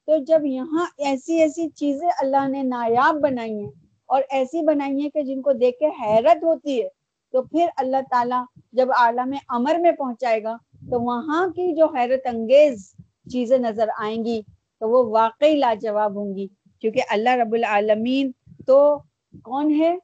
تو 0.08 0.18
جب 0.18 0.46
یہاں 0.46 0.86
ایسی 0.98 1.42
ایسی 1.42 1.70
چیزیں 1.70 2.08
اللہ 2.20 2.48
نے 2.48 2.62
نایاب 2.64 3.16
بنائی 3.22 3.60
ہیں 3.60 3.72
اور 4.06 4.22
ایسی 4.30 4.62
بنائی 4.62 5.02
ہیں 5.02 5.10
کہ 5.10 5.22
جن 5.22 5.42
کو 5.42 5.54
دیکھ 5.54 5.80
کے 5.80 5.88
حیرت 6.02 6.44
ہوتی 6.44 6.84
ہے، 6.84 6.88
تو 7.32 7.42
پھر 7.42 7.68
اللہ 7.78 7.98
تعالیٰ 8.10 8.44
جب 8.74 8.92
عالم 8.98 9.34
امر 9.50 9.76
میں 9.76 9.92
پہنچائے 9.92 10.44
گا، 10.44 10.58
تو 10.90 11.02
وہاں 11.02 11.48
کی 11.48 11.74
جو 11.74 11.86
حیرت 11.86 12.28
انگیز 12.28 12.96
چیزیں 13.32 13.58
نظر 13.58 13.90
آئیں 13.98 14.26
گی، 14.26 14.42
تو 14.80 14.90
وہ 14.90 15.04
واقعی 15.10 15.56
لاجواب 15.56 16.16
ہوں 16.16 16.36
گی۔ 16.36 16.48
کیونکہ 16.80 17.02
اللہ 17.10 17.30
رب 17.30 17.54
العالمین 17.54 18.32
تو 18.68 18.98
کون 19.44 19.74
ہے؟ 19.80 19.98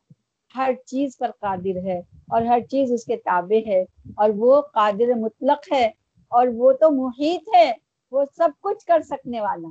ہر 0.55 0.71
چیز 0.85 1.17
پر 1.17 1.31
قادر 1.39 1.77
ہے 1.85 1.99
اور 2.27 2.41
ہر 2.41 2.59
چیز 2.59 2.91
اس 2.91 3.05
کے 3.05 3.17
تابع 3.17 3.67
ہے 3.67 3.81
اور 4.15 4.29
وہ 4.35 4.61
قادر 4.61 5.13
مطلق 5.15 5.71
ہے 5.71 5.91
اور 6.27 6.47
وہ 6.47 6.73
تو 6.73 6.91
محیط 6.91 7.49
ہے، 7.55 7.73
وہ 8.11 8.25
سب 8.37 8.49
کچھ 8.61 8.85
کر 8.85 9.01
سکنے 9.01 9.41
والا 9.41 9.67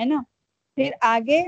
ہے 0.00 0.04
نا؟ 0.04 0.22
پھر 0.74 0.90
آگے 1.00 1.42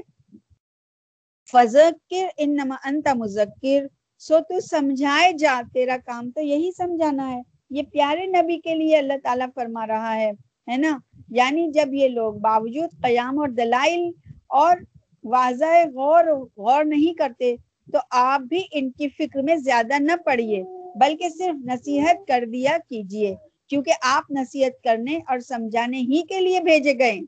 فذکر 1.52 2.26
انما 2.38 2.74
انت 2.84 3.08
مذکر 3.08 3.86
سو 4.18 4.38
تو 4.48 4.60
سمجھائے 4.60 5.32
جا، 5.32 5.60
تیرا 5.74 5.96
کام 6.06 6.30
تو 6.30 6.40
یہی 6.40 6.70
سمجھانا 6.76 7.36
ہے۔ 7.36 7.42
یہ 7.70 7.82
پیارے 7.82 8.26
نبی 8.26 8.58
کے 8.58 8.74
لیے 8.74 8.96
اللہ 8.96 9.12
تعالیٰ 9.22 9.46
فرما 9.54 9.86
رہا 9.86 10.16
ہے 10.16 10.30
ہے 10.70 10.76
نا؟ 10.76 10.98
یعنی 11.28 11.68
جب 11.68 11.94
یہ 11.94 12.08
لوگ 12.08 12.34
باوجود 12.34 13.02
قیام 13.02 13.38
اور 13.38 13.48
دلائل 13.48 14.10
اور 14.46 14.76
واضح 15.24 15.82
غور 15.94 16.24
غور 16.56 16.84
نہیں 16.84 17.18
کرتے، 17.18 17.56
تو 17.92 17.98
آپ 18.10 18.40
بھی 18.40 18.62
ان 18.72 18.90
کی 18.90 19.08
فکر 19.08 19.42
میں 19.42 19.56
زیادہ 19.56 19.98
نہ 19.98 20.12
پڑیے، 20.24 20.62
بلکہ 20.98 21.28
صرف 21.28 21.54
نصیحت 21.64 22.28
کر 22.28 22.44
دیا 22.52 22.76
کیجیے 22.88 23.36
کیونکہ 23.68 23.92
آپ 24.02 24.30
نصیحت 24.30 24.84
کرنے 24.84 25.18
اور 25.28 25.38
سمجھانے 25.38 25.98
ہی 25.98 26.22
کے 26.28 26.40
لیے 26.40 26.60
بھیجے 26.60 26.98
گئے۔ 26.98 27.20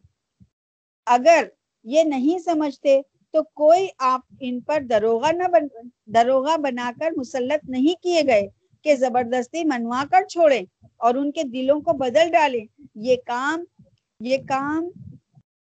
اگر 1.06 1.44
یہ 1.84 2.02
نہیں 2.02 2.38
سمجھتے 2.38 3.00
تو 3.34 3.42
کوئی 3.42 3.88
آپ 3.98 4.20
ان 4.40 4.60
پر 4.60 4.80
دروغہ 4.80 5.32
نہ 5.32 5.48
بن، 5.48 5.88
دروغہ 6.06 6.56
بنا 6.56 6.92
کر 7.00 7.10
مسلط 7.16 7.70
نہیں 7.70 8.02
کیے 8.02 8.22
گئے 8.26 8.48
کہ 8.82 8.94
زبردستی 8.94 9.64
منوا 9.64 10.04
کر 10.10 10.24
چھوڑے 10.28 10.60
اور 10.96 11.14
ان 11.14 11.32
کے 11.32 11.42
دلوں 11.42 11.80
کو 11.80 11.92
بدل 11.92 12.30
ڈالے۔ 12.30 12.60
یہ 12.94 13.16
کام 13.26 13.64
یہ 14.20 14.36
کام 14.48 14.90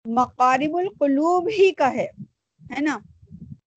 مقارب 0.05 0.77
القلوب 0.77 1.47
ہی 1.47 1.71
کا 1.71 1.93
ہے 1.93 2.07
ہے 2.71 2.81
نا؟ 2.81 2.99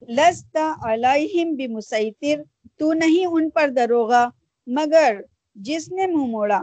لستا 0.08 0.74
علیہم 0.82 1.54
بمسیطر، 1.54 2.42
تو 2.76 2.92
نہیں 2.92 3.26
ان 3.26 3.50
پر 3.50 3.68
دروغہ، 3.68 4.28
مگر 4.66 5.20
جس 5.54 5.92
نے 5.92 6.06
منہ 6.06 6.26
موڑا۔ 6.26 6.62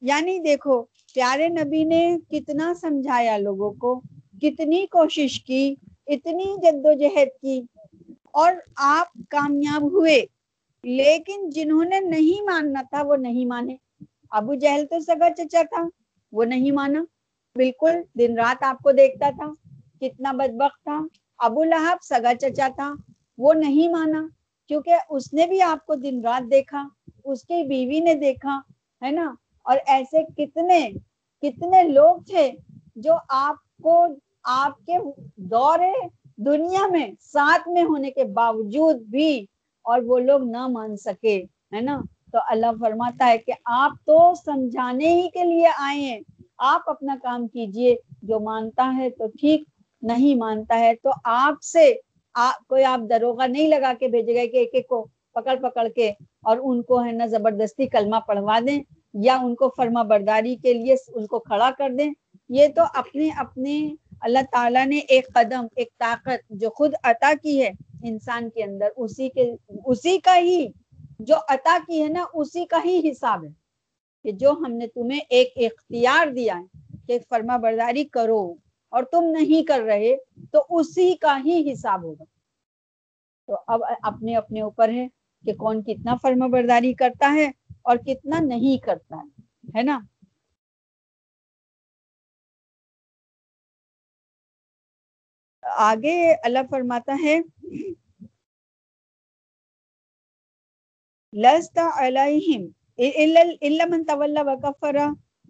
یعنی 0.00 0.38
دیکھو، 0.38 0.82
پیارے 1.14 1.48
نبی 1.48 1.84
نے 1.84 2.16
کتنا 2.30 2.72
سمجھایا 2.80 3.38
لوگوں 3.38 3.72
کو، 3.72 4.00
کتنی 4.42 4.86
کوشش 4.86 5.40
کی 5.40 5.74
اتنی 6.08 6.56
جد 6.62 6.86
و 6.86 6.92
جہد 6.92 7.28
کی 7.40 7.62
اور 8.32 8.52
آپ 8.76 9.06
کامیاب 9.30 9.82
ہوئے، 9.82 10.26
لیکن 10.82 11.50
جنہوں 11.50 11.84
نے 11.84 12.00
نہیں 12.00 12.42
ماننا 12.42 12.82
تھا 12.90 13.02
وہ 13.02 13.16
نہیں 13.16 13.46
مانے۔ 13.46 13.76
ابو 14.30 14.54
جہل 14.54 14.86
تو 14.86 15.00
سگا 15.00 15.30
چچا 15.36 15.62
تھا، 15.62 15.88
وہ 16.32 16.44
نہیں 16.44 16.70
مانا۔ 16.70 17.04
بالکل 17.56 18.02
دن 18.18 18.38
رات 18.38 18.62
آپ 18.62 18.78
کو 18.78 18.92
دیکھتا 18.92 19.30
تھا، 19.30 19.52
کتنا 20.00 20.32
بدبخت 20.32 20.84
تھا۔ 20.84 21.00
ابو 21.38 21.64
لہب 21.64 21.96
سگا 22.02 22.32
چچا 22.40 22.68
تھا، 22.76 22.94
وہ 23.38 23.54
نہیں 23.54 23.88
مانا۔ 23.88 24.26
کیونکہ 24.68 24.94
اس 25.10 25.32
نے 25.32 25.46
بھی 25.46 25.62
آپ 25.62 25.86
کو 25.86 25.94
دن 25.94 26.20
رات 26.24 26.50
دیکھا، 26.50 26.88
اس 27.24 27.42
کی 27.42 27.62
بیوی 27.62 28.00
نے 28.00 28.14
دیکھا، 28.14 28.60
ہے 29.02 29.10
نا؟ 29.10 29.34
اور 29.64 29.76
ایسے 29.86 30.22
کتنے 30.36 30.90
کتنے 31.42 31.82
لوگ 31.82 32.16
تھے 32.16 32.52
جو 32.96 33.12
آپ 33.28 33.56
کو 33.82 34.06
آپ 34.50 34.78
کے 34.86 34.98
دور 35.50 35.78
دنیا 36.46 36.86
میں 36.90 37.06
ساتھ 37.22 37.68
میں 37.68 37.82
ہونے 37.82 38.10
کے 38.10 38.24
باوجود 38.34 39.00
بھی 39.10 39.30
اور 39.84 40.00
وہ 40.06 40.18
لوگ 40.18 40.42
نہ 40.50 40.66
مان 40.66 40.96
سکے، 40.96 41.36
ہے 41.74 41.80
نا؟ 41.80 42.00
تو 42.32 42.38
اللہ 42.50 42.72
فرماتا 42.80 43.26
ہے 43.26 43.38
کہ 43.38 43.52
آپ 43.64 43.92
تو 44.06 44.18
سمجھانے 44.44 45.08
ہی 45.08 45.28
کے 45.30 45.44
لیے 45.44 45.66
آئے 45.78 45.98
ہیں۔ 45.98 46.20
آپ 46.72 46.88
اپنا 46.90 47.16
کام 47.22 47.46
کیجیے، 47.48 47.94
جو 48.22 48.40
مانتا 48.40 48.92
ہے 48.96 49.10
تو 49.10 49.26
ٹھیک، 49.40 49.62
نہیں 50.02 50.34
مانتا 50.34 50.78
ہے 50.80 50.92
تو 51.02 51.10
آپ 51.24 51.62
سے 51.62 51.92
کوئی 52.68 52.84
آپ 52.84 53.08
دروگا 53.10 53.46
نہیں 53.46 53.68
لگا 53.68 53.92
کے 54.00 54.08
بھیجے 54.08 54.34
گئے 54.34 54.46
کہ 54.46 54.56
ایک 54.56 54.74
ایک 54.74 54.86
کو 54.88 55.06
پکڑ 55.34 55.56
پکڑ 55.62 55.86
کے 55.88 56.08
اور 56.42 56.56
ان 56.62 56.82
کو 56.82 57.04
ہے 57.04 57.12
نا 57.12 57.26
زبردستی 57.26 57.86
کلمہ 57.86 58.16
پڑھوا 58.26 58.58
دیں 58.66 58.78
یا 59.24 59.36
ان 59.42 59.54
کو 59.54 59.68
فرما 59.76 60.02
برداری 60.12 60.54
کے 60.56 60.72
لیے 60.74 60.94
ان 61.14 61.26
کو 61.26 61.38
کھڑا 61.38 61.70
کر 61.78 61.90
دیں۔ 61.98 62.10
یہ 62.48 62.68
تو 62.76 62.82
اپنے 62.94 63.28
اپنے 63.38 63.78
اللہ 64.20 64.38
تعالیٰ 64.52 64.86
نے 64.86 64.98
ایک 64.98 65.26
قدم، 65.34 65.66
ایک 65.76 65.98
طاقت 65.98 66.48
جو 66.50 66.70
خود 66.70 66.92
عطا 67.02 67.32
کی 67.42 67.62
ہے 67.62 67.70
انسان 68.04 68.50
کے 68.50 68.64
اندر، 68.64 68.88
اسی 68.96 69.28
کے، 69.28 69.54
اسی 69.86 70.18
کا 70.18 70.38
ہی 70.38 70.66
جو 71.18 71.34
عطا 71.48 71.78
کی 71.86 72.02
ہے 72.02 72.08
نا، 72.08 72.24
اسی 72.34 72.64
کا 72.66 72.78
ہی 72.84 73.10
حساب 73.10 73.44
ہے 73.44 73.48
کہ 74.22 74.32
جو 74.32 74.50
ہم 74.50 74.72
نے 74.72 74.86
تمہیں 74.86 75.20
ایک 75.30 75.52
اختیار 75.56 76.26
دیا 76.26 76.58
ہے 76.58 76.98
کہ 77.06 77.18
فرما 77.28 77.56
برداری 77.56 78.04
کرو 78.04 78.54
اور 78.88 79.02
تم 79.02 79.24
نہیں 79.24 79.66
کر 79.66 79.80
رہے 79.80 80.16
تو 80.52 80.64
اسی 80.70 81.14
کا 81.14 81.38
ہی 81.44 81.72
حساب 81.72 82.02
ہوگا۔ 82.02 82.24
تو 83.46 83.56
اب 83.66 83.80
اپنے 84.02 84.36
اپنے 84.36 84.60
اوپر 84.60 84.88
ہے 84.88 85.08
کہ 85.44 85.54
کون 85.54 85.82
کتنا 85.82 86.16
فرما 86.22 86.46
برداری 86.46 86.92
کرتا 86.92 87.32
ہے 87.34 87.50
اور 87.82 87.96
کتنا 87.96 88.40
نہیں 88.40 88.76
کرتا 88.76 89.16
ہے 89.16 89.42
ہے 89.78 89.82
نا؟ 89.82 89.98
آگے 95.76 96.16
اللہ 96.44 96.58
فرماتا 96.70 97.16
ہے، 97.22 97.38
لستا 101.32 101.88
علیہم، 102.06 102.66
الا 102.98 103.84
من 103.88 104.04
تولا 104.04 104.42
وکفر 104.46 104.96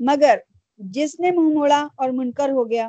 مگر 0.01 0.39
جس 0.81 1.19
نے 1.21 1.31
منہ 1.31 1.55
موڑا 1.55 1.87
اور 1.97 2.11
منکر 2.13 2.51
ہو 2.51 2.69
گیا 2.71 2.89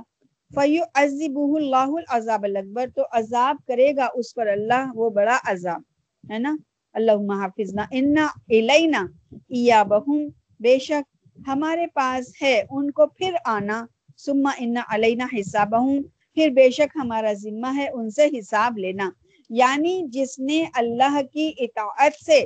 فیو 0.52 0.84
عزبہ 1.02 1.56
اللہ 1.58 1.92
العذاب 1.98 2.44
الاکبر، 2.46 2.86
تو 2.96 3.04
عذاب 3.18 3.58
کرے 3.68 3.92
گا 3.98 4.08
اس 4.16 4.34
پر 4.36 4.48
اللہ، 4.48 4.92
وہ 4.96 5.10
بڑا 5.10 5.38
عذاب، 5.52 5.82
ہے 6.24 6.40
نا؟ 6.40 6.56
اللہم 6.96 7.32
حافظنا، 7.40 7.86
انا 7.92 8.28
الینا 8.50 9.06
ایابہم، 9.50 10.28
بے 10.60 10.78
شک 10.80 11.48
ہمارے 11.48 11.86
پاس 11.94 12.32
ہے، 12.42 12.62
ان 12.70 12.92
کو 12.92 13.06
پھر 13.08 13.36
آنا، 13.48 13.86
ثم 14.20 14.48
انا 14.58 14.82
علینا 14.90 15.26
حسابہم 15.34 16.02
پھر 16.34 16.50
بے 16.50 16.70
شک 16.70 16.98
ہمارا 17.04 17.34
ذمہ 17.34 17.76
ہے 17.76 17.90
ان 17.90 18.10
سے 18.10 18.40
حساب 18.40 18.78
لینا۔ 18.78 19.10
یعنی 19.50 20.04
جس 20.08 20.40
نے 20.40 20.66
اللہ 20.74 21.20
کی 21.34 21.52
اطاعت 21.58 22.26
سے 22.26 22.46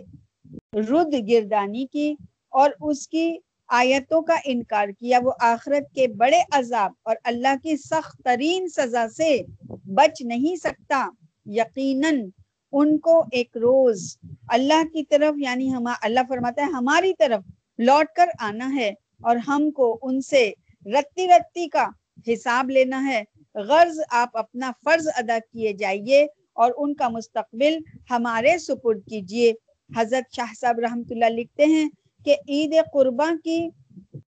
رد 0.74 1.30
گردانی 1.30 1.86
کی 1.86 2.16
اور 2.50 2.70
اس 2.82 3.08
کی 3.08 3.38
آیتوں 3.68 4.22
کا 4.22 4.36
انکار 4.46 4.88
کیا، 4.88 5.20
وہ 5.24 5.32
آخرت 5.40 5.96
کے 5.96 6.08
بڑے 6.08 6.42
عذاب 6.52 6.92
اور 7.04 7.16
اللہ 7.24 7.56
کی 7.64 7.78
سخت 7.78 8.22
ترین 8.24 8.68
سزا 8.68 9.10
سے 9.18 9.42
بچ 9.86 10.22
نہیں 10.22 10.56
سکتا۔ 10.56 11.10
یقیناً 11.46 12.30
ان 12.72 12.98
کو 12.98 13.24
ایک 13.32 13.58
روز 13.58 14.18
اللہ 14.48 14.84
کی 14.94 15.04
طرف 15.04 15.34
یعنی 15.38 15.74
ہم، 15.74 15.88
اللہ 16.02 16.20
فرماتا 16.30 16.62
ہے، 16.62 16.72
ہماری 16.72 17.14
طرف 17.20 17.44
لوٹ 17.78 18.06
کر 18.16 18.26
آنا 18.40 18.76
ہے 18.76 18.92
اور 19.24 19.36
ہم 19.36 19.72
کو 19.72 20.00
ان 20.02 20.22
سے 20.22 20.52
رتی 20.86 21.28
رتی 21.28 21.68
کا 21.68 21.88
حساب 22.28 22.70
لینا 22.70 23.08
ہے۔ 23.08 23.24
غرض 23.56 24.00
آپ 24.12 24.38
اپنا 24.38 24.72
فرض 24.86 25.08
ادا 25.16 25.38
کیے 25.52 25.74
جائیے 25.74 26.28
اور 26.54 26.72
ان 26.78 26.94
کا 26.94 27.10
مستقبل 27.10 27.78
ہمارے 28.12 28.58
سپرد 28.58 29.02
کیجیے۔ 29.10 29.54
حضرت 29.90 30.36
شاہ 30.36 30.54
صاحب 30.62 30.80
رحمت 30.80 31.12
اللہ 31.12 31.30
لکھتے 31.30 31.66
ہیں 31.66 31.90
کہ 32.26 32.36
عید 32.48 32.74
قرباں 32.94 33.32
کی 33.44 33.70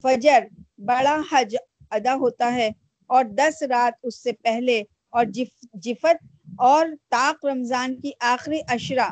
فجر 0.02 0.44
بڑا 0.78 1.20
حج 1.32 1.56
ادا 1.90 2.14
ہوتا 2.14 2.52
ہے 2.54 2.70
اور 3.10 3.24
دس 3.24 3.62
رات 3.62 3.92
اس 4.02 4.22
سے 4.22 4.32
پہلے 4.32 4.82
اور 5.10 5.24
جف، 5.24 5.48
جفت 5.74 6.24
اور 6.58 6.86
طاق 7.10 7.46
رمضان 7.46 8.00
کی 8.00 8.10
آخری 8.20 8.58
اشرا 8.68 9.08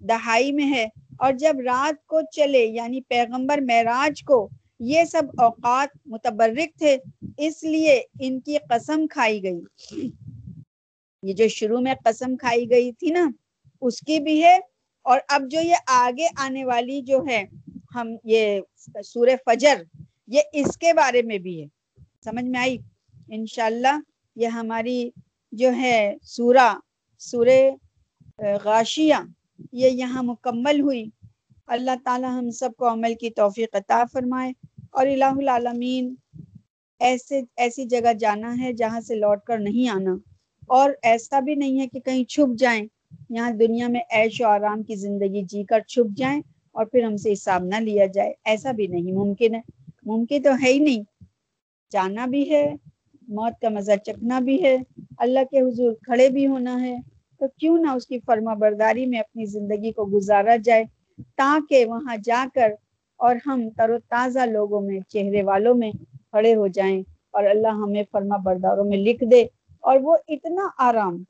دہائی 0.00 0.52
میں 0.52 0.70
ہے 0.70 0.86
اور 1.18 1.32
جب 1.32 1.60
رات 1.66 2.06
کو 2.06 2.20
چلے 2.32 2.64
یعنی 2.66 3.00
پیغمبر 3.00 3.58
معراج 3.58 4.22
کو 4.24 4.48
یہ 4.80 5.04
سب 5.04 5.22
اوقات 5.38 5.88
متبرک 6.06 6.78
تھے، 6.78 6.96
اس 7.38 7.62
لیے 7.62 8.02
ان 8.20 8.40
کی 8.40 8.56
قسم 8.58 9.06
کھائی 9.06 9.42
گئی۔ 9.42 9.60
یہ 11.22 11.32
جو 11.32 11.48
شروع 11.48 11.80
میں 11.80 11.94
قسم 12.04 12.36
کھائی 12.36 12.70
گئی 12.70 12.92
تھی 12.92 13.10
نا، 13.10 13.30
اس 13.80 14.00
کی 14.00 14.20
بھی 14.20 14.44
ہے۔ 14.44 14.58
اور 15.02 15.20
اب 15.28 15.42
جو 15.50 15.60
یہ 15.60 15.74
آگے 15.86 16.26
آنے 16.36 16.64
والی 16.64 17.00
جو 17.00 17.24
ہے، 17.28 17.44
ہم 17.94 18.16
یہ 18.24 18.60
سور 19.04 19.28
فجر، 19.46 19.82
یہ 20.26 20.40
اس 20.52 20.76
کے 20.76 20.92
بارے 20.92 21.22
میں 21.22 21.38
بھی 21.38 21.62
ہے۔ 21.62 21.66
سمجھ 22.24 22.44
میں 22.44 22.60
آئی؟ 22.60 22.78
انشاءاللہ 23.28 24.00
یہ 24.36 24.46
ہماری 24.46 25.10
جو 25.52 25.72
ہے 25.72 26.14
سورہ 26.22 26.74
سور 27.18 27.46
غاشیہ، 28.64 29.14
یہ 29.72 29.90
یہاں 29.90 30.22
مکمل 30.22 30.80
ہوئی۔ 30.80 31.04
اللہ 31.66 31.90
تعالی 32.04 32.26
ہم 32.26 32.50
سب 32.50 32.70
کو 32.78 32.88
عمل 32.88 33.14
کی 33.14 33.30
توفیق 33.30 33.76
عطا 33.76 34.04
فرمائے۔ 34.12 34.52
اور 34.90 35.06
الہ 35.06 35.24
العالمین، 35.24 36.14
ایسے، 36.98 37.42
ایسی 37.56 37.84
جگہ 37.84 38.12
جانا 38.12 38.54
ہے 38.60 38.72
جہاں 38.72 39.00
سے 39.00 39.14
لوٹ 39.14 39.42
کر 39.42 39.58
نہیں 39.58 39.88
آنا۔ 39.88 40.16
اور 40.66 40.90
ایسا 41.02 41.40
بھی 41.40 41.54
نہیں 41.54 41.80
ہے 41.80 41.86
کہ 41.86 42.00
کہیں 42.00 42.24
چھپ 42.24 42.58
جائیں۔ 42.58 42.86
یہاں 43.30 43.50
دنیا 43.50 43.88
میں 43.88 44.00
عیش 44.12 44.40
و 44.40 44.46
آرام 44.46 44.82
کی 44.82 44.94
زندگی 44.94 45.42
جی 45.42 45.64
کر 45.64 45.80
چھپ 45.80 46.16
جائیں 46.16 46.42
اور 46.72 46.86
پھر 46.86 47.04
ہم 47.04 47.16
سے 47.16 47.32
حساب 47.32 47.64
نہ 47.64 47.76
لیا 47.76 48.06
جائے۔ 48.06 48.32
ایسا 48.44 48.72
بھی 48.72 48.86
نہیں، 48.86 49.12
ممکن 49.12 49.54
ہے۔ 49.54 49.60
ممکن 50.02 50.42
تو 50.42 50.50
ہے 50.62 50.72
ہی 50.72 50.78
نہیں۔ 50.78 51.02
جانا 51.92 52.26
بھی 52.26 52.50
ہے، 52.50 52.74
موت 53.28 53.60
کا 53.60 53.68
مزہ 53.68 53.92
چکنا 54.04 54.40
بھی 54.40 54.62
ہے۔ 54.64 54.76
اللہ 55.18 55.40
کے 55.50 55.60
حضور 55.60 55.92
کھڑے 55.92 56.28
بھی 56.28 56.46
ہونا 56.46 56.82
ہے۔ 56.82 56.96
تو 57.38 57.46
کیوں 57.58 57.78
نہ 57.78 57.90
اس 57.90 58.06
کی 58.06 58.18
فرما 58.18 58.54
برداری 58.54 59.06
میں 59.06 59.18
اپنی 59.18 59.44
زندگی 59.44 59.92
کو 59.92 60.06
گزارا 60.06 60.56
جائے، 60.56 60.84
تاکہ 61.36 61.86
وہاں 61.86 62.16
جا 62.24 62.46
کر 62.54 62.72
اور 63.20 63.36
ہم 63.46 63.68
تر 63.76 63.90
و 63.90 63.98
تازہ 64.08 64.46
لوگوں 64.46 64.80
میں، 64.80 64.98
چہرے 65.08 65.42
والوں 65.42 65.74
میں 65.74 65.90
کھڑے 66.30 66.54
ہو 66.54 66.66
جائیں 66.66 67.00
اور 67.30 67.44
اللہ 67.44 67.74
ہمیں 67.74 68.02
فرما 68.12 68.36
برداروں 68.36 68.84
میں 68.84 68.98
لکھ 68.98 69.24
دے 69.30 69.42
اور 69.80 69.96
وہ 70.02 70.16
اتنا 70.28 70.68
آرام 70.78 71.22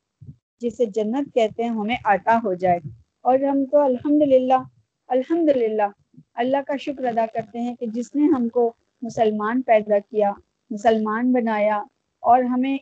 جسے 0.61 0.85
جنت 0.87 1.35
کہتے 1.35 1.63
ہیں، 1.63 1.71
ہمیں 1.71 1.97
عطا 2.05 2.39
ہو 2.45 2.55
جائے۔ 2.55 2.79
اور 3.21 3.39
ہم 3.39 3.65
تو 3.65 3.79
الحمد 3.79 4.23
للہ 4.23 4.63
الحمد 5.09 5.49
للہ 5.57 5.89
اللہ 6.35 6.57
کا 6.67 6.77
شکر 6.77 7.05
ادا 7.05 7.27
کرتے 7.35 7.61
ہیں 7.61 7.75
کہ 7.77 7.87
جس 7.87 8.15
نے 8.15 8.27
ہم 8.27 8.49
کو 8.49 8.73
مسلمان 9.03 9.63
پیدا 9.63 9.99
کیا، 10.11 10.33
مسلمان 10.71 11.33
بنایا 11.33 11.83
اور 12.23 12.43
ہمیں 12.43 12.77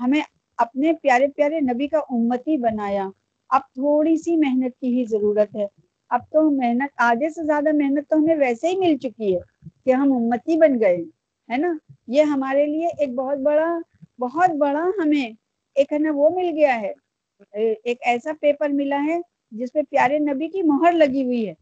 ہمیں 0.00 0.20
اپنے 0.58 0.92
پیارے 1.02 1.28
پیارے 1.28 1.60
نبی 1.60 1.88
کا 1.88 1.98
امتی 2.10 2.56
بنایا۔ 2.56 3.08
اب 3.50 3.60
تھوڑی 3.74 4.16
سی 4.16 4.36
محنت 4.36 4.80
کی 4.80 4.98
ہی 4.98 5.04
ضرورت 5.04 5.56
ہے۔ 5.56 5.66
اب 6.10 6.20
تو 6.32 6.50
محنت 6.50 7.00
آدھے 7.00 7.30
سے 7.30 7.44
زیادہ 7.44 7.72
محنت 7.72 8.08
تو 8.08 8.16
ہمیں 8.16 8.36
ویسے 8.36 8.68
ہی 8.68 8.76
مل 8.76 8.96
چکی 8.96 9.34
ہے 9.34 9.40
کہ 9.84 9.92
ہم 9.92 10.12
امتی 10.12 10.56
بن 10.56 10.80
گئے 10.80 10.96
ہے 11.48 11.56
نا؟ 11.56 11.72
یہ 12.08 12.22
ہمارے 12.22 12.66
لیے 12.66 12.86
ایک 12.98 13.14
بہت 13.14 13.38
بڑا 13.38 13.66
بہت 14.18 14.50
بڑا 14.50 14.84
ہمیں 14.98 15.30
ایک 15.76 15.92
ہے 15.92 15.98
نا 15.98 16.10
وہ 16.14 16.28
مل 16.30 16.50
گیا 16.54 16.80
ہے۔ 16.80 16.92
ایک 17.52 17.98
ایسا 18.06 18.32
پیپر 18.40 18.68
ملا 18.68 19.02
ہے 19.04 19.18
جس 19.52 19.72
پہ 19.72 19.82
پیارے 19.90 20.18
نبی 20.18 20.48
کی 20.48 20.62
مہر 20.62 20.92
لگی 20.92 21.24
ہوئی 21.24 21.48
ہے۔ 21.48 21.54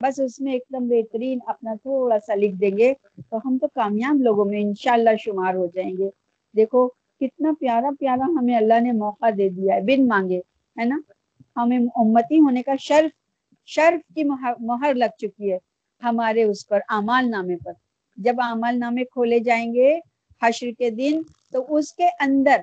بس 0.00 0.18
اس 0.20 0.40
میں 0.40 0.52
ایک 0.52 0.62
دم 0.72 0.88
بہترین 0.88 1.38
اپنا 1.46 1.74
تھوڑا 1.74 2.18
سا 2.26 2.34
لکھ 2.34 2.54
دیں 2.60 2.76
گے 2.78 2.92
تو 3.30 3.36
ہم 3.36 3.58
تو 3.58 3.68
کامیاب 3.74 4.22
لوگوں 4.22 4.44
میں 4.44 4.60
انشاءاللہ 4.60 5.10
شمار 5.24 5.54
ہو 5.54 5.66
جائیں 5.74 5.92
گے۔ 5.98 6.08
دیکھو، 6.54 6.88
کتنا 7.20 7.52
پیارا 7.60 7.90
پیارا 8.00 8.26
ہمیں 8.38 8.56
اللہ 8.56 8.80
نے 8.80 8.92
موقع 8.92 9.30
دے 9.38 9.48
دیا 9.48 9.74
ہے، 9.74 9.80
بن 9.80 10.06
مانگے، 10.08 10.38
ہے 10.76 10.84
نا؟ 10.84 10.98
ہمیں 11.56 11.78
امتی 11.78 12.40
ہونے 12.40 12.62
کا 12.62 12.72
شرف 12.78 13.10
شرف 13.66 14.14
کی 14.14 14.24
مہر 14.60 14.94
لگ 14.94 15.16
چکی 15.18 15.52
ہے 15.52 15.58
ہمارے 16.02 16.42
اس 16.44 16.66
پر 16.68 16.80
امال 16.88 17.30
نامے 17.30 17.56
پر۔ 17.56 17.72
جب 18.16 18.36
امال 18.38 18.78
نامے 18.78 19.04
کھولے 19.04 19.38
جائیں 19.38 19.74
گے 19.74 19.98
حشر 20.42 20.70
کے 20.78 20.90
دن، 20.90 21.20
تو 21.52 21.64
اس 21.76 21.92
کے 21.92 22.08
اندر 22.20 22.60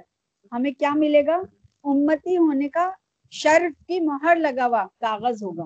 ہمیں 0.52 0.72
کیا 0.72 0.94
ملے 0.96 1.26
گا؟ 1.26 1.38
امتی 1.84 2.38
ہونے 2.38 2.70
کا 2.70 2.90
شرف 3.32 3.86
کی 3.88 4.00
مہر 4.00 4.36
لگا 4.36 4.66
ہوا 4.68 4.86
کاغذ 5.00 5.44
ہوگا۔ 5.44 5.66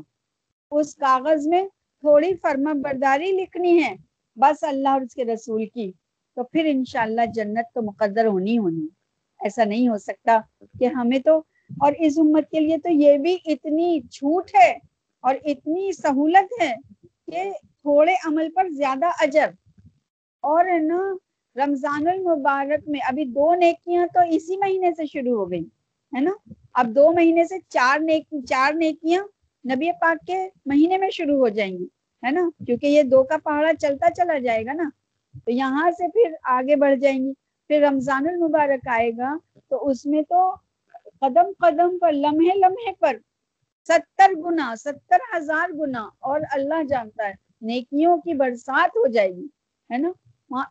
اس 0.71 0.95
کاغذ 0.95 1.47
میں 1.47 1.63
تھوڑی 2.03 2.35
فرما 2.41 2.73
برداری 2.73 3.31
لکھنی 3.31 3.83
ہے، 3.83 3.95
بس 4.35 4.63
اللہ 4.63 4.89
اور 4.89 5.01
اس 5.01 5.15
کے 5.15 5.25
رسول 5.25 5.65
کی۔ 5.65 5.91
تو 6.35 6.43
پھر 6.43 6.65
انشاءاللہ 6.65 7.25
جنت 7.35 7.73
تو 7.73 7.81
مقدر 7.81 8.25
ہونی 8.25 8.57
ہونی۔ 8.57 8.87
ایسا 9.39 9.63
نہیں 9.63 9.87
ہو 9.87 9.97
سکتا 9.97 10.39
کہ 10.79 10.85
ہمیں 10.85 11.19
تو، 11.19 11.37
اور 11.81 11.93
اس 11.99 12.17
امت 12.17 12.49
کے 12.51 12.59
لیے 12.59 12.77
تو 12.77 12.91
یہ 12.91 13.17
بھی 13.17 13.37
اتنی 13.45 14.01
چھوٹ 14.11 14.49
ہے۔ 14.55 14.92
اور 15.23 15.35
اتنی 15.43 15.91
سہولت 15.91 16.61
ہے 16.61 16.75
کہ 17.31 17.51
تھوڑے 17.81 18.13
عمل 18.25 18.51
پر 18.55 18.69
زیادہ 18.69 19.05
اجر۔ 19.19 19.49
اور 20.41 20.65
نا، 20.65 21.15
رمضان 21.55 22.07
المبارک 22.07 22.89
میں 22.89 22.99
ابھی 23.07 23.25
دو 23.25 23.55
نیکیاں 23.55 24.07
تو 24.13 24.19
اسی 24.29 24.57
مہینے 24.57 24.91
سے 24.97 25.05
شروع 25.05 25.37
ہو 25.37 25.51
گئی 25.51 25.63
ہے 26.15 26.19
نا؟ 26.19 26.31
اب 26.73 26.87
دو 26.87 27.11
مہینے 27.11 27.45
سے 27.45 27.55
چار 27.69 27.99
نیک، 27.99 28.23
چار 28.49 28.73
نیکیاں 28.73 29.23
نبی 29.75 29.91
پاک 29.91 30.27
کے 30.27 30.49
مہینے 30.65 30.97
میں 30.97 31.09
شروع 31.09 31.37
ہو 31.37 31.47
جائیں 31.47 31.77
گی، 31.77 31.85
ہے 32.25 32.31
نا؟ 32.31 32.49
کیونکہ 32.65 32.87
یہ 32.87 33.03
دو 33.03 33.23
کا 33.23 33.37
پہاڑا 33.43 33.73
چلتا 33.73 34.11
چلا 34.11 34.37
جائے 34.37 34.65
گا 34.65 34.73
نا۔ 34.73 34.89
تو 35.45 35.51
یہاں 35.51 35.91
سے 35.91 36.07
پھر 36.07 36.35
آگے 36.43 36.75
بڑھ 36.75 36.95
جائیں 36.95 37.25
گی۔ 37.25 37.33
پھر 37.67 37.81
رمضان 37.81 38.27
المبارک 38.27 38.87
آئے 38.87 39.11
گا 39.17 39.37
تو 39.69 39.89
اس 39.89 40.05
میں 40.05 40.21
تو 40.21 40.55
قدم 41.19 41.51
قدم 41.59 41.97
پر، 41.97 42.11
لمحے 42.11 42.59
لمحے 42.59 42.91
پر 42.99 43.17
ستر 43.87 44.31
گنا 44.45 44.73
ستر 44.79 45.37
ہزار 45.37 45.69
گنا 45.69 46.07
اور 46.19 46.41
اللہ 46.51 46.83
جانتا 46.89 47.27
ہے، 47.27 47.33
نیکیوں 47.61 48.17
کی 48.17 48.33
برسات 48.33 48.95
ہو 48.95 49.07
جائے 49.07 49.31
گی، 49.35 49.47
ہے 49.89 49.97
نا؟ 49.97 50.11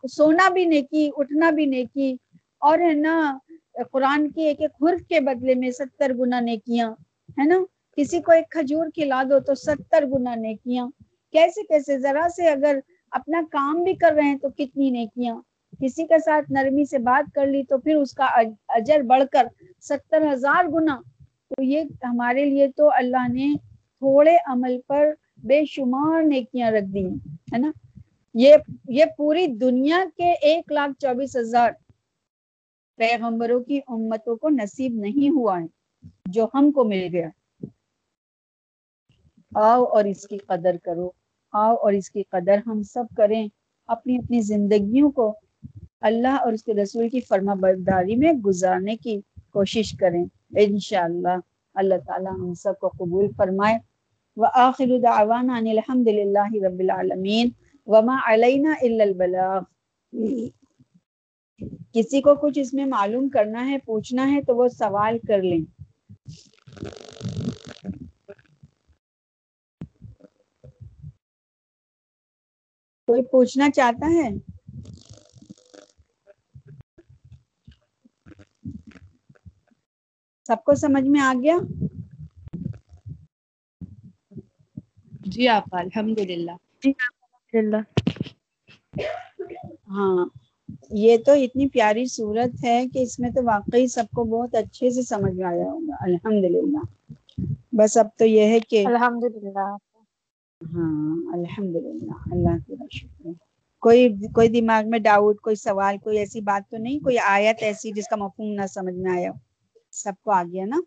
سونا 0.07 0.49
بھی 0.49 0.65
نیکی، 0.65 1.09
اٹھنا 1.17 1.49
بھی 1.49 1.65
نیکی 1.65 2.15
اور 2.59 2.79
ہے 2.79 2.93
نا، 2.93 3.37
قرآن 3.91 4.29
کی 4.31 4.41
ایک 4.41 4.61
ایک 4.61 4.83
حرف 4.83 5.07
کے 5.07 5.19
بدلے 5.19 5.55
میں 5.55 5.71
ستر 5.71 6.13
گنا 6.19 6.39
نیکیاں، 6.39 6.91
ہے 7.39 7.45
نا؟ 7.45 7.59
کسی 7.97 8.21
کو 8.21 8.31
ایک 8.31 8.49
کھجور 8.49 8.87
کھلا 8.95 9.23
دو 9.29 9.39
تو 9.39 9.55
ستر 9.55 10.03
گنا 10.13 10.35
نیکیاں۔ 10.35 10.87
کیسے 11.31 11.61
کیسے؟ 11.63 11.97
ذرا 11.97 12.27
سے 12.35 12.47
اگر 12.49 12.79
اپنا 13.11 13.41
کام 13.51 13.83
بھی 13.83 13.93
کر 13.93 14.11
رہے 14.11 14.23
ہیں 14.23 14.37
تو 14.37 14.49
کتنی 14.49 14.89
نیکیاں۔ 14.89 15.35
کسی 15.81 16.05
کے 16.07 16.19
ساتھ 16.19 16.51
نرمی 16.51 16.85
سے 16.85 16.97
بات 16.97 17.33
کر 17.35 17.45
لی 17.45 17.63
تو 17.63 17.77
پھر 17.77 17.95
اس 17.95 18.11
کا 18.13 18.25
اجر 18.67 19.01
بڑھ 19.01 19.23
کر 19.31 19.47
ستر 19.81 20.23
ہزار 20.33 20.65
گنا 20.65 20.97
تو 21.49 21.63
یہ 21.63 21.83
ہمارے 22.03 22.45
لیے 22.45 22.67
تو 22.67 22.89
اللہ 22.93 23.27
نے 23.33 23.53
تھوڑے 23.97 24.35
عمل 24.45 24.77
پر 24.87 25.13
بے 25.37 25.65
شمار 25.65 26.23
نیکیاں 26.23 26.71
رکھ 26.71 26.93
دی 26.93 27.05
ہے 27.53 27.57
نا؟ 27.57 27.71
یہ 28.33 28.55
یہ 28.89 29.05
پوری 29.17 29.47
دنیا 29.47 30.03
کے 30.17 30.31
ایک 30.31 30.71
لاکھ 30.71 30.91
چوبیس 30.99 31.35
ہزار 31.35 31.71
پیغمبروں 32.95 33.63
کی 33.63 33.79
امتوں 33.87 34.35
کو 34.35 34.49
نصیب 34.49 34.93
نہیں 34.95 35.29
ہوا 35.29 35.61
ہے، 35.61 35.65
جو 36.25 36.47
ہم 36.53 36.71
کو 36.71 36.83
مل 36.83 37.07
گیا۔ 37.11 37.29
آؤ 39.55 39.83
اور 39.83 40.03
اس 40.03 40.27
کی 40.27 40.37
قدر 40.37 40.75
کرو، 40.83 41.11
آؤ 41.53 41.75
اور 41.75 41.93
اس 41.93 42.09
کی 42.09 42.23
قدر 42.23 42.57
ہم 42.67 42.83
سب 42.83 43.03
کریں 43.17 43.47
اپنی 43.87 44.15
اپنی 44.15 44.41
زندگیوں 44.41 45.11
کو 45.11 45.33
اللہ 46.01 46.35
اور 46.41 46.53
اس 46.53 46.63
کے 46.63 46.73
رسول 46.73 47.09
کی 47.09 47.19
فرما 47.19 47.53
برداری 47.53 48.15
میں 48.15 48.33
گزارنے 48.33 48.95
کی 48.95 49.21
کوشش 49.51 49.97
کریں۔ 49.99 50.25
انشاءاللہ 50.57 51.37
اللہ. 51.75 51.95
تعالی 52.05 52.27
ہم 52.27 52.53
سب 52.53 52.79
کو 52.79 52.89
قبول 52.89 53.27
فرمائے. 53.37 53.77
وآخر 54.37 54.97
دعوانا 55.03 55.57
ان 55.57 55.67
الحمد 55.67 56.07
للہ 56.07 56.65
رب 56.65 56.79
العالمین. 56.79 57.49
وما 57.87 58.17
علینا 58.25 58.73
الا 58.81 59.03
البلاغ. 59.03 59.61
کسی 61.93 62.21
کو 62.21 62.35
کچھ 62.35 62.59
اس 62.59 62.73
میں 62.73 62.85
معلوم 62.85 63.29
کرنا 63.29 63.67
ہے، 63.69 63.77
پوچھنا 63.77 64.31
ہے 64.31 64.41
تو 64.41 64.55
وہ 64.55 64.67
سوال 64.67 65.17
کر 65.27 65.41
لیں. 65.41 65.61
کوئی 73.07 73.21
پوچھنا 73.23 73.69
چاہتا 73.69 74.07
ہے؟ 74.07 74.52
سب 80.53 80.63
کو 80.63 80.75
سمجھ 80.77 81.03
میں 81.07 81.21
آ 81.21 81.31
گیا؟ 81.37 81.57
جی 85.27 85.47
آپ 85.49 85.65
الحمد 85.75 86.19
للہ 86.21 86.51
جی 86.79 86.91
الحمد 86.91 87.21
للہ 87.55 87.81
ہاں 89.89 90.25
یہ 90.97 91.17
تو 91.25 91.31
اتنی 91.43 91.67
پیاری 91.69 92.05
صورت 92.09 92.63
ہے 92.63 92.77
کہ 92.87 92.99
اس 93.01 93.19
میں 93.19 93.29
تو 93.31 93.43
واقعی 93.45 93.87
سب 93.89 94.09
کو 94.11 94.23
بہت 94.27 94.55
اچھے 94.55 94.89
سے 94.91 95.01
سمجھ 95.05 95.33
میں 95.33 95.45
آیا 95.47 95.65
ہوگا 95.65 95.95
الحمد 96.01 96.43
للہ 96.47 96.83
بس 97.73 97.97
اب 97.97 98.07
تو 98.15 98.25
یہ 98.27 98.49
ہے 98.49 98.59
کہ 98.61 98.85
الحمد 98.85 99.23
للہ 99.35 99.67
ہاں 100.61 100.89
الحمد 101.33 101.75
للہ 101.77 102.15
اللہ 102.27 102.57
کا 102.67 102.85
شکر۔ 102.91 103.31
کوئی 103.83 104.01
کوئی 104.33 104.47
دماغ 104.51 104.89
میں 104.89 104.99
ڈاؤٹ 105.01 105.39
کوئی 105.41 105.55
سوال 105.57 105.97
کوئی 105.99 106.17
ایسی 106.17 106.41
بات 106.43 106.69
تو 106.69 106.77
نہیں؟ 106.77 106.99
کوئی 107.01 107.17
آیت 107.27 107.63
ایسی 107.63 107.91
جس 107.93 108.07
کا 108.07 108.15
مفہوم 108.17 108.53
نہ 108.53 108.65
سمجھ 108.69 108.95
میں 108.95 109.11
آیا 109.11 109.31
سب 109.93 110.13
کو 110.23 110.31
آ 110.31 110.41
گیا 110.43 110.65
نا 110.65 110.79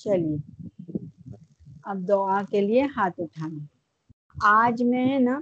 چلیے 0.00 0.36
اب 1.84 1.98
دعا 2.08 2.40
کے 2.50 2.60
لیے 2.60 2.82
ہاتھ 2.96 3.20
اٹھانا 3.20 3.64
آج 4.52 4.82
میں 4.84 5.18
نا 5.20 5.38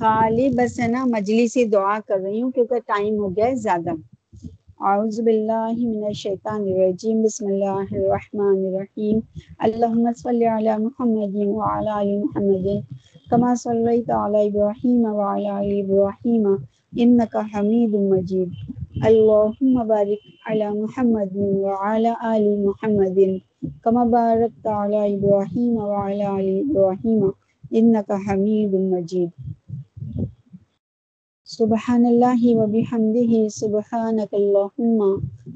خالی 0.00 0.48
بس 0.56 0.78
ہے 0.80 0.88
نا 0.88 1.04
مجلسی 1.08 1.64
دعا 1.68 1.98
کر 2.08 2.18
رہی 2.18 2.42
ہوں 2.42 2.50
کیونکہ 2.50 2.80
ٹائم 2.86 3.18
ہو 3.18 3.28
گیا 3.36 3.46
ہے 3.46 3.54
زیادہ 3.58 3.90
اعوذ 4.82 5.20
باللہ 5.20 5.72
من 5.78 6.04
الشیطان 6.04 6.62
الرجیم 6.64 7.22
بسم 7.22 7.46
اللہ 7.46 7.92
الرحمن 7.92 8.64
الرحیم 8.66 9.18
اللہم 9.60 10.12
صلی 10.16 10.46
علی 10.48 10.76
محمد 10.78 11.36
وعلی 11.48 11.88
آل 11.90 12.16
محمد 12.18 12.66
کما 13.30 13.54
صلیت 13.58 14.10
علی 14.16 14.46
ابراہیم 14.46 15.04
وعلی 15.14 15.48
آل 15.50 15.70
ابراہیم 15.74 16.54
انکا 16.96 17.40
حمید 17.54 17.94
مجید 18.06 18.81
اللہم 19.06 19.86
بارک 19.88 20.50
علی 20.50 20.66
محمد 20.78 21.36
وعلی 21.36 22.12
آل 22.20 22.44
محمد 22.64 23.18
کما 23.84 24.04
بارکت 24.04 24.66
علی 24.66 24.96
ابراہیم 24.96 25.76
وعلی 25.76 26.22
آل 26.22 26.48
ابراہیم 26.48 27.24
انکا 27.70 28.16
حمید 28.26 28.74
مجید 28.74 29.30
سبحان 31.48 32.06
اللہ 32.06 32.44
و 32.54 32.66
بحمدہ 32.66 33.48
سبحانک 33.48 34.34
اللہم 34.34 35.00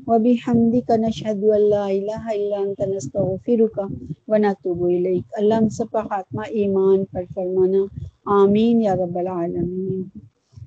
و 0.06 0.18
بحمدک 0.18 0.90
لا 0.90 1.84
الہ 1.84 2.22
الا 2.28 2.56
انت 2.56 2.80
نستغفرک 2.88 3.80
و 4.28 4.36
نتوب 4.36 4.84
الیک 4.84 5.34
اللہ 5.38 5.54
ہم 5.54 5.68
سب 5.68 5.90
کا 5.92 6.02
خاتمہ 6.02 6.42
ایمان 6.50 7.04
پر 7.04 7.24
فرمانا. 7.34 7.84
آمین 8.34 8.82
یا 8.82 8.94
رب 8.94 9.18
العالمین 9.18 10.02